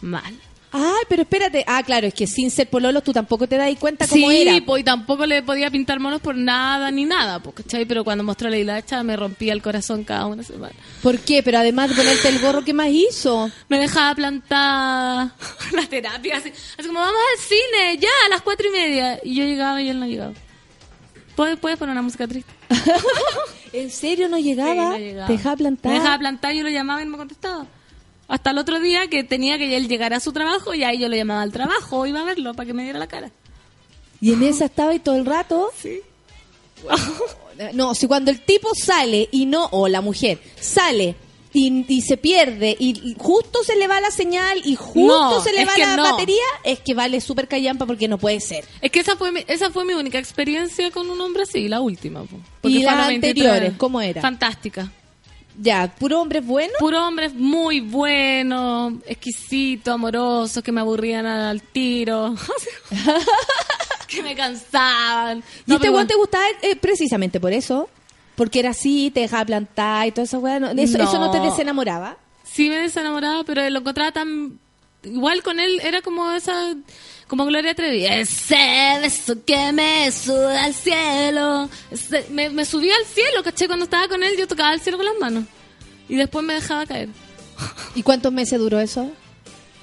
[0.00, 0.36] Mal.
[0.78, 1.64] Ay, pero espérate.
[1.66, 4.60] Ah, claro, es que sin ser pololo tú tampoco te das cuenta cómo sí, era.
[4.66, 7.86] pues y tampoco le podía pintar monos por nada ni nada, pues, ¿cachai?
[7.86, 10.74] Pero cuando mostró la hilacha me rompía el corazón cada una semana.
[11.02, 11.42] ¿Por qué?
[11.42, 13.50] Pero además de ponerte el gorro, ¿qué más hizo?
[13.68, 15.30] Me dejaba plantar
[15.72, 19.18] la terapia, así, así como vamos al cine, ya, a las cuatro y media.
[19.24, 20.32] Y yo llegaba y él no llegaba.
[21.34, 22.52] ¿Puedes, puedes poner una música triste?
[23.72, 24.90] ¿En serio no Sí, llegaba?
[24.90, 25.26] no llegaba.
[25.26, 25.92] ¿Te dejaba plantar?
[25.92, 27.66] Me dejaba plantar, yo lo llamaba y no me contestaba.
[28.28, 31.08] Hasta el otro día que tenía que él llegar a su trabajo y ahí yo
[31.08, 33.30] lo llamaba al trabajo, iba a verlo para que me diera la cara.
[34.20, 35.70] ¿Y en esa estaba y todo el rato?
[35.80, 36.00] Sí.
[37.72, 41.14] No, si cuando el tipo sale y no, o la mujer, sale
[41.54, 45.54] y, y se pierde y justo se le va la señal y justo No, se
[45.54, 46.02] le va la no.
[46.02, 48.66] batería, es que vale súper callampa porque no puede ser.
[48.82, 51.80] Es que esa fue mi, esa fue mi única experiencia con un hombre así, la
[51.80, 52.24] última.
[52.24, 52.36] po.
[52.68, 53.46] ¿Y las los 23.
[53.46, 54.20] anteriores, cómo era?
[54.20, 54.92] Fantástica.
[55.58, 56.72] Ya, puro hombre bueno.
[56.78, 62.34] Puro hombres muy buenos, exquisitos, amorosos, que me aburrían al tiro.
[64.08, 65.38] que me cansaban.
[65.66, 67.88] ¿Y No, este weón te gustaba eh, precisamente por eso?
[68.34, 70.60] Porque era así, te dejaba plantar y toda esa weá.
[70.60, 72.16] no- eso, eso no te desenamoraba?
[72.44, 74.58] Sí me desenamoraba, pero lo encontraba tan...
[75.02, 76.74] Igual con él era como esa...
[77.26, 78.06] Como Gloria Trevi.
[78.06, 81.68] Ese beso que me sube al cielo.
[82.30, 83.66] Me, me subía al cielo, caché.
[83.66, 85.44] Cuando estaba con él yo tocaba el cielo con las manos.
[86.08, 87.08] y después me dejaba caer.
[87.94, 89.10] ¿Y cuántos meses duró eso?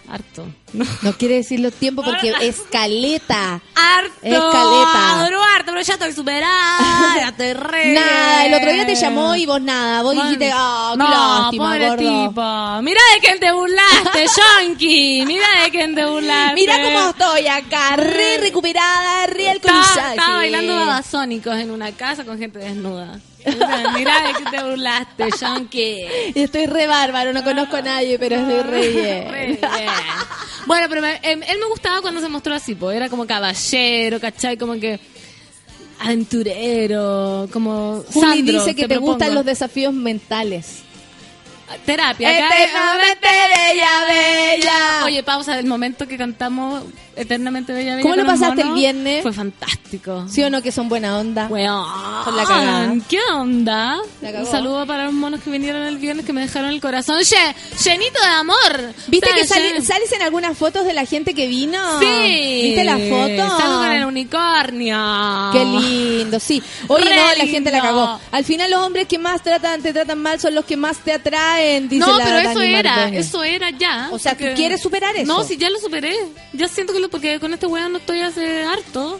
[0.07, 0.45] Harto.
[0.73, 3.61] No quiere decir los tiempos porque es caleta.
[3.75, 4.13] Harto.
[4.21, 5.25] Escaleta.
[5.25, 7.15] Duró harto, pero ya estoy superada.
[7.15, 7.93] ya estoy re.
[7.93, 10.01] Nada, el otro día te llamó y vos nada.
[10.03, 12.27] Vos dijiste, ah, qué no, lástima, pobre gordo.
[12.29, 12.81] tipo.
[12.81, 14.25] Mira de quién te burlaste,
[14.67, 15.23] Yonki.
[15.25, 16.55] Mira de quién te burlaste.
[16.55, 19.89] Mira cómo estoy acá, re recuperada, re alcoholizada.
[19.93, 23.19] Estaba, estaba bailando babasónicos en una casa con gente desnuda.
[23.95, 26.05] Mira quién te burlaste, Yonki.
[26.35, 29.27] Y estoy re bárbaro, no conozco a nadie, pero estoy re bien.
[29.31, 29.59] Re bien.
[30.65, 34.19] Bueno, pero me- em, él me gustaba cuando se mostró así, pues era como caballero,
[34.19, 34.57] ¿cachai?
[34.57, 34.99] Como que
[35.99, 39.11] aventurero, como Juli Sandro, dice que te, propongo.
[39.13, 40.79] gustan los desafíos mentales.
[41.85, 42.31] Terapia.
[42.31, 45.05] Eternamente bella, bella.
[45.05, 46.83] Oye, pausa del momento que cantamos
[47.15, 48.01] Eternamente Bella Bella.
[48.01, 49.21] ¿Cómo lo pasaste el viernes?
[49.21, 50.25] Fue fantástico.
[50.27, 51.45] ¿Sí o no que son buena onda?
[51.47, 51.85] Weón,
[52.23, 52.93] Con la cagada.
[53.07, 53.97] ¿Qué onda?
[54.21, 57.53] Un saludo para los monos que vinieron el viernes que me dejaron el corazón lle-
[57.83, 58.93] llenito de amor.
[59.07, 61.99] ¿Viste que sali- sales en algunas fotos de la gente que vino?
[61.99, 62.61] Sí.
[62.63, 63.57] ¿Viste la foto?
[63.59, 65.49] Salgo con el unicornio.
[65.51, 66.63] Qué lindo, sí.
[66.87, 68.19] Oye, no, la gente la cagó.
[68.31, 71.13] Al final los hombres que más tratan, te tratan mal son los que más te
[71.13, 74.09] atraen, dice No, la pero eso Dani era, eso era ya.
[74.11, 75.25] O sea, ¿tú porque- quieres superar eso?
[75.25, 76.13] No, sí, ya lo superé.
[76.53, 79.19] Ya siento que lo, porque con este weón no estoy hace harto.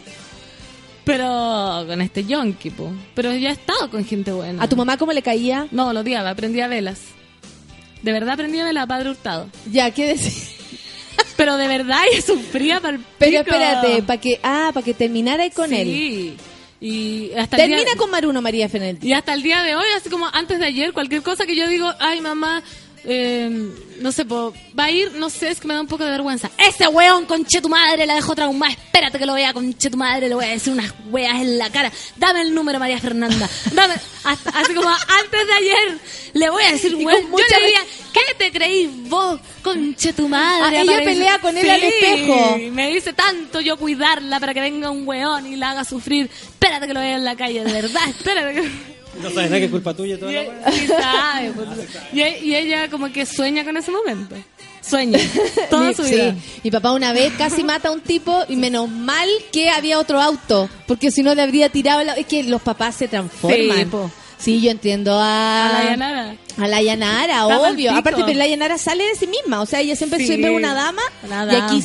[1.04, 2.90] Pero con este yonki, po.
[3.14, 4.62] Pero ya he estado con gente buena.
[4.62, 5.68] ¿A tu mamá cómo le caía?
[5.70, 7.00] No, lo odiaba, prendía velas.
[8.02, 9.48] De verdad prendía velas a Padre Hurtado.
[9.70, 10.32] Ya, ¿qué decir?
[11.36, 15.72] Pero de verdad ella sufría para Pero espérate, para que, ah, para que terminara con
[15.72, 15.86] él.
[15.86, 16.36] Sí.
[16.80, 19.08] Y hasta el Termina día- con Maruno María Fenelti.
[19.08, 21.66] Y hasta el día de hoy, así como antes de ayer, cualquier cosa que yo
[21.68, 22.62] digo, ay mamá,
[23.06, 23.70] eh,
[24.00, 26.10] no sé, po, va a ir, no sé, es que me da un poco de
[26.10, 26.50] vergüenza.
[26.58, 30.28] Ese weón, conche tu madre, la dejó traumada, espérate que lo vea, conche tu madre,
[30.28, 31.92] le voy a decir unas weas en la cara.
[32.16, 33.48] Dame el número, María Fernanda.
[33.72, 33.94] Dame,
[34.24, 35.98] hasta- así como antes de ayer,
[36.34, 37.80] le voy a decir, weón, yo le diría,
[38.12, 40.78] ¿qué te creís vos, conche tu madre?
[40.78, 42.58] Ah, ella Aparece- pelea con él al espejo.
[42.72, 46.30] me dice tanto yo cuidarla para que venga un weón y la haga sufrir.
[46.32, 48.93] Espérate que lo vea en la calle, de verdad, espérate que...
[49.22, 50.72] No sabes nada que es culpa tuya y toda Y, la weá.
[50.72, 51.68] sí sabe, pues.
[52.12, 54.34] y, e- y ella como que sueña con ese momento.
[54.82, 55.18] Sueña.
[55.70, 56.32] Toda Mi- su vida.
[56.32, 59.98] Sí, mi papá una vez casi mata a un tipo y menos mal que había
[59.98, 63.08] otro auto, porque si no le habría tirado el au- Es que los papás se
[63.08, 63.78] transforman.
[63.78, 64.10] Sí, po.
[64.36, 65.70] Sí, yo entiendo a...
[65.70, 66.36] A la Yanara.
[66.58, 67.92] A la Yanara, obvio.
[67.92, 69.62] Aparte, pero la Yanara sale de sí misma.
[69.62, 70.26] O sea, ella siempre, Sí.
[70.26, 71.00] siempre una dama.
[71.22, 71.66] Una Y dama.
[71.66, 71.82] aquí,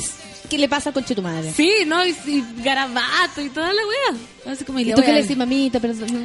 [0.50, 1.54] ¿qué le pasa con tu madre?
[1.54, 2.06] Sí, ¿no?
[2.06, 4.54] Y, y garabato y toda la wea.
[4.54, 5.80] Así como, y ¿Y le tú qué le decís, mamita?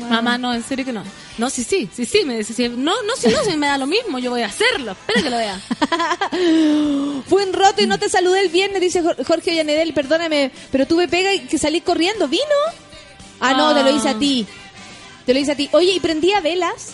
[0.08, 1.04] Mamá, no, en serio que no.
[1.38, 2.68] No, sí, sí, sí, sí, me dice, sí.
[2.68, 4.92] no, no, si no, si me da lo mismo, yo voy a hacerlo.
[4.92, 5.60] Espera que lo vea.
[7.28, 9.92] Fue en roto y no te saludé el viernes, dice Jor- Jorge Ollanedel.
[9.94, 12.28] Perdóname, pero tuve pega y que salí corriendo.
[12.28, 12.42] ¿Vino?
[13.40, 14.46] Ah, no, te lo hice a ti.
[15.26, 15.68] Te lo hice a ti.
[15.72, 16.90] Oye, ¿y prendía velas?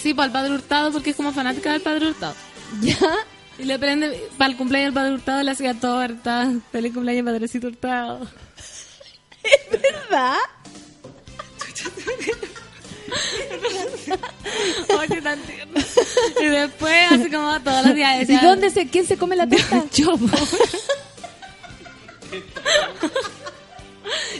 [0.00, 2.34] Sí, para el Padre Hurtado, porque es como fanática del Padre Hurtado.
[2.82, 2.98] ¿Ya?
[3.58, 6.52] Y le prende, para el cumpleaños del Padre Hurtado le hacía torta.
[6.72, 8.20] Feliz cumpleaños, Padrecito Hurtado.
[9.70, 10.36] ¿Verdad?
[14.98, 15.80] Oye, tan tierno.
[16.40, 19.84] Y después, así como todos los días ¿Y dónde se, quién se come la torta?
[19.92, 20.14] Yo.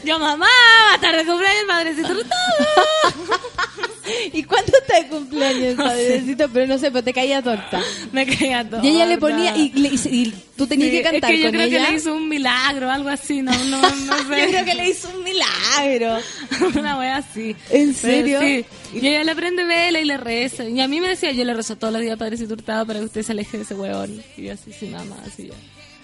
[0.04, 3.26] Yo, mamá, va a estar de cumpleaños Padrecito Hurtado.
[4.32, 6.48] ¿Y cuándo está el cumpleaños, padrecito?
[6.52, 7.82] Pero no sé, pero te caía torta.
[8.12, 8.80] Me caía todo.
[8.84, 11.48] Y ella le ponía, y, le- y- tú tenías Sí, que cantar es que yo
[11.48, 11.84] con creo ella.
[11.86, 13.88] que le hizo un milagro, algo así, no, no, no
[14.28, 14.42] sé.
[14.42, 16.18] Yo creo que le hizo un milagro.
[16.78, 17.56] Una wea así.
[17.70, 18.40] ¿En Pero serio?
[18.40, 18.64] sí.
[18.94, 20.64] Y ella le prende vela y le reza.
[20.64, 23.06] Y a mí me decía, yo le rezo todos los días Padrecito Hurtado para que
[23.06, 24.22] usted se aleje de ese huevón.
[24.36, 25.54] Y yo así, sí, mamá, así ya.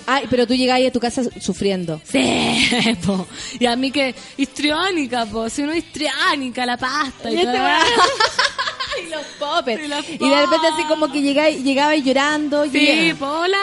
[0.07, 2.01] Ay, pero tú llegabas a tu casa sufriendo.
[2.05, 2.69] Sí,
[3.07, 3.27] po.
[3.59, 5.49] Y a mí que histriónica, po.
[5.49, 7.67] Si uno histriónica, la pasta y, Y este todo.
[9.07, 9.85] y los poppers.
[9.85, 12.65] Y los Y de repente así como que llegaba, llegaba llorando.
[12.71, 13.59] Sí, y- po, hola.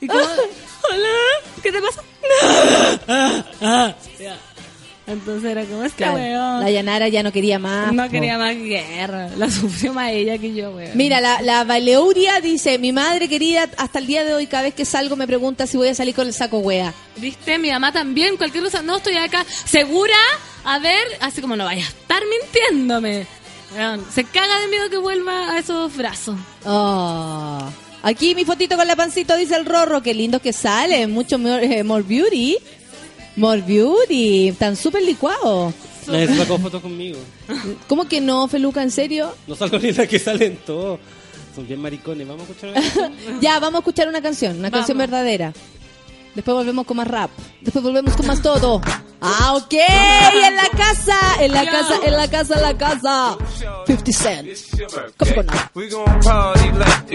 [0.00, 0.20] Y como,
[0.90, 1.08] hola,
[1.62, 2.02] ¿qué te pasa?
[4.18, 4.36] Ya.
[5.06, 6.60] Entonces era como, este Claro, weón.
[6.60, 7.92] la Yanara ya no quería más.
[7.92, 8.10] No po.
[8.10, 9.28] quería más guerra.
[9.36, 10.96] La sufrió más ella que yo, weón.
[10.96, 14.74] Mira, la, la Valeuria dice, mi madre querida, hasta el día de hoy, cada vez
[14.74, 16.94] que salgo me pregunta si voy a salir con el saco wea.
[17.16, 17.58] ¿Viste?
[17.58, 18.80] Mi mamá también, cualquier cosa.
[18.82, 20.16] No, estoy acá segura.
[20.64, 23.26] A ver, así como no vaya a estar mintiéndome.
[23.76, 26.36] Weón, se caga de miedo que vuelva a esos brazos.
[26.64, 27.58] Oh.
[28.02, 31.64] Aquí mi fotito con la pancito, dice el Rorro, qué lindo que sale, mucho more,
[31.78, 32.56] eh, more beauty.
[33.36, 35.74] More beauty, están súper licuados.
[36.06, 37.18] Nadie se sacó fotos conmigo.
[37.88, 39.34] ¿Cómo que no, Feluca, en serio?
[39.46, 41.00] No salgo ni la que salen todos.
[41.54, 42.26] Son bien maricones.
[42.28, 43.40] Vamos a escuchar una canción?
[43.40, 45.52] Ya, vamos a escuchar una canción, una canción verdadera.
[46.34, 47.30] Después volvemos con más rap.
[47.60, 48.80] Después volvemos con más todo.
[49.20, 53.36] Ah, ok, en la casa, en la casa, en la casa, en la casa.
[53.86, 54.48] 50 Cent.
[55.90, 57.10] Gon' party like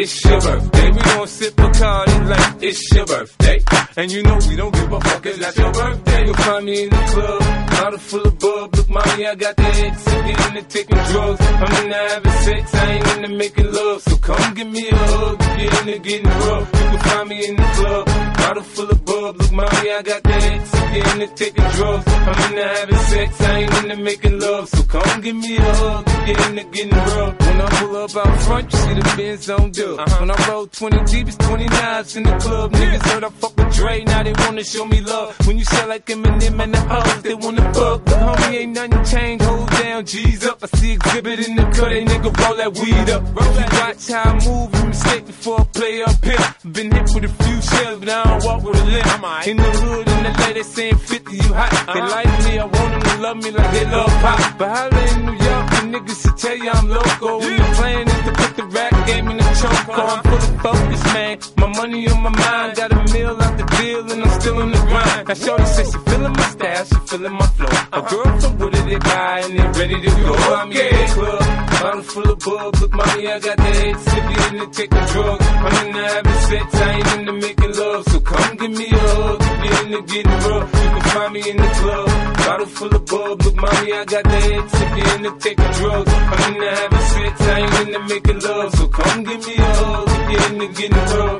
[2.61, 3.63] it's your birthday.
[3.95, 6.25] And you know we don't give a fuck, it's not your birthday.
[6.25, 8.75] The club, bottle full of bub.
[8.75, 11.41] Look, mommy, I got the head sick, into taking drugs.
[11.41, 14.01] I'm into having sex, I ain't into making love.
[14.01, 16.67] So come give me a hug, you're into getting rough.
[16.73, 18.05] You can find me in the club,
[18.37, 19.37] bottle full of bub.
[19.37, 22.05] Look, mommy, I got the head sick, into taking drugs.
[22.07, 24.69] I'm into having sex, I ain't into making love.
[24.69, 27.39] So come give me a hug, you're into getting rough.
[27.39, 29.99] When I pull up out front, you see the Benz on dub.
[29.99, 30.19] Uh-huh.
[30.19, 32.71] When I roll 20 deep, it's 29s in the club.
[32.73, 35.35] Niggas heard I fuck Dre, now they wanna show me love.
[35.47, 38.05] When you sell like Eminem and the hoes, they wanna fuck.
[38.05, 40.63] But homie, ain't nothing changed, hold down, G's up.
[40.63, 43.23] I see exhibit in the cut, they nigga roll that weed up.
[43.23, 43.69] Roll that.
[43.79, 46.71] Watch how I move, you mistake before I play up here.
[46.71, 49.47] Been hit with a few shells, but I don't walk with a limp.
[49.47, 51.71] In the hood, in the lady saying 50, you hot.
[51.71, 52.15] They uh-huh.
[52.15, 54.57] like me, I want them to love me like they love pop.
[54.57, 57.39] But holla in New York, the niggas should tell you I'm local.
[57.39, 59.97] When the plan is to put the rap game in the choke.
[59.97, 61.39] I'm full of focus, man.
[61.57, 64.71] My money on my mind, got a meal out the deal, and I'm still in
[64.71, 65.27] the grind.
[65.27, 67.73] Now, Shorty says she feeling my style, she feeling my flow.
[67.93, 70.33] A girl from Wooded, they buy, and they ready to go.
[70.59, 71.43] I'm in the club,
[71.81, 72.75] bottle full of bub.
[72.81, 75.45] Look, mommy, I got the head sippy into taking drugs.
[75.47, 78.03] I'm into having sex, I ain't into making love.
[78.09, 80.69] So come give me a hug, if you're into getting rough.
[80.83, 82.07] You can find me in the club,
[82.37, 83.41] bottle full of bub.
[83.43, 86.11] Look, mommy, I got the head sippy into taking drugs.
[86.13, 88.75] I'm in into having sex, I ain't into making love.
[88.75, 91.39] So come give me a hug, if you're into getting rough.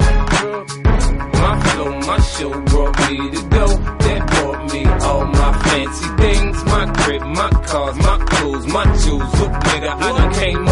[1.43, 3.67] My flow, my show brought me to go.
[4.05, 6.63] That brought me all my fancy things.
[6.65, 9.29] My crib, my cars, my clothes, my shoes.
[9.39, 10.68] Look, nigga, I done came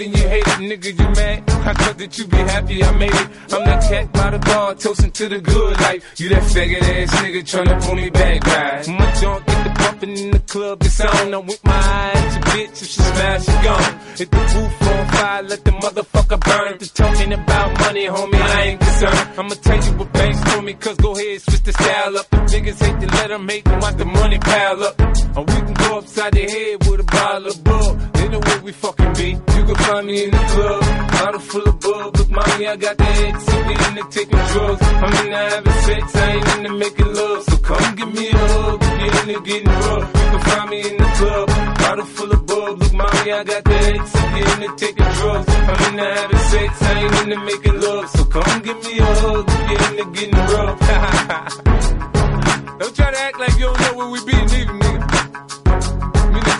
[0.00, 1.50] than you hate it, nigga, you mad?
[1.50, 3.28] I thought that you be happy I made it.
[3.52, 6.20] I'm that cat by the bar, toasting to the good life.
[6.20, 8.88] You that faggot ass nigga tryna pull me back, right?
[8.88, 11.34] My junk get the bumping in the club, it's on.
[11.34, 14.00] I'm with my eyes, your bitch, if she smash, she gone.
[14.16, 16.78] Hit the roof on fire, let the motherfucker burn.
[16.78, 19.28] They talking about money, homie, I ain't concerned.
[19.38, 22.26] I'ma tell you what banks told me, cause go ahead, switch the style up.
[22.32, 25.00] If niggas hate to let them them watch the money pile up.
[25.36, 28.12] Or we can go upside the head with a bottle of bug.
[28.14, 29.49] They know where we fucking be.
[29.70, 30.82] Can find me in the club,
[31.12, 32.18] bottle full of bug.
[32.18, 34.82] Look, mommy, I got the head sippy into taking drugs.
[34.82, 37.44] I'm into having sex, I ain't into making love.
[37.44, 40.06] So come give me a hug, if you're into getting rough.
[40.10, 41.48] You can find me in the club,
[41.78, 42.78] bottle full of bug.
[42.80, 45.48] Look, mommy, I got the head sippy into taking drugs.
[45.48, 48.10] I'm into having sex, I ain't into making love.
[48.10, 50.80] So come give me a hug, if you're into getting rough.
[52.80, 54.79] don't try to act like you don't know where we be, nigga,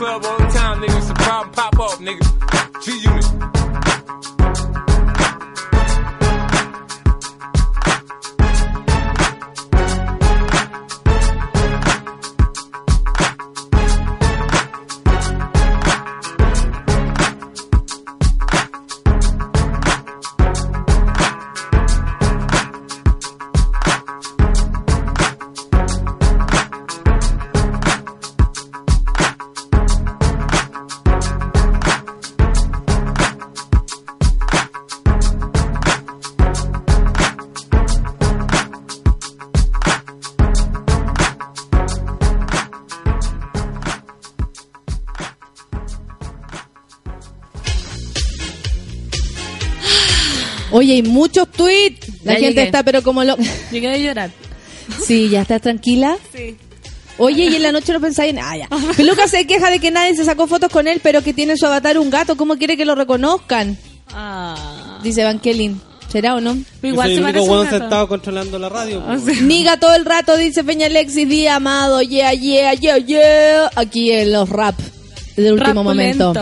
[0.01, 1.11] club all the time, nigga.
[1.11, 2.25] A problem, pop up, nigga.
[2.83, 3.30] G Unit.
[50.81, 52.09] Oye, hay muchos tweets.
[52.25, 52.63] La Ya gente llegué.
[52.65, 53.37] está, pero como lo.
[53.71, 54.31] Llegué a llorar.
[55.07, 56.17] Sí, ya estás tranquila.
[56.35, 56.57] Sí.
[57.19, 58.39] Oye, y en la noche no pensáis en.
[58.39, 58.69] Ah, ya.
[58.97, 61.59] Peluca se queja de que nadie se sacó fotos con él, pero que tiene en
[61.59, 62.35] su avatar un gato.
[62.37, 63.77] ¿Cómo quiere que lo reconozcan?
[64.13, 64.99] Ah.
[65.03, 65.77] Dice Van Kelly.
[66.11, 66.59] ¿Será o no?
[66.83, 67.79] Igual se único parece un weón gato.
[67.79, 69.05] sentado controlando la radio.
[69.07, 69.43] Ah, sí.
[69.43, 72.03] Niga todo el rato, dice Peña Alexis Díaz Amado.
[72.03, 73.71] Yeah, yeah, yeah, yeah.
[73.77, 74.75] Aquí en los rap
[75.37, 76.33] del último momento.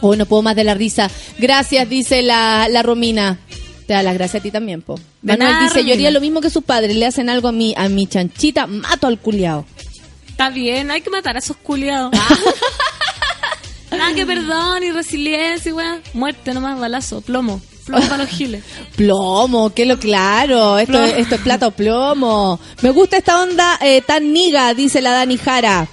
[0.00, 1.08] Hoy no puedo más de la risa.
[1.38, 3.38] Gracias, dice la, la Romina.
[3.86, 4.98] Te da las gracias a ti también, po.
[5.22, 6.96] Manuel dice, yo haría lo mismo que sus padres.
[6.96, 9.66] Le hacen algo a mi, a mi chanchita, mato al culiao.
[10.28, 12.12] Está bien, hay que matar a esos culiados.
[13.90, 13.96] Ah.
[13.96, 16.00] Nada que perdón y resiliencia, weón.
[16.14, 17.60] Muerte nomás, balazo, plomo.
[17.86, 18.64] Plomo para los giles.
[18.96, 20.80] Plomo, que lo claro.
[20.80, 21.06] Esto, Plomo.
[21.06, 22.58] esto es plata o plomo.
[22.82, 25.86] Me gusta esta onda eh, tan niga, dice la Dani Jara.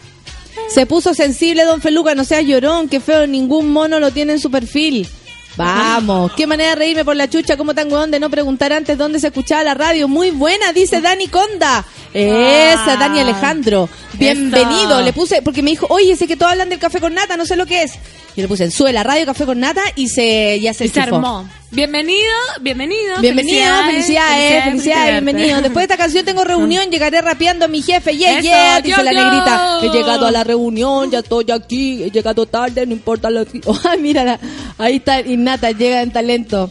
[0.70, 4.40] Se puso sensible, don Feluca, no seas llorón, qué feo, ningún mono lo tiene en
[4.40, 5.08] su perfil.
[5.58, 8.98] Vamos, qué manera de reírme por la chucha, cómo tan weón de no preguntar antes
[8.98, 10.08] dónde se escuchaba la radio.
[10.08, 11.86] Muy buena, dice Dani Conda.
[12.14, 12.98] Esa.
[12.98, 13.90] Dani Alejandro.
[14.22, 17.36] Bienvenido, le puse, porque me dijo, oye, sé que todos hablan del café con nata,
[17.38, 17.94] no sé lo que es.
[18.36, 20.90] Yo le puse en Sube la radio café con nata y se ya se, Y
[20.90, 21.16] se enchufó.
[21.18, 21.50] armó.
[21.72, 22.30] Bienvenido,
[22.62, 23.20] bienvenido.
[23.20, 25.62] Bienvenido, felicidades, felicidades, bienvenido.
[25.62, 28.98] Después de esta canción tengo reunión, llegaré rapeando a mi jefe, yeah, Eso, yeah, dice
[28.98, 29.24] yo, la yo.
[29.24, 29.80] negrita.
[29.84, 33.60] He llegado a la reunión, ya estoy aquí, he llegado tarde, no importa lo que...
[33.90, 34.40] Ay, mira,
[34.78, 36.70] ahí está Innata, llega en talento.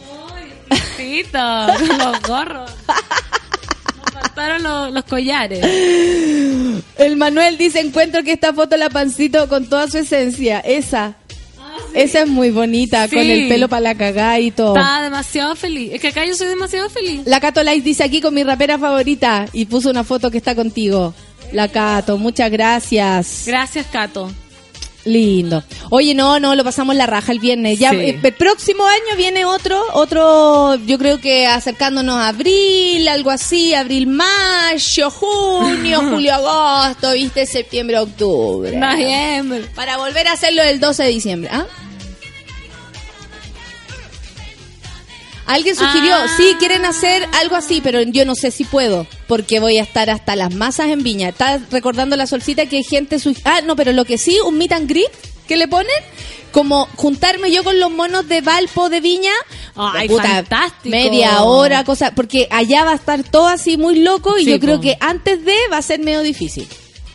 [1.77, 2.71] Con los gorros.
[4.61, 5.63] Los, los collares.
[6.97, 10.59] El Manuel dice, encuentro que esta foto la pancito con toda su esencia.
[10.59, 11.15] Esa.
[11.93, 13.15] Esa es muy bonita, Ah, Sí.
[13.15, 14.75] con el pelo para la cagada y todo.
[14.75, 15.91] Estaba demasiado feliz.
[15.93, 17.21] Es que acá yo soy demasiado feliz.
[17.25, 20.55] La Cato Light dice aquí con mi rapera favorita y puso una foto que está
[20.55, 21.13] contigo.
[21.51, 23.43] La Cato, muchas gracias.
[23.45, 24.31] Gracias, Cato.
[25.05, 25.63] Lindo.
[25.89, 27.79] Oye, no, no, lo pasamos la raja el viernes.
[27.79, 27.95] Ya Sí.
[27.97, 33.73] eh, el próximo año viene otro, otro, yo creo que acercándonos a abril, algo así,
[33.73, 38.75] abril, mayo, junio, julio, agosto, viste, septiembre, octubre.
[38.77, 39.65] Noviembre.
[39.75, 41.65] Para volver a hacerlo el 12 de diciembre, ¿ah?
[45.51, 46.27] Alguien sugirió, Ah.
[46.37, 50.09] sí, quieren hacer algo así, pero yo no sé si puedo, porque voy a estar
[50.09, 51.29] hasta las masas en Viña.
[51.29, 53.17] Está recordando la solcita que hay gente...
[53.43, 55.11] Ah, no, pero lo que sí, un meet and greet
[55.47, 55.91] que le ponen,
[56.51, 59.33] como juntarme yo con los monos de Valpo de Viña,
[59.75, 60.89] Ay, puta, fantástico.
[60.95, 64.59] media hora, cosa, porque allá va a estar todo así muy loco y Sí, yo
[64.59, 66.67] creo que antes de va a ser medio difícil.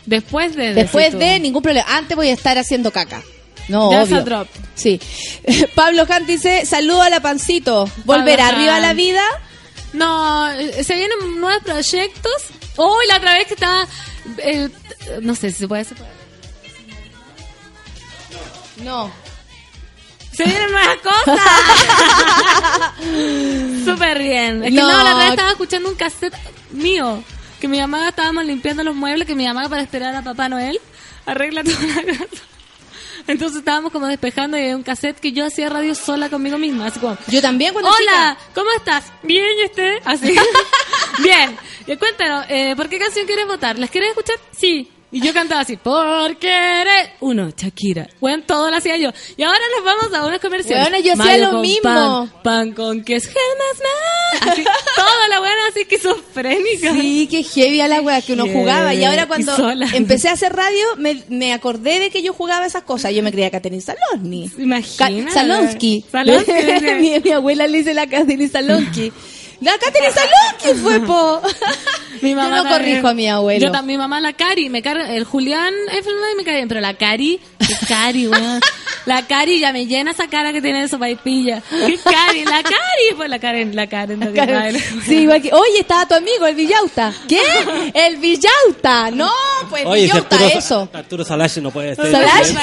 [0.05, 0.73] Después de.
[0.73, 1.87] Después de, ningún problema.
[1.89, 3.23] Antes voy a estar haciendo caca.
[3.67, 4.23] No, obvio.
[4.23, 4.47] drop.
[4.75, 4.99] Sí.
[5.75, 7.89] Pablo Hunt dice, saludo a la pancito.
[8.05, 9.23] ¿Volverá Pablo arriba a la vida?
[9.93, 12.33] No, eh, se vienen nuevos proyectos.
[12.77, 13.87] Hoy la otra vez que estaba.
[14.39, 14.69] eh,
[15.21, 15.85] no sé si se puede.
[15.85, 16.11] puede.
[18.83, 19.11] No.
[20.33, 21.39] Se vienen nuevas cosas.
[23.85, 24.63] Súper bien.
[24.63, 24.87] Es que No.
[24.87, 26.35] no, la otra vez estaba escuchando un cassette
[26.71, 27.23] mío.
[27.59, 29.27] Que mi mamá estábamos limpiando los muebles.
[29.27, 30.79] Que mi mamá, para esperar a Papá Noel,
[31.25, 32.43] arregla toda la casa.
[33.33, 36.87] Entonces estábamos como despejando y había un cassette que yo hacía radio sola conmigo misma.
[36.87, 37.17] Así como.
[37.27, 39.05] Yo también cuando Hola, ¿cómo estás?
[39.23, 39.97] Bien, ¿y usted?
[40.05, 40.35] Así.
[41.23, 41.57] Bien.
[41.85, 43.77] Y cuéntanos, eh, ¿por qué canción quieres votar?
[43.77, 44.37] ¿Las quieres escuchar?
[44.51, 44.91] Sí.
[45.09, 48.09] Y yo cantaba así, porque eres uno, Shakira.
[48.19, 49.09] Bueno, todo lo hacía yo.
[49.37, 50.89] Y ahora nos vamos a unas comerciales.
[50.89, 51.81] Bueno, yo hacía lo mismo.
[51.81, 54.51] Pan, pan con queso, más, más.
[54.51, 54.63] Así,
[54.95, 56.91] toda la buena así esquizofrénica.
[56.93, 58.57] Sí, qué heavy a la wea que uno Heavy.
[58.59, 58.93] jugaba.
[58.93, 59.53] Y ahora cuando
[59.93, 63.13] Y empecé a hacer radio, me, me acordé de que yo jugaba esas cosas.
[63.13, 64.51] Yo me creía Katherine Salonsky.
[64.57, 65.31] Imagínate.
[65.31, 66.05] Salonsky.
[66.11, 66.51] Salonsky.
[66.99, 69.13] mi, mi abuela le dice la Katherine Salonsky.
[69.61, 71.41] La Katherine Salonsky fue, po.
[72.21, 72.79] Mi mamá Yo no también.
[72.95, 73.65] corrijo a mi abuelo.
[73.65, 76.79] Yo también, mi mamá, la Cari, me carga, el Julián Effelman me cae bien, pero
[76.81, 78.59] la Cari, qué Cari, weón.
[79.05, 81.61] La Cari ya me llena esa cara que tiene de sopaipilla.
[81.69, 82.43] ¿Qué Cari?
[82.43, 84.19] La Cari, pues la Karen, la Karen.
[84.19, 84.83] la Karen.
[85.05, 87.13] Sí, igual que, oye, estaba tu amigo, el Villauta.
[87.27, 87.39] ¿Qué?
[87.93, 89.11] El Villauta.
[89.11, 89.31] No,
[89.69, 90.89] pues Oye, si Villauta, Arturo, eso.
[90.91, 92.53] Arturo Salache no puede ser Salache.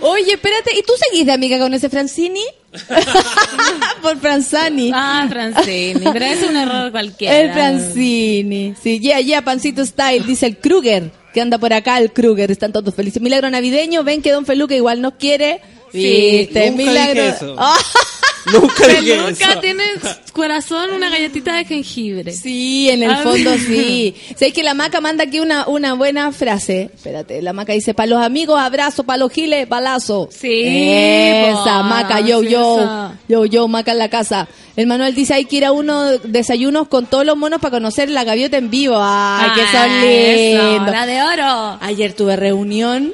[0.00, 2.44] Oye, espérate, ¿y tú seguís de amiga con ese Francini?
[4.02, 4.90] Por Franzani.
[4.92, 7.38] Ah, Francini, pero es un error cualquiera.
[7.38, 8.74] El Francini.
[8.82, 12.72] Sí, yeah, yeah, Pancito Style, dice el Kruger, que anda por acá, el Kruger, están
[12.72, 13.22] todos felices.
[13.22, 15.60] Milagro navideño, ven que Don Feluca igual nos quiere.
[15.92, 17.22] Sí, Viste, nunca milagro.
[18.52, 19.60] Nunca dije Peluca eso.
[19.60, 22.32] tiene en su corazón una galletita de jengibre.
[22.32, 24.14] sí, en el Ah, fondo sí.
[24.36, 26.90] Sé que la maca manda aquí una, una buena frase.
[26.94, 30.28] Espérate, la maca dice, para los amigos, abrazo, para los giles, balazo.
[30.30, 32.80] Sí, Esa, po, maca, yo, sí, yo.
[32.80, 33.18] esa.
[33.28, 34.48] Yo, yo, maca en la casa.
[34.76, 38.10] El Manuel dice, hay que ir a unos desayunos con todos los monos para conocer
[38.10, 38.96] la gaviota en vivo.
[38.98, 40.90] Ay, que son Ah, lindos.
[40.90, 41.78] La de oro.
[41.80, 43.12] Ayer tuve reunión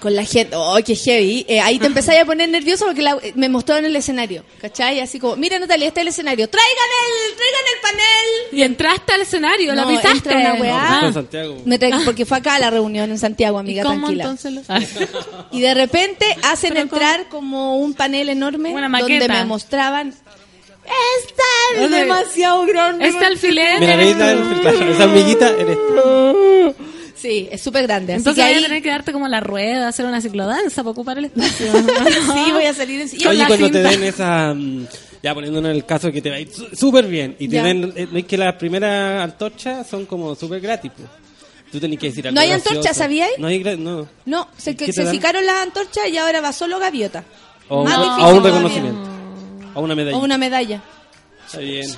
[0.00, 0.54] con la gente.
[0.56, 1.44] ¡Oh, qué heavy!
[1.48, 4.44] Eh, ahí te empezáis a poner nervioso porque la- me mostraron el escenario.
[4.60, 5.00] ¿Cachai?
[5.00, 6.48] Así como, mira Natalia, este es el escenario.
[6.48, 6.70] ¡Traigan
[7.04, 8.58] el, traigan el panel!
[8.58, 10.10] Y entraste al escenario, la No, pisaste.
[10.30, 10.86] entra una weá.
[10.88, 11.12] Fue en Ah.
[11.12, 11.62] Santiago.
[11.64, 14.24] Me tra- porque fue acá la reunión en Santiago, amiga, ¿Y cómo tranquila.
[14.24, 14.62] entonces lo-
[15.52, 20.14] Y de repente hacen entrar como un panel enorme donde me mostraban.
[20.88, 21.42] ¡Esta
[21.76, 23.06] es O sea, demasiado grande!
[23.08, 23.78] Este alfiler.
[23.78, 24.18] Mira, tú.
[24.18, 26.74] la- claro, esa hormiguita eres tú.
[27.20, 28.12] Sí, es súper grande.
[28.12, 30.82] Así Entonces que voy a ahí tener que darte como la rueda, hacer una ciclodanza
[30.82, 31.66] para ocupar el espacio.
[31.72, 33.08] sí voy a salir en...
[33.12, 34.54] y Oye, cuando te den esa...
[34.54, 34.86] mm,
[35.22, 37.34] Ya poniéndonos en el caso que te va a ir súper bien.
[37.40, 37.64] Y te Ya.
[37.64, 37.92] den...
[37.96, 40.92] eh, ¿No es que las primeras antorchas son como súper gratis?
[40.92, 41.02] po?
[41.72, 43.32] Tú tenés que decir algo ¿No hay antorchas, sabíais?
[43.38, 43.62] No hay...
[43.76, 44.08] No.
[44.24, 47.24] No, se, ¿Qué que, se las antorchas y ahora va solo gaviota.
[47.68, 49.10] O, Más un- difícil o un reconocimiento.
[49.74, 50.16] O una medalla.
[50.16, 50.82] O una medalla.
[51.46, 51.90] Está bien.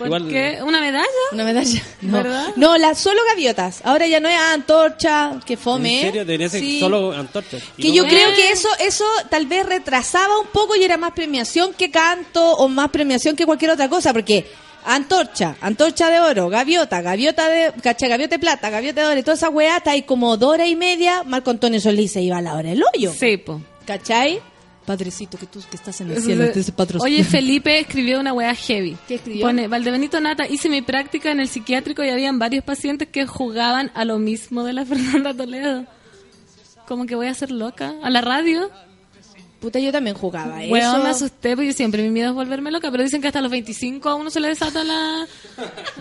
[0.00, 0.28] ¿Por Igual...
[0.28, 0.58] qué?
[0.62, 1.06] ¿Una medalla?
[1.32, 1.82] Una medalla.
[2.00, 2.48] No, ¿Verdad?
[2.56, 3.82] no las solo gaviotas.
[3.84, 5.96] Ahora ya no es antorcha, que fome.
[6.00, 6.24] ¿En serio?
[6.24, 6.80] Debería ser Sí.
[6.80, 7.62] solo antorchas.
[7.76, 8.08] Y Que no- yo Eh.
[8.08, 12.52] creo que eso eso tal vez retrasaba un poco y era más premiación que canto
[12.54, 14.46] o más premiación que cualquier otra cosa, porque
[14.82, 19.22] Antorcha, antorcha de oro, gaviota, gaviota de, cacha, gaviota de plata, gaviota de oro, y
[19.22, 22.38] toda esa weá está ahí como dos horas y media, Marco Antonio Solís se iba
[22.38, 23.12] a la hora del hoyo.
[23.12, 23.60] Sí, po.
[23.84, 24.40] ¿Cachai?
[24.90, 26.50] Padrecito, que tú que estás en el cielo.
[26.98, 28.96] Oye, Felipe escribió una wea heavy.
[29.06, 29.46] ¿Qué escribió?
[29.46, 33.92] Pone, Valdebenito Nata, hice mi práctica en el psiquiátrico y habían varios pacientes que jugaban
[33.94, 35.86] a lo mismo de la Fernanda Toledo.
[36.88, 37.94] Como que voy a ser loca.
[38.02, 38.68] A la radio.
[39.60, 41.02] Puta, yo también jugaba eso.
[41.02, 44.08] me asusté porque siempre mi miedo es volverme loca, pero dicen que hasta los 25
[44.08, 45.26] a uno se le desata la,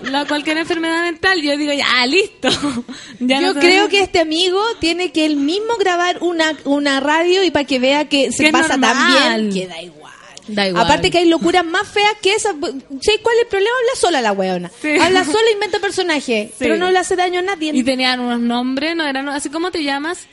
[0.04, 1.42] la cualquier enfermedad mental.
[1.42, 2.48] Yo digo, ya, listo.
[3.20, 7.44] Ya Yo no creo que este amigo tiene que él mismo grabar una, una radio
[7.44, 9.50] y para que vea que se Que pasa tan normal.
[9.50, 10.14] bien, que da igual.
[10.48, 10.86] Da igual.
[10.86, 12.54] Aparte que hay locuras más feas que esas.
[12.54, 13.76] ¿Sabes cuál es el problema?
[13.82, 14.72] Habla sola la weona.
[14.82, 14.98] Sí.
[15.00, 17.72] Habla sola, inventa personaje, pero no le hace daño a nadie.
[17.74, 20.28] Y tenían unos nombres, no eran así como te llamas,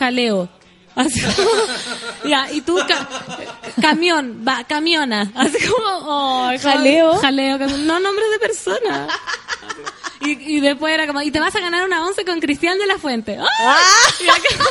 [0.00, 0.48] jaleo.
[0.94, 3.08] Así como- ya, y tú ca-
[3.80, 7.16] camión, va, camiona, así como oh, Jaleo.
[7.18, 9.10] jaleo, no nombres de personas.
[10.20, 12.86] Y, y después era como, y te vas a ganar una once con Cristian de
[12.86, 13.38] la Fuente.
[13.40, 13.76] ¡Ah!
[14.20, 14.64] Y acá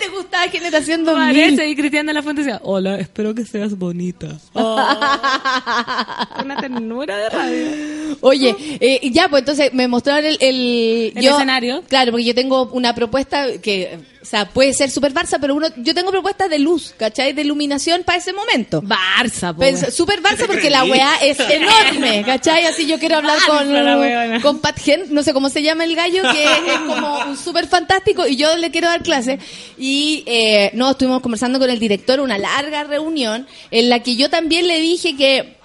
[0.00, 1.22] ¿Te gustaba Generación 2000?
[1.44, 4.28] aparece y Cristian de la Fuente decía, hola, espero que seas bonita.
[4.54, 4.76] Oh.
[6.44, 8.16] Una ternura de radio.
[8.22, 11.82] Oye, eh, ya, pues entonces me mostraron el, el, ¿El escenario?
[11.88, 15.68] Claro, porque yo tengo una propuesta que, o sea, puede ser super Barça, pero uno,
[15.76, 17.32] yo tengo propuestas de luz, ¿cachai?
[17.32, 18.82] De iluminación para ese momento.
[18.82, 19.62] Barça, po.
[19.62, 22.64] Pens- Super Barça porque la weá es enorme, ¿cachai?
[22.64, 25.94] Así yo quiero hablar con, Barça, con Pat Gent, no sé cómo se llama el
[25.94, 29.38] gallo, que es como un súper fantástico y yo le quiero dar clase.
[29.78, 29.89] Y
[30.26, 34.68] eh, no, estuvimos conversando con el director, una larga reunión en la que yo también
[34.68, 35.60] le dije que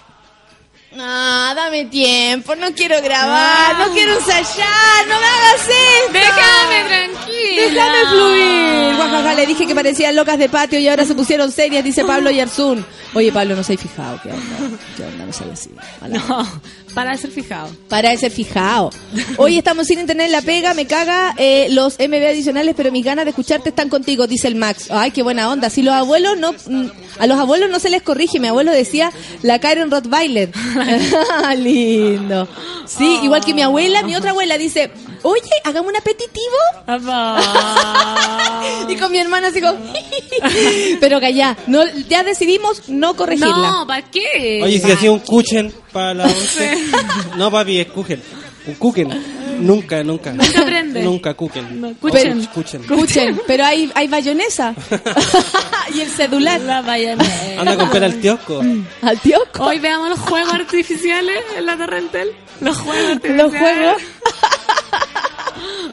[0.98, 6.14] Ah, dame tiempo, no quiero grabar, no quiero ensayar, no me hagas esto.
[6.14, 7.62] Déjame tranquila.
[7.62, 8.96] Déjame fluir.
[8.96, 12.32] Guajaja, le dije que parecían locas de patio y ahora se pusieron serias, dice Pablo
[12.32, 12.86] Yarzún.
[13.14, 14.22] Oye, Pablo, no se fijado.
[14.24, 14.78] ¿Qué onda?
[14.96, 15.26] ¿Qué onda?
[15.26, 15.70] No soy así.
[16.00, 16.62] Mala No,
[16.96, 17.70] para ser fijado.
[17.90, 18.90] para ese fijado.
[19.38, 23.04] Hoy estamos sin internet en la pega, me caga eh, los MB adicionales, pero mis
[23.04, 24.88] ganas de escucharte están contigo, dice el Max.
[24.90, 25.70] Ay, qué buena onda.
[25.70, 26.90] Si los abuelos no, mm,
[27.20, 28.40] a los abuelos no se les corrige.
[28.40, 29.12] Mi abuelo decía
[29.44, 30.52] la Karen Rottweiler.
[31.58, 32.48] Lindo.
[32.88, 34.90] Sí, igual que mi abuela, mi otra abuela dice,
[35.24, 36.56] oye, hagamos un apetitivo.
[38.88, 39.78] Y con mi hermana así como,
[41.00, 43.56] pero callá, no, ya decidimos no corregirla.
[43.56, 44.62] No, ¿para qué?
[44.64, 46.78] Oye, si hacía un kuchen para la once.
[47.38, 48.22] No, papi, es kuchen.
[48.80, 49.08] Kuchen.
[49.60, 50.34] Nunca, nunca.
[50.34, 51.02] Nunca aprende.
[51.02, 51.80] Nunca kuchen.
[51.80, 52.46] No, Kuchen.
[52.48, 52.82] kuchen.
[52.82, 52.82] kuchen.
[52.82, 54.76] Escuchen, pero hay, hay bayonesa.
[55.96, 56.60] y el celular.
[56.60, 57.60] La bayonesa.
[57.62, 58.62] Anda a comprar al kiosco.
[59.02, 59.64] Al tioco.
[59.64, 62.32] Hoy veamos los juegos artificiales en la Torrentel.
[62.60, 63.52] Los juegos artificiales.
[63.54, 64.02] Los juegos.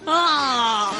[0.06, 0.90] Ah.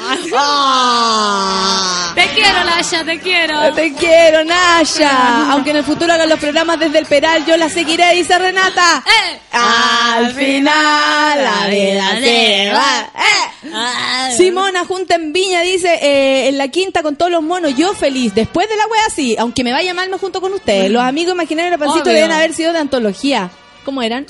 [2.15, 3.73] Te quiero, Lasha, te quiero.
[3.73, 5.51] Te quiero, Naya.
[5.51, 9.03] Aunque en el futuro hagan los programas desde el Peral, yo la seguiré, dice Renata.
[9.05, 9.39] Eh.
[9.51, 13.11] Al final, la vida se va.
[13.15, 13.69] Eh.
[13.73, 14.29] Ah.
[14.35, 18.33] Simona, junta en Viña, dice, eh, en la quinta con todos los monos, yo feliz.
[18.35, 20.91] Después de la wea, sí, aunque me vaya mal, me junto con ustedes.
[20.91, 22.13] Los amigos imaginarios de Pancito Obvio.
[22.15, 23.49] deben haber sido de antología.
[23.85, 24.25] ¿Cómo eran?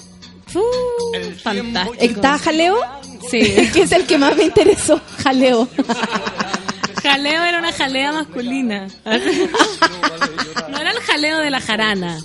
[0.53, 1.95] Uh, fantástico.
[1.99, 2.77] ¿Estaba Jaleo?
[3.29, 3.69] Sí.
[3.73, 5.67] que es el que más me interesó, Jaleo.
[7.03, 8.87] Jaleo era una jalea masculina.
[10.69, 12.19] No era el jaleo de la jarana.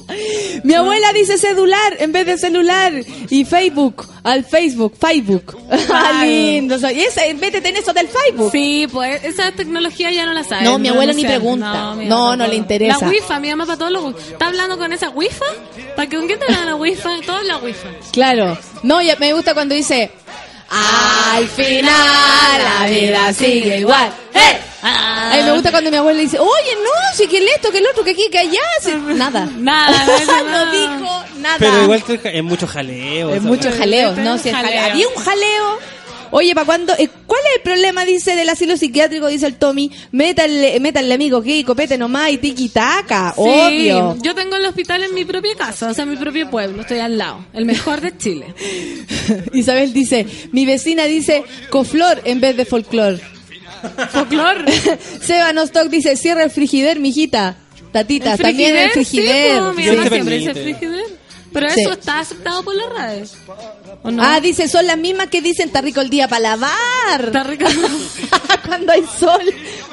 [0.62, 2.92] Mi abuela dice celular en vez de celular.
[3.28, 5.56] Y Facebook, al Facebook, Facebook.
[5.90, 6.76] Ah, lindo.
[6.92, 8.52] Y esa, métete en eso del Facebook.
[8.52, 10.64] Sí, pues esa tecnología ya no la sabe.
[10.64, 11.94] No, mi abuela ni pregunta.
[11.96, 12.98] No, no le interesa.
[13.00, 15.34] La wifi, mi mamá para todos los ¿Está hablando con esa wifi?
[15.96, 17.20] ¿Para que con quién te hablan la wifi?
[17.26, 17.88] Todo es la wifi.
[18.12, 18.56] Claro.
[18.84, 20.12] No, ya me gusta cuando dice.
[20.70, 24.12] Al final la vida sigue igual.
[24.34, 24.58] ¡Eh!
[24.82, 25.30] Ah.
[25.32, 27.86] Ay, me gusta cuando mi abuela dice, oye, no, si que el esto, que el
[27.86, 28.60] otro, que aquí, que allá.
[28.80, 29.48] Sí, Nada.
[29.56, 31.56] Nada, no no dijo nada.
[31.58, 33.34] Pero igual es mucho jaleo.
[33.34, 34.70] Es mucho jaleo, no, si es jaleo.
[34.70, 34.92] jaleo.
[34.92, 35.78] Había un jaleo.
[36.30, 36.92] Oye, ¿para cuándo?
[36.98, 39.26] Eh, ¿Cuál es el problema, dice, del asilo psiquiátrico?
[39.28, 39.90] Dice el Tommy.
[40.12, 44.16] Métanle, métanle amigo, que copete nomás y tiki taca, Sí, obvio.
[44.22, 46.98] Yo tengo el hospital en mi propia casa, o sea, en mi propio pueblo, estoy
[46.98, 47.46] al lado.
[47.52, 48.54] El mejor de Chile.
[49.52, 53.20] Isabel dice, mi vecina dice coflor en vez de folclor.
[54.10, 54.64] Folclor.
[55.22, 57.56] Seba Nostock dice, cierra el frigider, mijita.
[57.92, 59.56] Tatita, ¿El también el frigider.
[59.56, 61.18] Sí, pues, mi mamá siempre dice frigider.
[61.52, 61.80] Pero Sí.
[61.80, 63.32] eso está aceptado por las redes.
[64.02, 64.22] ¿O no?
[64.22, 67.24] Ah, dice, son las mismas que dicen, está rico el día para lavar.
[67.24, 67.64] Está rico.
[68.66, 69.42] cuando hay sol.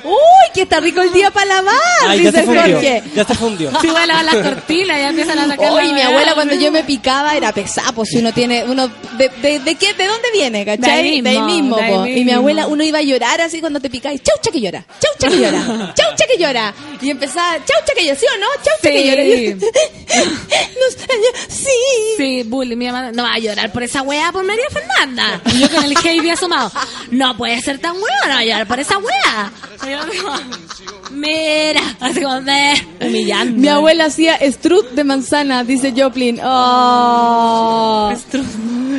[0.03, 0.13] Uy,
[0.53, 1.73] que está rico el día para lavar,
[2.07, 2.61] Ay, dice se fundió.
[2.73, 3.03] Jorge.
[3.15, 3.71] Ya se fundió.
[3.81, 6.71] Si voy a lavar las cortinas, ya empiezan a sacar la mi abuela cuando yo
[6.71, 8.87] me picaba era pesada, pues si uno tiene, uno,
[9.17, 11.21] de, de, de qué, de dónde viene, ¿cachai?
[11.21, 12.05] De ahí mismo, de ahí po.
[12.05, 15.35] Y mi abuela, uno iba a llorar así cuando te picáis, chaucha que llora, chaucha
[15.35, 16.73] que llora, chaucha que llora.
[17.01, 18.47] Y empezaba, chaucha que llora, ¿sí o no?
[18.63, 19.55] Chaucha que Sí.
[19.55, 20.25] llora.
[21.47, 21.67] Sí.
[22.17, 22.77] Sí, bullying.
[22.77, 25.41] Mi mamá no va a llorar por esa wea por María Fernanda.
[25.53, 26.71] Y yo con el Heidi asomado.
[27.11, 29.07] No puede ser tan wea, no va a llorar por esa como,
[31.11, 33.57] Mira, así como me humillando.
[33.57, 36.39] Mi abuela hacía strut de manzana, dice Joplin.
[36.43, 38.13] Oh.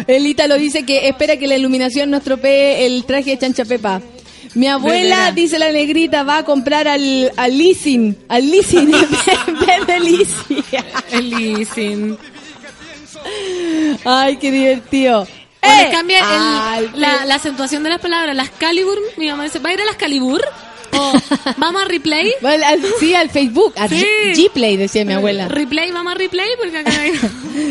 [0.07, 4.01] El Ítalo dice que espera que la iluminación no estropee el traje de Chancha Pepa.
[4.55, 8.91] Mi abuela, dice la negrita, va a comprar al, al leasing, al leasing
[9.47, 10.65] en vez de leasing.
[11.13, 12.19] El leasing.
[14.05, 15.27] Ay, qué divertido.
[15.63, 15.89] ¡Eh!
[15.91, 16.19] cambia
[16.79, 18.37] el- la, la acentuación de las palabras.
[18.37, 20.41] Las Calibur, mi mamá dice, ¿va a ir a las Calibur?
[20.99, 21.13] O
[21.57, 22.33] vamos a replay.
[22.41, 24.05] Bueno, al- sí, al Facebook, a Sí.
[24.53, 25.49] Gplay, decía mi abuela.
[25.49, 27.13] Replay, vamos a replay porque acá hay...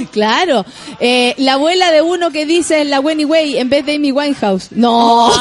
[0.12, 0.66] Claro.
[1.00, 4.72] Eh, la abuela de uno que dice la Wenny Way en vez de Amy Winehouse.
[4.72, 5.28] No.
[5.28, 5.34] Oh.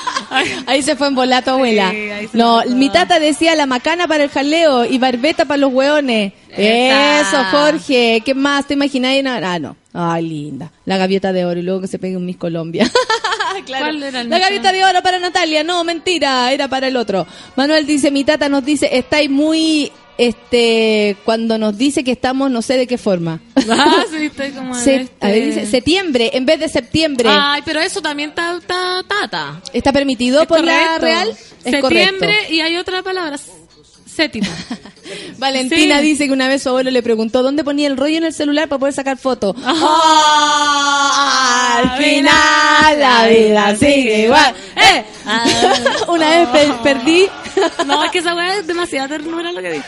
[0.66, 1.92] Ahí se fue en volato, abuela.
[2.34, 6.34] no, mi tata decía la macana para el jaleo y barbeta para los hueones.
[6.50, 7.20] Esa.
[7.20, 8.22] Eso, Jorge.
[8.24, 9.24] ¿Qué más te imagináis?
[9.26, 9.76] Ah, no.
[9.94, 10.70] Ay, linda.
[10.84, 12.90] La gaviota de oro y luego que se pegue un Miss Colombia.
[13.66, 13.84] claro.
[13.86, 15.62] ¿Cuál era el La gaviota de oro para Natalia.
[15.64, 16.52] No, mentira.
[16.52, 17.26] Era para el otro.
[17.56, 19.90] Manuel dice, mi tata nos dice, estáis muy...
[20.16, 23.40] Este, cuando nos dice que estamos, no sé de qué forma.
[23.70, 27.28] Ah, sí, estoy como en Se- este- a ver, dice septiembre en vez de septiembre.
[27.30, 29.60] Ay, pero eso también está, está tata.
[29.72, 31.00] ¿Está permitido Es por la correcto.
[31.04, 31.28] Real?
[31.30, 31.38] Es
[31.70, 32.52] Septiembre correcto.
[32.54, 33.38] y hay otra palabra.
[34.18, 34.48] Séptimo.
[35.38, 36.04] Valentina Sí.
[36.06, 38.68] dice que una vez su abuelo le preguntó dónde ponía el rollo en el celular
[38.68, 39.54] para poder sacar fotos.
[40.40, 44.54] Ah, al final la vida sigue igual.
[44.76, 45.04] ¡Eh!
[45.24, 45.44] Ah.
[46.08, 47.26] una vez per- perdí,
[47.86, 49.86] No, es que esa weá es demasiada ternura lo que dijo.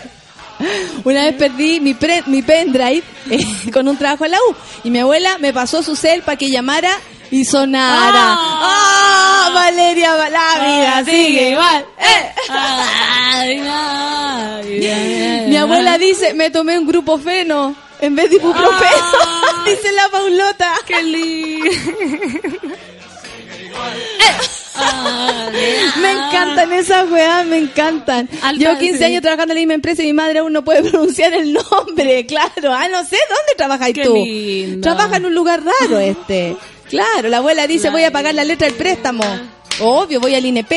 [1.04, 4.54] una vez perdí mi, pre- mi pendrive eh, con un trabajo en la U
[4.84, 6.90] y mi abuela me pasó su cel para que llamara
[7.30, 8.34] y sonara.
[8.38, 9.50] ¡Ah!
[9.52, 11.84] Valeria, la vida sigue igual.
[11.98, 12.32] ¡Eh!
[12.48, 19.18] Ay, ay, ay, Mi abuela dice, me tomé un grupo feno en vez de ibuprofeno.
[19.24, 19.64] Ah.
[19.66, 20.74] dice la Paulota.
[20.86, 21.70] Qué lindo.
[26.00, 28.28] Me encantan esas weas, me encantan.
[28.42, 29.04] Alta, Llevo 15 sí.
[29.04, 32.24] años trabajando en la misma empresa y mi madre aún no puede pronunciar el nombre.
[32.26, 34.14] Claro, ah, no sé, ¿dónde trabajas tú?
[34.14, 34.80] lindo.
[34.80, 36.56] Trabaja en un lugar raro este.
[36.90, 39.24] Claro, la abuela dice, voy a pagar la letra del préstamo.
[39.80, 40.70] Obvio, voy al INP.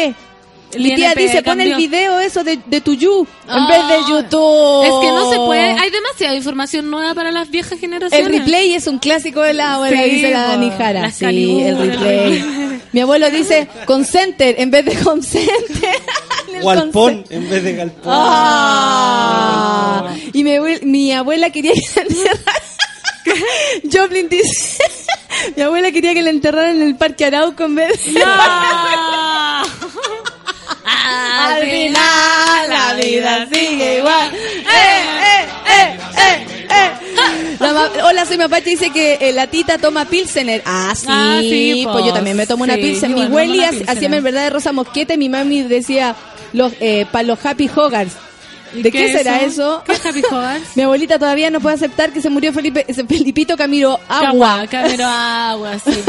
[0.73, 3.68] El Mi tía INP dice, pon el video eso de, de tu you en Ah.
[3.68, 4.84] vez de YouTube.
[4.84, 5.61] Es que no se puede.
[5.80, 8.26] Hay demasiada información nueva para las viejas generaciones.
[8.27, 10.48] El replay es un clásico de la abuela, Sí, dice la.
[10.48, 11.02] Dani Jara.
[11.02, 12.44] Las Sí, el replay.
[12.91, 15.95] Mi abuelo dice concenter en vez de concenter.
[16.49, 18.14] En el Galpón en vez de galpón.
[18.85, 20.14] Ah.
[20.34, 22.64] Y mi, abue- mi abuela quería que enterraran.
[23.91, 24.84] Joplin dice,
[25.56, 28.24] mi abuela quería que la enterraran en el Parque Arauco en vez de...
[31.06, 34.32] Al final la vida sigue igual.
[34.34, 36.91] ¡Eh, eh, eh, eh, eh!
[38.04, 40.62] Hola, soy Mapache dice que eh, la tita toma Pilsener.
[40.66, 41.08] Ah, sí,
[41.88, 43.14] Ah, pues yo también me tomo una Pilsen.
[43.14, 43.90] Mi Pilsener.
[43.90, 46.16] hacía en verdad de Rosa Mosqueta y mi mami decía
[46.54, 48.12] los eh, para los Happy Hogarth.
[48.76, 49.84] ¿De qué, ¿Qué será eso?
[49.86, 50.76] ¿Qué es Happy Hogarth?
[50.76, 54.66] Mi abuelita todavía no puede aceptar que se murió Felipe, ese Felipito Camilo Agua.
[54.70, 55.91] Camero agua, sí.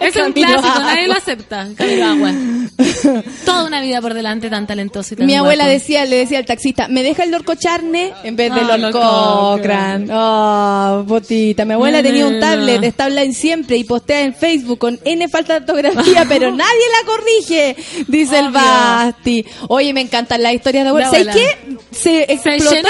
[0.00, 0.78] Es un clásico, Agua.
[0.94, 1.68] nadie lo acepta.
[1.76, 2.32] Camero agua.
[3.44, 6.46] Toda una vida por delante tan talentoso y tan Mi abuela decía, le decía al
[6.46, 10.08] taxista, ¿me deja el Lorco Charne en vez de Ah, Cochran?
[10.10, 11.64] Oh, botita.
[11.64, 15.28] Mi abuela No, tenía un tablet, está online siempre y postea en Facebook con N
[15.28, 17.76] falta de ortografía, pero nadie la corrige,
[18.08, 18.50] dice el.
[18.50, 19.44] Basti.
[19.68, 21.10] Oye, me encantan las historias de abuela.
[21.10, 21.76] La ¿Sabes qué?
[21.90, 22.88] Se explotó.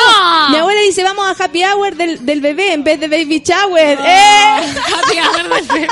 [0.50, 3.98] Mi abuela dice, vamos a happy hour del, del bebé en vez de baby shower.
[3.98, 4.04] Oh.
[4.04, 4.60] ¡Eh!
[4.94, 5.88] Happy hour del bebé.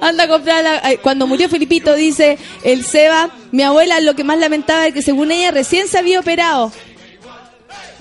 [0.00, 4.38] Anda a comprar la- Cuando murió Felipito, dice el Seba, mi abuela lo que más
[4.38, 6.72] lamentaba es que según ella recién se había operado.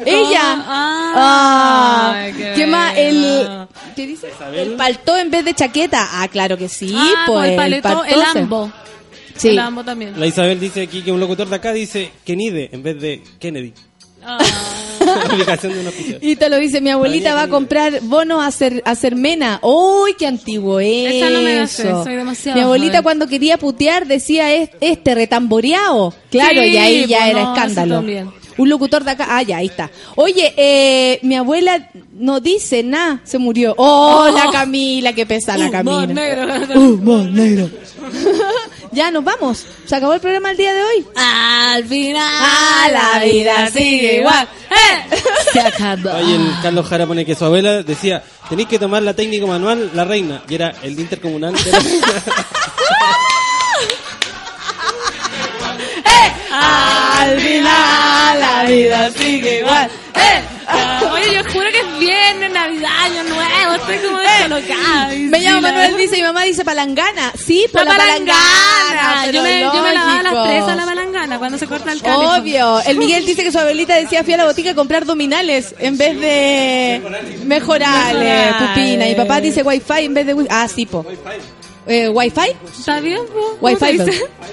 [0.03, 0.41] Ella.
[0.67, 2.93] Ah, Ah, qué ¿Qué más?
[2.97, 3.67] El.
[3.95, 4.31] ¿Qué dice?
[4.53, 6.07] El paltó en vez de chaqueta.
[6.13, 7.37] Ah, claro que sí, ah, pues.
[7.37, 8.71] pues el paleto, el paltó ambo.
[9.41, 9.57] Sí.
[9.85, 10.19] También.
[10.19, 13.73] La Isabel dice aquí que un locutor de acá dice Kenide en vez de Kennedy.
[14.23, 14.37] Ah.
[16.21, 19.59] Y te lo dice, mi abuelita va a comprar bonos a hacer a Sermena.
[19.61, 21.15] ¡Uy, qué antiguo es!
[21.15, 23.03] Esa no me la sé, soy demasiado Mi abuelita joven.
[23.03, 26.13] cuando quería putear decía es- este retamboreado.
[26.29, 28.03] Claro, Sí, y ahí ya pues era escándalo.
[28.61, 29.89] Un locutor de acá, ah, ya, ahí está.
[30.15, 33.73] Oye, eh, mi abuela no dice nada, se murió.
[33.77, 34.31] ¡Oh, Oh.
[34.31, 36.05] la Camila, qué pesa la Humor Camila!
[36.13, 36.79] negro.
[36.79, 37.69] Humor negro.
[38.93, 39.65] Ya nos vamos.
[39.85, 41.05] Se acabó el programa el día de hoy.
[41.15, 44.45] Al final, Ah, la vida sigue igual.
[44.69, 45.15] ¡Eh!
[45.53, 46.09] Se acabó.
[46.17, 49.91] Oye, el Carlos Jara pone que su abuela decía, tenéis que tomar la técnica manual,
[49.93, 52.07] la reina, y era el intercomunal de la reina.
[56.51, 59.89] Al final la vida sigue igual.
[60.15, 60.41] ¡Eh!
[61.11, 64.19] Oye, yo juro que es viernes, Navidad, Año Nuevo, estoy como.
[64.21, 67.31] Eh, Me llamo Manuel, dice, mi mamá dice palangana.
[67.37, 68.39] Sí, por La la, palangana.
[68.89, 69.31] palangana.
[69.31, 72.01] Yo me, yo me lavaba a las tres a la palangana cuando se corta el
[72.01, 72.27] cable.
[72.27, 72.81] Obvio.
[72.81, 75.97] El Miguel dice que su abuelita decía fui a la botica a comprar dominales en
[75.97, 77.01] vez de
[77.45, 78.53] mejorales, Mejorales.
[78.55, 79.07] pupina.
[79.09, 81.05] Y papá dice wifi en vez de wi- Ah, sí, po.
[81.87, 82.39] Eh, ¿Wifi?
[82.77, 83.21] ¿Está bien?
[83.59, 83.97] Wi-Fi.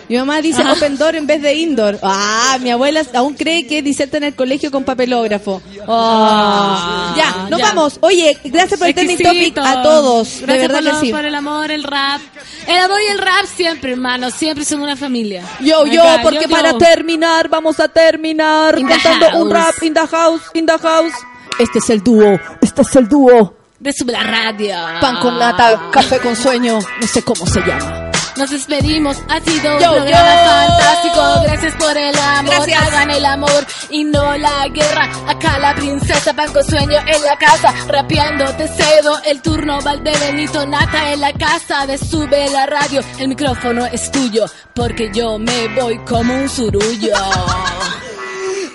[0.09, 0.73] Mi mamá dice Ah.
[0.73, 1.99] open door en vez de indoor.
[2.03, 5.61] Ah, mi abuela aún cree que diserta en el colegio con papelógrafo.
[5.87, 7.15] Ah.
[7.17, 7.67] ya, nos ya.
[7.67, 7.99] vamos.
[8.01, 10.41] Oye, gracias por el trending topic a todos.
[10.41, 11.13] de Gracias verdad por, que lo- sí.
[11.13, 12.21] por el amor, el rap.
[12.67, 14.31] El amor y el rap siempre, hermano.
[14.31, 15.43] Siempre somos una familia.
[15.61, 16.79] Yo, yo, Acá, porque yo, para yo.
[16.79, 21.13] terminar vamos a terminar In cantando un rap in the house, in the house.
[21.59, 23.55] Este es el dúo, este es el dúo.
[23.81, 24.75] De sube la radio.
[25.01, 28.11] Pan con lata, café con sueño, no sé cómo se llama.
[28.37, 30.51] Nos despedimos, ha sido un Yo, programa yo.
[30.73, 31.43] fantástico.
[31.45, 32.83] Gracias por el amor, Gracias.
[32.83, 35.09] hagan el amor y no la guerra.
[35.29, 39.81] Acá la princesa Banco Sueño en la casa, rapeando te cedo el turno.
[39.81, 43.01] Valdebenito Nata en la casa de Sube la Radio.
[43.19, 44.45] El micrófono es tuyo,
[44.75, 47.13] porque yo me voy como un surullo.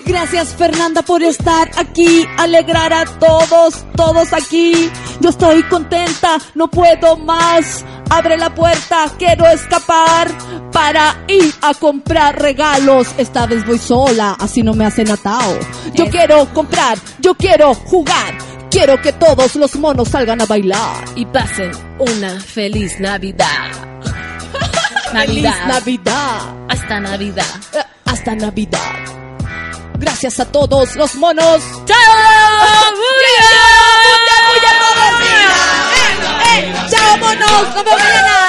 [0.06, 4.90] Gracias Fernanda por estar aquí, alegrar a todos, todos aquí.
[5.20, 7.84] Yo estoy contenta, no puedo más.
[8.10, 10.28] Abre la puerta, quiero escapar
[10.70, 13.08] para ir a comprar regalos.
[13.16, 15.58] Esta vez voy sola, así no me hacen atao.
[15.94, 18.34] Yo quiero comprar, yo quiero jugar.
[18.70, 21.04] Quiero que todos los monos salgan a bailar.
[21.14, 23.70] Y pasen una feliz Navidad.
[25.12, 25.68] Feliz Navidad.
[25.68, 26.40] Navidad.
[26.68, 27.44] Hasta Navidad.
[27.72, 29.23] Eh, Hasta Navidad.
[29.98, 31.62] Gracias a todos los monos.
[31.86, 31.96] ¡Chao!
[36.90, 38.43] ¡Chao.